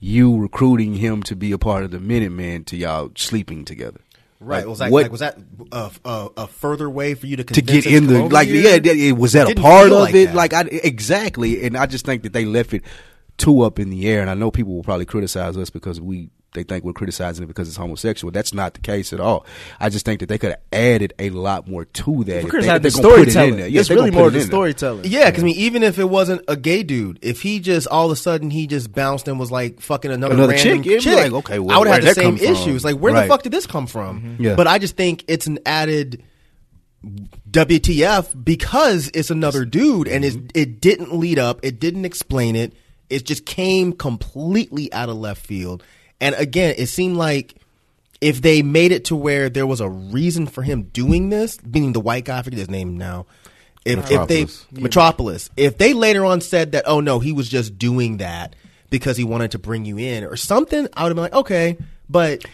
[0.00, 4.00] you recruiting him to be a part of the Minutemen to y'all sleeping together.
[4.40, 4.58] Right.
[4.58, 5.38] Like, was that what- like was that
[5.72, 9.16] a, a, a further way for you to to get in the like yeah, it
[9.16, 10.34] was that a part of like it that.
[10.34, 12.82] like I exactly and I just think that they left it
[13.36, 16.30] too up in the air and I know people will probably criticize us because we
[16.54, 19.44] they think we're criticizing it because it's homosexual that's not the case at all
[19.78, 22.50] I just think that they could have added a lot more to that if they-
[22.50, 23.58] the they're gonna put it storytelling.
[23.58, 24.46] Yeah, it's really more put it the in there.
[24.46, 25.04] storytelling.
[25.04, 28.06] Yeah, because I mean, even if it wasn't a gay dude, if he just all
[28.06, 31.32] of a sudden he just bounced and was like fucking another, Another random chick, it'd
[31.32, 32.46] like, okay, well, I would have the same come from?
[32.46, 32.84] issues.
[32.84, 33.22] Like, where Right.
[33.24, 34.20] the fuck did this come from?
[34.22, 34.42] Mm-hmm.
[34.44, 34.54] Yeah.
[34.54, 36.22] But I just think it's an added
[37.50, 40.46] WTF because it's another dude and Mm-hmm.
[40.46, 42.72] it it didn't lead up, it didn't explain it,
[43.08, 45.82] it just came completely out of left field.
[46.20, 47.54] And again, it seemed like
[48.20, 51.92] if they made it to where there was a reason for him doing this, meaning
[51.92, 53.26] the white guy, I forget his name now.
[53.84, 54.66] If, if they Metropolis.
[54.72, 58.54] Metropolis, if they later on said that, oh no, he was just doing that
[58.90, 61.78] because he wanted to bring you in or something, I would have been like, okay,
[62.10, 62.44] but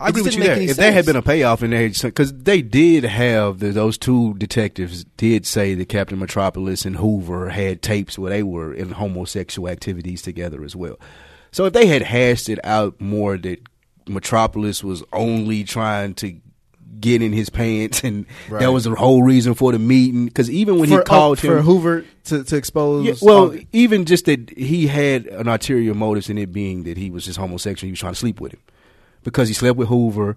[0.00, 0.50] I agree with you there.
[0.50, 3.70] make any If there had been a payoff and they because they did have the,
[3.70, 8.72] those two detectives did say that Captain Metropolis and Hoover had tapes where they were
[8.72, 10.98] in homosexual activities together as well.
[11.52, 13.60] So if they had hashed it out more that
[14.08, 16.40] Metropolis was only trying to
[17.00, 20.78] get in his pants and that was the whole reason for the meeting because even
[20.78, 23.06] when for, he called oh, for Hoover to, to expose.
[23.06, 26.96] yeah, well, all- even just that he had an ulterior motive in it being that
[26.96, 27.88] he was just homosexual.
[27.88, 28.60] He was trying to sleep with him
[29.24, 30.36] because he slept with Hoover,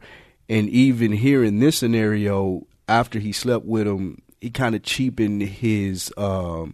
[0.50, 5.42] and even here in this scenario, after he slept with him, he kind of cheapened
[5.42, 6.74] his um,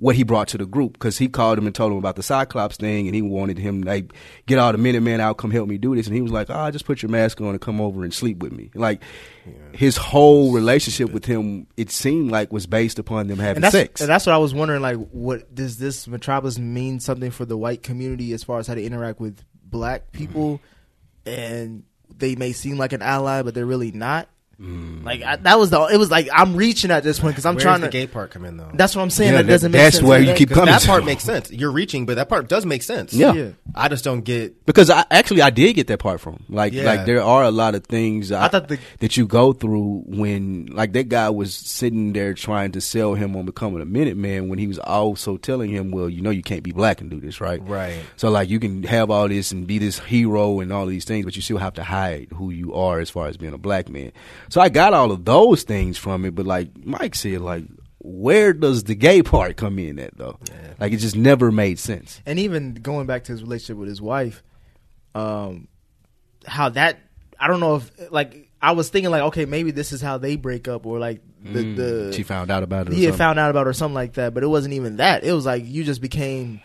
[0.00, 2.22] what he brought to the group because he called him and told him about the
[2.22, 4.12] Cyclops thing and he wanted him like
[4.46, 6.70] get all the Minutemen out, come help me do this, and he was like, "Ah,
[6.70, 9.02] just put your mask on and come over and sleep with me." Like
[9.72, 13.72] his whole relationship with him, it seemed like was based upon them having and that's
[13.72, 14.00] sex.
[14.00, 14.82] and that's what I was wondering.
[14.82, 18.74] Like, what does this Metropolis mean something for the white community as far as how
[18.74, 20.60] to interact with black people?
[21.26, 21.82] And
[22.16, 24.28] they may seem like an ally, but they're really not.
[24.60, 25.04] Mm.
[25.04, 25.80] Like I, that was the.
[25.86, 27.86] It was like I'm reaching at this point because I'm Where's trying to.
[27.86, 27.98] the to.
[27.98, 28.68] gay part come in though?
[28.74, 29.30] That's what I'm saying.
[29.32, 30.08] Yeah, that that- doesn't make that's sense.
[30.08, 31.06] where you That- keep 'Cause coming that part to.
[31.06, 31.52] makes sense.
[31.52, 33.14] You're reaching, but that part does make sense.
[33.14, 33.32] Yeah.
[33.34, 33.48] Yeah.
[33.76, 34.66] I just don't get.
[34.66, 36.82] because I actually I did get that part from like Yeah.
[36.84, 40.02] like there are a lot of things I, I thought the- that you go through
[40.06, 44.48] when like that guy was sitting there trying to sell him on becoming a Minuteman
[44.48, 47.20] when he was also telling him, well, you know, you can't be black and do
[47.20, 47.60] this, right?
[47.64, 48.00] Right.
[48.16, 51.24] So like you can have all this and be this hero and all these things,
[51.24, 53.88] but you still have to hide who you are as far as being a black
[53.88, 54.10] man.
[54.48, 57.64] So I got all of those things from it, but like Mike said, like
[57.98, 60.38] where does the gay part come in at though?
[60.80, 62.20] Like it just never made sense.
[62.24, 64.42] and even going back to his relationship with his wife,
[65.14, 65.68] um,
[66.46, 66.98] how that
[67.38, 70.36] I don't know if like I was thinking like okay maybe this is how they
[70.36, 72.14] break up or like the the Mm.
[72.14, 72.94] She found out about it.
[72.94, 75.24] had found out about it or something like that, but it wasn't even that.
[75.24, 76.60] It was like you just became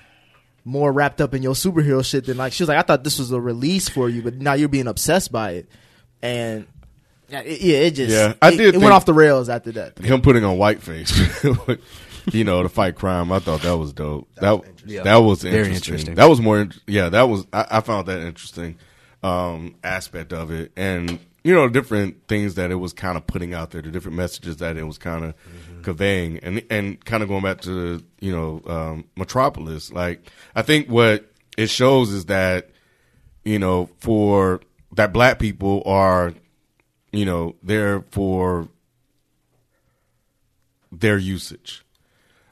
[0.65, 3.19] more wrapped up in your superhero shit than like she was like I thought this
[3.19, 5.69] was a release for you, but now you're being obsessed by it,
[6.21, 6.67] and
[7.29, 9.71] yeah, it, yeah, it just Yeah, I it, did it went off the rails after
[9.73, 9.97] that.
[9.99, 11.11] him putting on white face,
[12.31, 13.31] you know, to fight crime.
[13.31, 14.27] I thought that was dope.
[14.35, 15.03] That Yeah.
[15.03, 15.93] that was Very interesting.
[15.93, 16.15] interesting.
[16.15, 16.67] That was more.
[16.87, 17.45] Yeah, that was.
[17.53, 18.77] I, I found that interesting
[19.23, 23.53] um, aspect of it, and you know, different things that it was kind of putting
[23.53, 25.33] out there, the different messages that it was kind of
[25.81, 29.91] conveying, and and kind of going back to you know, um, Metropolis.
[29.91, 32.69] Like, I think what it shows is that
[33.43, 34.61] you know, for
[34.95, 36.33] that black people are,
[37.13, 38.67] you know, there for
[40.91, 41.85] their usage.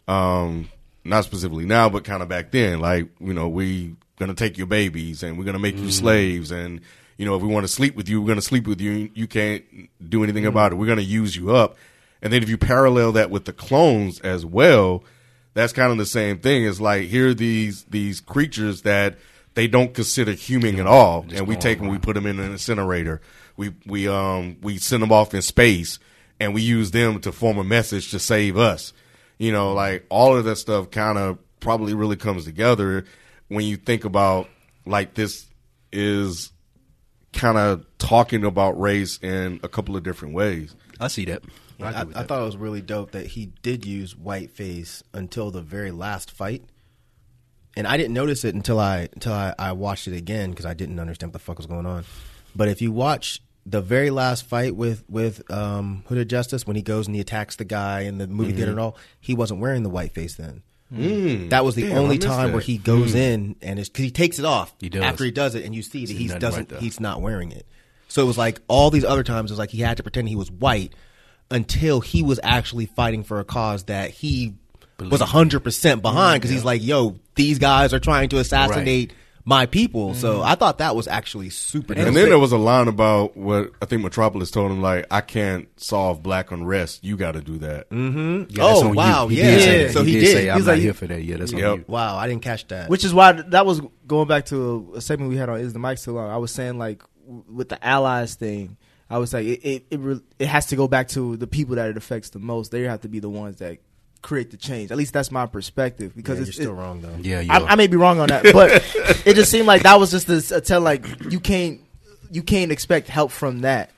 [0.07, 0.69] Um,
[1.03, 2.79] not specifically now, but kind of back then.
[2.79, 6.79] Like, you know, we gonna take your babies and we're gonna make you slaves and
[7.17, 9.11] you know, if we want to sleep with you, we're gonna sleep with you.
[9.13, 9.63] You can't
[10.07, 10.75] do anything about it.
[10.75, 11.75] We're gonna use you up.
[12.21, 15.03] And then if you parallel that with the clones as well,
[15.53, 16.65] that's kind of the same thing.
[16.65, 19.17] It's like here are these these creatures that
[19.53, 22.53] they don't consider human at all, and we take them, we put them in an
[22.53, 23.21] incinerator.
[23.61, 25.99] We we um we send them off in space,
[26.39, 28.91] and we use them to form a message to save us.
[29.38, 33.05] You know, like all of that stuff kind of probably really comes together
[33.49, 34.49] when you think about
[34.88, 35.45] like this
[35.91, 36.51] is
[37.33, 40.75] kind of talking about race in a couple of different ways.
[40.99, 41.43] I see that.
[41.79, 45.91] I, I, thought it was really dope that he did use whiteface until the very
[45.91, 46.63] last fight,
[47.77, 50.73] and I didn't notice it until I until I, I watched it again because I
[50.73, 52.05] didn't understand what the fuck was going on.
[52.55, 56.81] But if you watch the very last fight with with um, Hooded Justice when he
[56.81, 59.83] goes and he attacks the guy in the movie theater and all, he wasn't wearing
[59.83, 60.63] the white face then.
[60.93, 62.53] That was the Damn, only time that.
[62.53, 65.63] where he goes in and cause he takes it off He after he does it,
[65.63, 67.65] and you see that he doesn't right he's not wearing it.
[68.09, 70.27] So it was like all these other times, it was like he had to pretend
[70.27, 70.93] he was white
[71.49, 74.55] until he was actually fighting for a cause that he
[74.99, 76.41] was hundred percent behind.
[76.41, 79.13] Because he's like, "Yo, these guys are trying to assassinate
[79.45, 80.43] my people." So mm-hmm.
[80.47, 81.93] I thought that was actually super.
[81.93, 85.22] And then there was a line about what I think Metropolis told him, like, I
[85.22, 87.03] can't solve black unrest.
[87.03, 87.89] You got to do that.
[87.89, 88.55] Mm-hmm.
[88.55, 88.95] Yeah, that's Oh, on you.
[88.97, 89.57] wow, He yeah.
[89.57, 89.77] Yeah.
[89.84, 89.93] that.
[89.93, 90.19] So he did.
[90.22, 90.31] did.
[90.34, 91.23] Say, I'm He's not like- here for that.
[91.23, 91.88] Yeah, that's on Yep.
[91.89, 92.89] wow, I didn't catch that.
[92.89, 95.73] Which is why that was going back to a, a segment we had on Is
[95.73, 96.30] the Mic Still On?
[96.30, 98.77] I was saying like with the allies thing,
[99.09, 101.76] I was like it it it, re- it has to go back to the people
[101.76, 102.72] that it affects the most.
[102.72, 103.77] They have to be the ones that
[104.22, 104.91] create the change.
[104.91, 107.15] At least that's my perspective because yeah, you're still it- wrong though.
[107.22, 107.68] Yeah, you I, are.
[107.69, 108.72] I may be wrong on that, but
[109.26, 111.81] it just seemed like that was just this, a tell like you can't
[112.31, 113.89] you can't expect help from that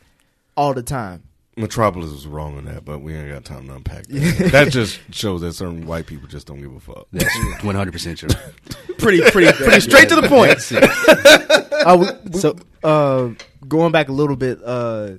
[0.57, 1.23] all the time.
[1.55, 4.49] Metropolis was wrong on that, but we ain't got time to unpack that.
[4.51, 7.05] that just shows that certain white people just don't give a fuck.
[7.11, 8.29] That's 100 percent true.
[8.97, 10.49] Pretty, pretty, pretty straight to the point.
[10.49, 11.59] That's it.
[11.83, 13.29] Uh, we, we- So- uh,
[13.67, 15.15] going back a little bit, uh,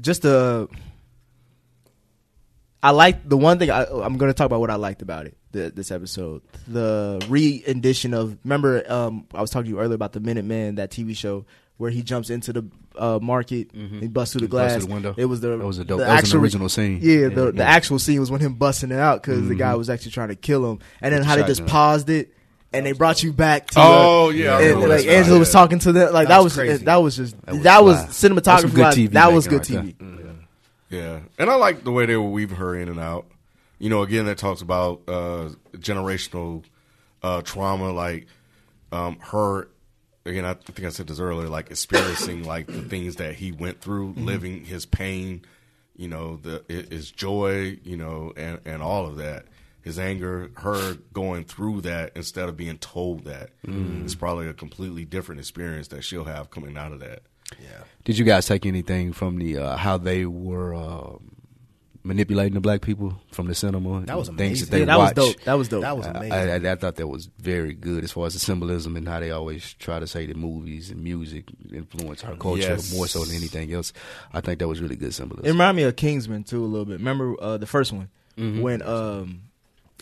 [0.00, 0.66] just uh,
[2.82, 5.26] I like the one thing I, I'm going to talk about what I liked about
[5.26, 5.36] it.
[5.52, 10.12] The, this episode, the re-edition of remember um, I was talking to you earlier about
[10.12, 11.44] the Minuteman that TV show
[11.76, 12.64] where he jumps into the
[12.96, 14.50] uh, market, he busts through the Mm-hmm.
[14.50, 14.72] Glass.
[14.76, 15.14] through the window.
[15.16, 17.00] It was the That was a dope- the that was an original scene.
[17.02, 17.50] Yeah, the Yeah.
[17.52, 20.28] the actual scene was when him busting it out because the guy was actually trying
[20.28, 22.34] to kill him, and then how they just paused it.
[22.72, 25.08] And they brought you back to Oh, the, yeah, and, like that.
[25.08, 25.52] Angela was Yeah.
[25.54, 28.20] talking to them like that, That was was that was just that That was, was
[28.20, 28.28] fly.
[28.28, 30.19] That's cinematography good TV that was good right TV.
[30.90, 33.26] Yeah, and I like the way they were weaving her in and out.
[33.78, 36.64] You know, again, that talks about uh, generational
[37.22, 38.26] uh, trauma, like
[38.92, 39.68] um, her.
[40.26, 43.80] Again, I think I said this earlier, like experiencing like the things that he went
[43.80, 45.42] through, living his pain,
[45.96, 49.46] you know, the his joy, you know, and and all of that.
[49.82, 53.48] his anger, her going through that instead of being told that.
[54.04, 57.22] It's probably a completely different experience that she'll have coming out of that.
[58.04, 61.16] Did you guys take anything from the uh, how they were uh,
[62.02, 64.00] manipulating the black people from the cinema?
[64.06, 64.64] That was things amazing.
[64.66, 65.40] that they Yeah, that was dope.
[65.42, 65.82] That was dope.
[65.82, 66.32] That was I- amazing.
[66.66, 69.20] I, I, I thought that was very good as far as the symbolism and how
[69.20, 72.92] they always try to say that movies and music influence our culture Yes.
[72.94, 73.92] more so than anything else.
[74.32, 75.46] I think that was really good symbolism.
[75.46, 76.98] It reminded me of Kingsman too a little bit.
[76.98, 78.08] Remember uh, the first one
[78.38, 78.60] Mm-hmm.
[78.62, 79.42] when um,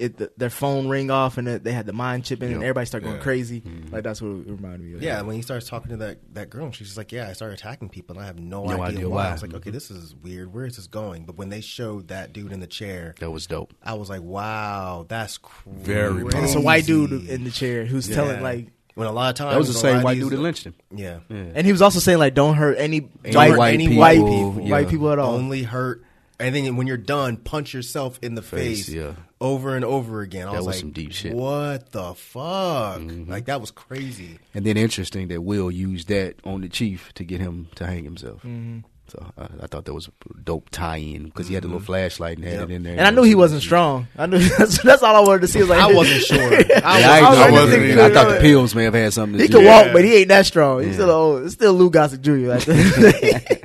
[0.01, 2.63] it the, their phone ring off and it, they had the mind chip in and
[2.63, 3.23] everybody started going Yeah.
[3.23, 3.61] crazy.
[3.61, 3.93] Mm-hmm.
[3.95, 5.03] Like that's what it reminded me of.
[5.03, 7.55] Yeah, when he starts talking to that, that girl, she's just like, "Yeah, I started
[7.59, 9.25] attacking people, and I have no, No idea, idea why.
[9.25, 9.29] why.
[9.29, 10.53] I was like, "Okay, this is weird.
[10.53, 13.47] Where is this going?" But when they showed that dude in the chair, that was
[13.47, 13.75] dope.
[13.83, 15.79] I was like, "Wow, that's crazy.
[15.83, 19.29] Very and it's a white dude in the chair who's telling like, when a lot
[19.31, 20.75] of times That was the same white dude that lynched him.
[20.95, 24.01] Yeah, and he was also saying like, don't hurt any, Any white, white any people,
[24.01, 24.71] white people, yeah.
[24.71, 25.35] white people at all.
[25.35, 26.03] only hurt.
[26.41, 29.13] And then when you're done, punch yourself in the Face, face, yeah.
[29.41, 30.47] over and over again.
[30.47, 31.35] I That was, was like, some deep shit.
[31.35, 33.01] What the fuck?
[33.01, 33.29] Mm-hmm.
[33.31, 34.39] Like that was crazy.
[34.55, 38.05] And then interesting that Will used that on the chief to get him to hang
[38.05, 38.39] himself.
[38.43, 38.79] Mm-hmm.
[39.09, 40.13] So I, I thought that was a
[40.45, 41.87] dope tie-in because he had the little mm-hmm.
[41.87, 42.69] flashlight and had Yep.
[42.69, 42.93] it in there.
[42.99, 44.07] And I knew he wasn't strong.
[44.19, 45.59] I knew that's, that's all I wanted to see.
[45.61, 46.39] Was like, I wasn't sure.
[46.55, 48.03] I Yeah, I, I I wasn't thinking either.
[48.03, 49.55] I thought the pills may have had something to He do.
[49.59, 49.85] can with it.
[49.87, 50.83] walk, but he ain't that strong.
[50.85, 51.45] He's still old.
[51.47, 52.33] It's still Lou Gossett Jr.
[52.49, 53.59] Like that.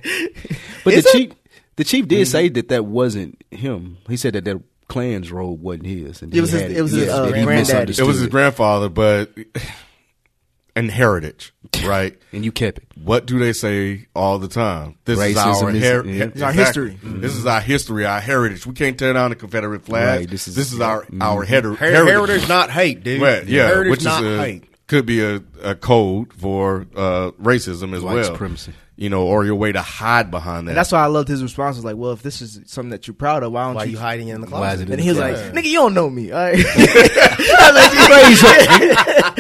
[0.83, 1.13] But Is the it?
[1.13, 1.31] chief,
[1.75, 3.97] the chief did say that that wasn't him.
[4.07, 6.21] He said that that Klan's robe wasn't his.
[6.21, 7.93] And It was he his- had it was his, yeah, uh, that granddaddy.
[7.97, 9.31] It was his grandfather, but
[10.75, 11.53] and heritage,
[11.85, 12.17] right?
[12.31, 12.87] and you kept it.
[13.01, 14.95] what do they say all the time?
[15.05, 16.23] This is Racism our, is- her- yeah.
[16.25, 16.91] It's our exactly.
[16.91, 16.97] history.
[17.19, 18.65] This is our history, our heritage.
[18.65, 20.19] We can't tear down the Confederate flag.
[20.21, 21.21] Right, this This is- is, our Mhm.
[21.21, 22.11] our header- Her- heritage.
[22.13, 23.21] heritage, not hate, dude.
[23.21, 24.63] Right, yeah, heritage, which is not a, hate.
[24.87, 28.23] could be a, a code for uh, racism as White well.
[28.25, 28.73] supremacy.
[29.03, 30.71] You know, or your way to hide behind that.
[30.71, 31.75] And that's why I loved his response.
[31.75, 33.91] Was like, well, if this is something that you're proud of, why don't Why you?
[33.91, 34.89] you hiding it in the closet?
[34.89, 36.31] and he was like, nigga, you don't know me.
[36.31, 36.55] All right.
[36.65, 39.33] I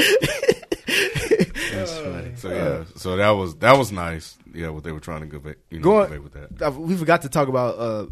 [1.73, 2.31] That's funny.
[2.35, 4.37] so yeah, so that was that was nice.
[4.53, 6.61] Yeah, what they were trying to convey, you know, Going- convey with that.
[6.61, 7.77] like, we forgot to talk about.
[7.77, 8.05] uh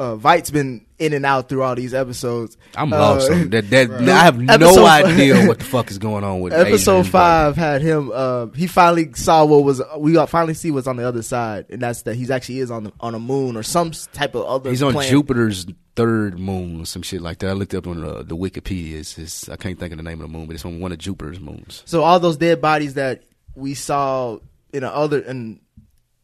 [0.00, 2.56] uh, Veidt's been in and out through all these episodes.
[2.74, 3.30] I'm Uh, lost.
[3.30, 7.06] on that, that, I have no idea what the fuck is going on with Episode
[7.06, 8.10] five had him.
[8.12, 9.82] Uh, he finally saw what was.
[9.98, 12.70] We got- finally see what's on the other side, and that's that he's actually is
[12.70, 14.70] on the, on a moon or some type of other.
[14.70, 15.10] He's on planet.
[15.10, 15.66] Jupiter's
[15.96, 17.50] third moon or some shit like that.
[17.50, 18.94] I looked up on the, the Wikipedia.
[18.94, 20.92] It's, it's, I can't think of the name of the moon, but it's on one
[20.92, 21.82] of Jupiter's moons.
[21.84, 23.22] So all those dead bodies that
[23.54, 24.38] we saw
[24.72, 25.60] in a other in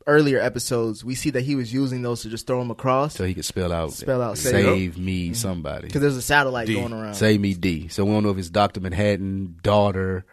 [0.07, 3.25] earlier episodes, we see that he was using those to just throw them across So
[3.25, 5.87] he could spell out, Spell out, say- save me somebody.
[5.89, 6.75] because there's a satellite D.
[6.75, 7.15] going around.
[7.15, 7.89] Save me D.
[7.89, 8.81] So we don't know if it's Dr.
[8.81, 10.25] Manhattan, daughter.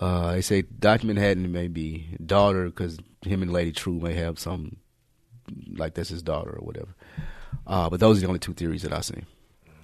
[0.00, 1.06] Uh, they say Dr.
[1.06, 4.76] Manhattan may be daughter because him and Lady Trieu may have some,
[5.74, 6.94] like that's his daughter or whatever.
[7.66, 9.26] Uh, but those are the only two theories that I've seen.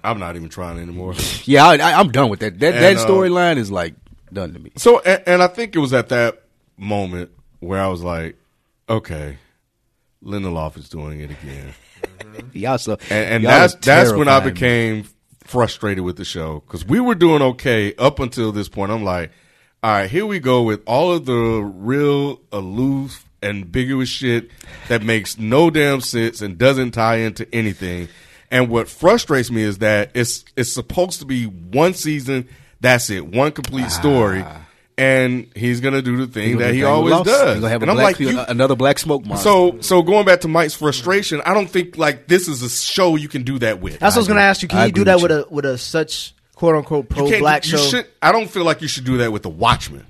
[0.03, 1.13] I'm not even trying anymore.
[1.45, 2.59] Yeah, I, I, I'm done with that.
[2.59, 3.93] That, that And, uh, storyline is like
[4.33, 4.71] done to me.
[4.77, 6.43] So, and, and I think it was at that
[6.77, 8.35] moment where I was like,
[8.89, 9.37] okay,
[10.23, 11.73] Lindelof is doing it again.
[12.03, 12.57] Mm-hmm.
[12.57, 15.07] Y'all so and, and y'all that's that's when I became
[15.43, 18.91] frustrated with the show because we were doing okay up until this point.
[18.91, 19.31] I'm like,
[19.83, 24.49] all right, here we go with all of the real aloof, ambiguous shit
[24.87, 28.07] that makes no damn sense and doesn't tie into anything.
[28.51, 32.47] And what frustrates me is that it's it's supposed to be one season.
[32.81, 34.43] That's it, one complete story.
[34.45, 34.64] Ah.
[34.97, 37.61] And he's gonna do the thing that he always does.
[37.63, 39.43] Have and I'm black, like, you, another black smoke monster.
[39.43, 43.17] so so going back to Mike's frustration, I don't think like this is a show
[43.17, 43.99] you can do that with.
[43.99, 44.69] That's what I was going to ask you.
[44.69, 47.41] Can I you do that with with a with a such quote unquote pro can't-
[47.41, 47.83] black you show?
[47.83, 50.05] should- I don't feel like you should do that with the Watchmen.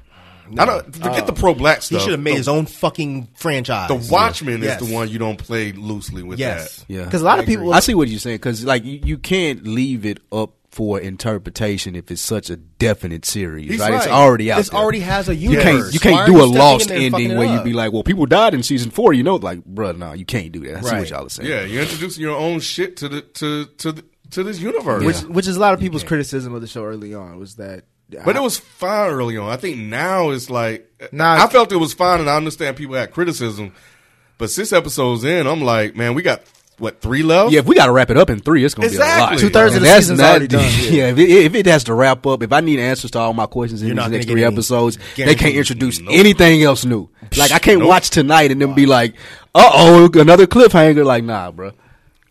[0.60, 1.98] I don't forget the pro black stuff.
[2.02, 3.88] He should have made the, his own fucking franchise.
[3.88, 4.80] The Watchmen Yes.
[4.80, 6.82] is the one you don't play loosely with Yes.
[6.82, 6.86] that.
[6.94, 7.74] yeah, 'Cause a lot I of people- agree.
[7.78, 11.96] I see what you're saying because like you, you can't leave it up for interpretation
[11.96, 13.70] if it's such a definite series.
[13.72, 13.94] He's right?
[13.94, 14.58] It's already out.
[14.58, 14.80] This there.
[14.82, 15.64] already has a You universe.
[15.84, 17.94] can't you can't do a lost in there and fucking ending where you'd be like,
[17.94, 19.14] well, people died in season four.
[19.14, 20.76] You know, like, bruh, no, you can't do that.
[20.78, 21.00] I see Right.
[21.00, 21.50] what y'all are saying.
[21.50, 25.04] Yeah, you're introducing your own shit to the to to the, to this universe.
[25.06, 27.86] which which is a lot of people's criticism of the show early on was that.
[28.26, 29.50] But it was fine early on.
[29.50, 32.96] I think now it's like Nah, I felt it was fine, and I understand people
[32.96, 33.72] had criticism.
[34.38, 36.42] But six episodes in, I'm like, man, we got
[36.78, 37.52] what three left?
[37.52, 39.00] Yeah, if we got to wrap it up in three, it's going to be a
[39.00, 39.34] lot.
[39.34, 39.38] Exactly.
[39.40, 40.70] Two-thirds of the season's not- already done, yeah.
[40.92, 43.34] Yeah, if, it, if it has to wrap up, if I need answers to all
[43.34, 46.14] my questions in You're these next three episodes, they can't introduce Nope.
[46.14, 47.10] anything else new.
[47.38, 47.90] Like I can't Nope.
[47.90, 49.16] watch tonight and then be like,
[49.54, 51.06] uh oh, another cliffhanger.
[51.06, 51.72] Like, nah, bro.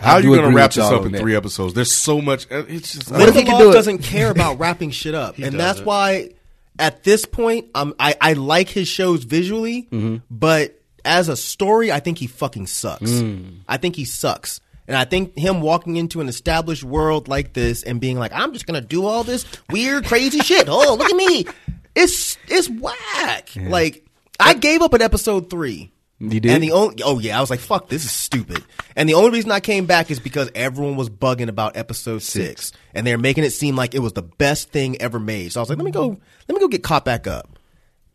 [0.00, 1.20] How I are you going to wrap this up in that.
[1.20, 1.72] three episodes?
[1.72, 2.50] There's so much.
[2.52, 3.72] uh, It's just What if he Lindelof do it?
[3.72, 5.86] doesn't care about wrapping shit up, and that's doesn't.
[5.86, 6.30] why
[6.78, 10.16] at this point, um, I I like his shows visually, Mm-hmm.
[10.30, 13.10] but as a story, I think he fucking sucks.
[13.10, 13.60] Mm.
[13.68, 14.60] I think he sucks.
[14.86, 18.52] And I think him walking into an established world like this and being like, I'm
[18.52, 20.68] just gonna do all this weird, crazy shit.
[20.68, 21.46] Oh, look at me.
[21.94, 23.50] It's it's whack.
[23.56, 24.04] Like
[24.38, 25.90] I gave up at episode three.
[26.20, 26.52] You did?
[26.52, 28.62] And the only oh yeah, I was like, fuck, this is stupid.
[28.94, 32.72] And the only reason I came back is because everyone was bugging about episode six.
[32.94, 35.52] And they're making it seem like it was the best thing ever made.
[35.52, 36.18] So I was like, let me go
[36.48, 37.53] let me go get caught back up.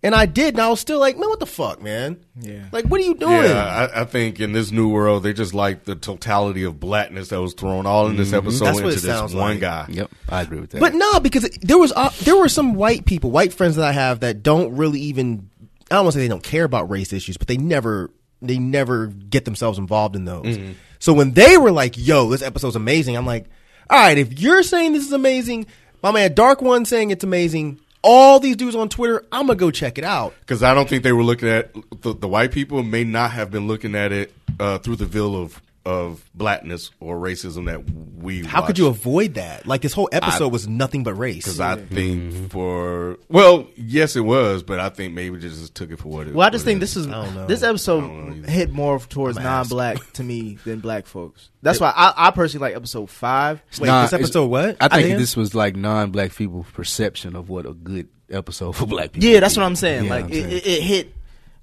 [0.02, 2.24] And I did, and I was still like, man, what the fuck, man?
[2.40, 2.64] Yeah.
[2.72, 3.44] Like, what are you doing?
[3.44, 7.30] Yeah, I, I think in this new world, they just like the totality of blackness
[7.30, 9.60] that was thrown all in this episode That's what into it this one like.
[9.60, 9.88] guy.
[9.90, 10.80] Yep, I agree with that.
[10.80, 13.92] But no, because there was uh, there were some white people, white friends that I
[13.92, 15.50] have that don't really even.
[15.92, 18.10] I don't want to say they don't care about race issues, but they never
[18.42, 20.58] they never get themselves involved in those.
[21.00, 23.48] So when they were like, "Yo, this episode's amazing," I'm like,
[23.90, 25.66] "All right, if you're saying this is amazing,
[26.02, 29.72] my man Dark One saying it's amazing." All these dudes on Twitter, I'm gonna go
[29.72, 30.34] check it out.
[30.40, 33.52] Because I don't think they were looking at the, the white people may not have
[33.52, 38.44] been looking at it uh, through the veil of of blackness or racism that we.
[38.44, 39.66] How could you avoid that?
[39.66, 41.44] Like this whole episode was nothing but race.
[41.46, 42.46] Because I think mm-hmm.
[42.48, 46.34] for well, yes, it was, but I think maybe just took it for what it.
[46.34, 47.48] Well, I just what it think this is I don't know.
[47.48, 51.50] this episode hit more towards non-black to me than black folks.
[51.62, 53.62] That's why I, I personally like episode five.
[53.80, 54.78] Wait, Nah, this episode what?
[54.80, 55.20] I think Dan?
[55.20, 59.30] this was like non-black people's perception of what a good episode for black people.
[59.30, 59.64] Yeah, that's what.
[59.64, 60.06] I'm saying.
[60.06, 60.52] Yeah, like I'm it, saying.
[60.52, 61.14] it, it hit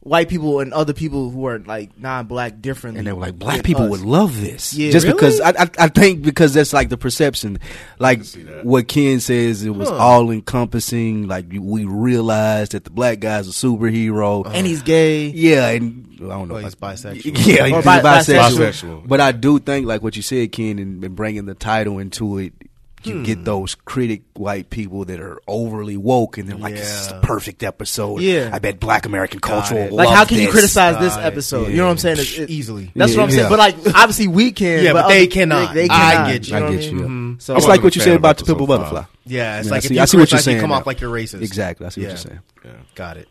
[0.06, 3.00] white people and other people who are like non-black differently.
[3.00, 3.90] and they were like, black people us.
[3.90, 4.72] would love this.
[4.72, 5.16] Yeah, just really?
[5.16, 7.58] because I, I I think because that's like the perception,
[7.98, 8.24] like
[8.62, 9.96] what Ken says, it was Huh.
[9.96, 11.26] all encompassing.
[11.28, 15.26] Like we realized that the black guy's a superhero, and he's gay.
[15.28, 17.24] yeah, and I don't know, he's bisexual.
[17.46, 18.48] Yeah, he's bi- bisexual.
[18.70, 19.08] bisexual.
[19.08, 22.38] But I do think, like what you said, Ken, and, and bringing the title into
[22.38, 22.52] it,
[23.06, 23.22] you hmm.
[23.22, 27.20] get those critic white people that are overly woke, and they're like, "This is the
[27.20, 28.50] perfect episode." Yeah.
[28.52, 30.52] I bet Black American culture will Like, love how can you this.
[30.52, 31.26] criticize this Got it.
[31.26, 31.68] episode?
[31.68, 32.18] You know what I'm saying?
[32.18, 32.90] It's- it- Easily.
[32.94, 33.36] That's what I'm Yeah.
[33.36, 33.48] saying.
[33.50, 34.84] But like, obviously, we can.
[34.84, 35.74] Yeah, but they other- cannot.
[35.74, 36.56] They, they I get you.
[36.56, 36.90] I know what get you.
[36.92, 37.26] Mm-hmm.
[37.28, 37.40] mean?
[37.40, 38.78] So It's like what you fan said about the episode Pimple five.
[38.90, 39.02] Butterfly.
[39.26, 40.72] Yeah, it's Yeah, like I see- you I see what you're criticize, you saying come
[40.72, 41.42] off like you're racist.
[41.42, 41.86] Exactly.
[41.86, 42.40] I see what you're saying.
[42.64, 42.70] Yeah.
[42.94, 43.28] Got it.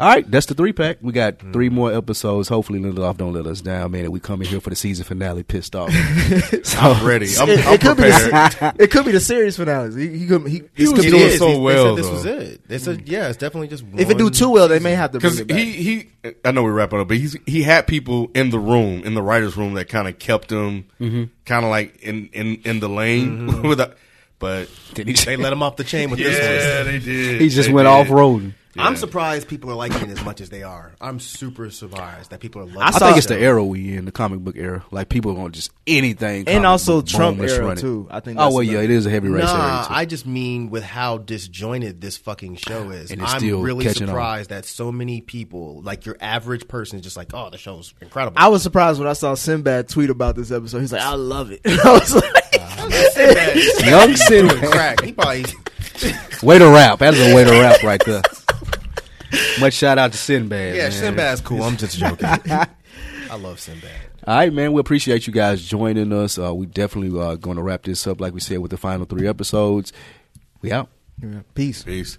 [0.00, 0.98] All right, that's the three pack.
[1.02, 1.74] We got three mm-hmm.
[1.74, 2.48] more episodes.
[2.48, 4.04] Hopefully, Lindelof don't let us down, man.
[4.04, 5.90] And we come in here for the season finale pissed off.
[6.62, 7.26] so, I'm ready.
[7.36, 9.92] I'm, it, I'm it could be the, it could be the series finale.
[10.08, 11.38] He, he could he, He was could doing be it.
[11.38, 12.12] so They said well, This though.
[12.12, 12.60] was it.
[12.68, 13.06] It's a, mm-hmm.
[13.06, 13.82] yeah, it's definitely just.
[13.96, 16.10] If it do too well, they may have to because he he
[16.44, 19.22] I know we're wrapping up, but he's he had people in the room in the
[19.22, 21.24] writers' room that kind of kept him mm-hmm.
[21.44, 23.96] kind of like in in in the lane with a,
[24.38, 26.52] but Did he- They let him off the chain with this one.
[26.52, 27.40] yeah, they did.
[27.40, 27.90] he just They went did.
[27.90, 28.54] off roading.
[28.78, 30.92] I'm surprised people are liking it as much as they are.
[31.00, 32.80] I'm super surprised that people are loving.
[32.80, 32.84] It.
[32.84, 34.84] I, saw- think it's the era we in, the comic book era.
[34.90, 38.06] Like people are going just anything, and also book, boom, Trump let's era run too.
[38.10, 38.38] I think.
[38.38, 39.94] Oh that's well, yeah, it is a heavy race Nah, area too.
[39.94, 43.10] I just mean with how disjointed this fucking show is.
[43.10, 44.08] And it's I'm still really catching on.
[44.08, 47.94] surprised that so many people, like your average person, is just like, "Oh, the show's
[48.00, 50.80] incredible." I was surprised when I saw Sinbad tweet about this episode.
[50.80, 52.24] He's like, "I love it." I was like,
[53.84, 55.02] Young Sin, crack.
[55.02, 55.44] He probably
[56.42, 56.98] way to rap.
[56.98, 58.22] That's a way to rap right there.
[59.60, 60.74] Much shout out to Sinbad.
[60.76, 60.92] yeah, man.
[60.92, 61.62] Sinbad's cool.
[61.62, 62.26] I'm just joking.
[63.28, 63.90] I love Sinbad.
[64.26, 64.72] All right, man.
[64.72, 66.38] We appreciate you guys joining us.
[66.38, 69.06] Uh, we definitely are going to wrap this up, like we said, with the final
[69.06, 69.92] three episodes.
[70.60, 70.88] We out.
[71.54, 71.82] Peace.
[71.82, 72.18] Peace.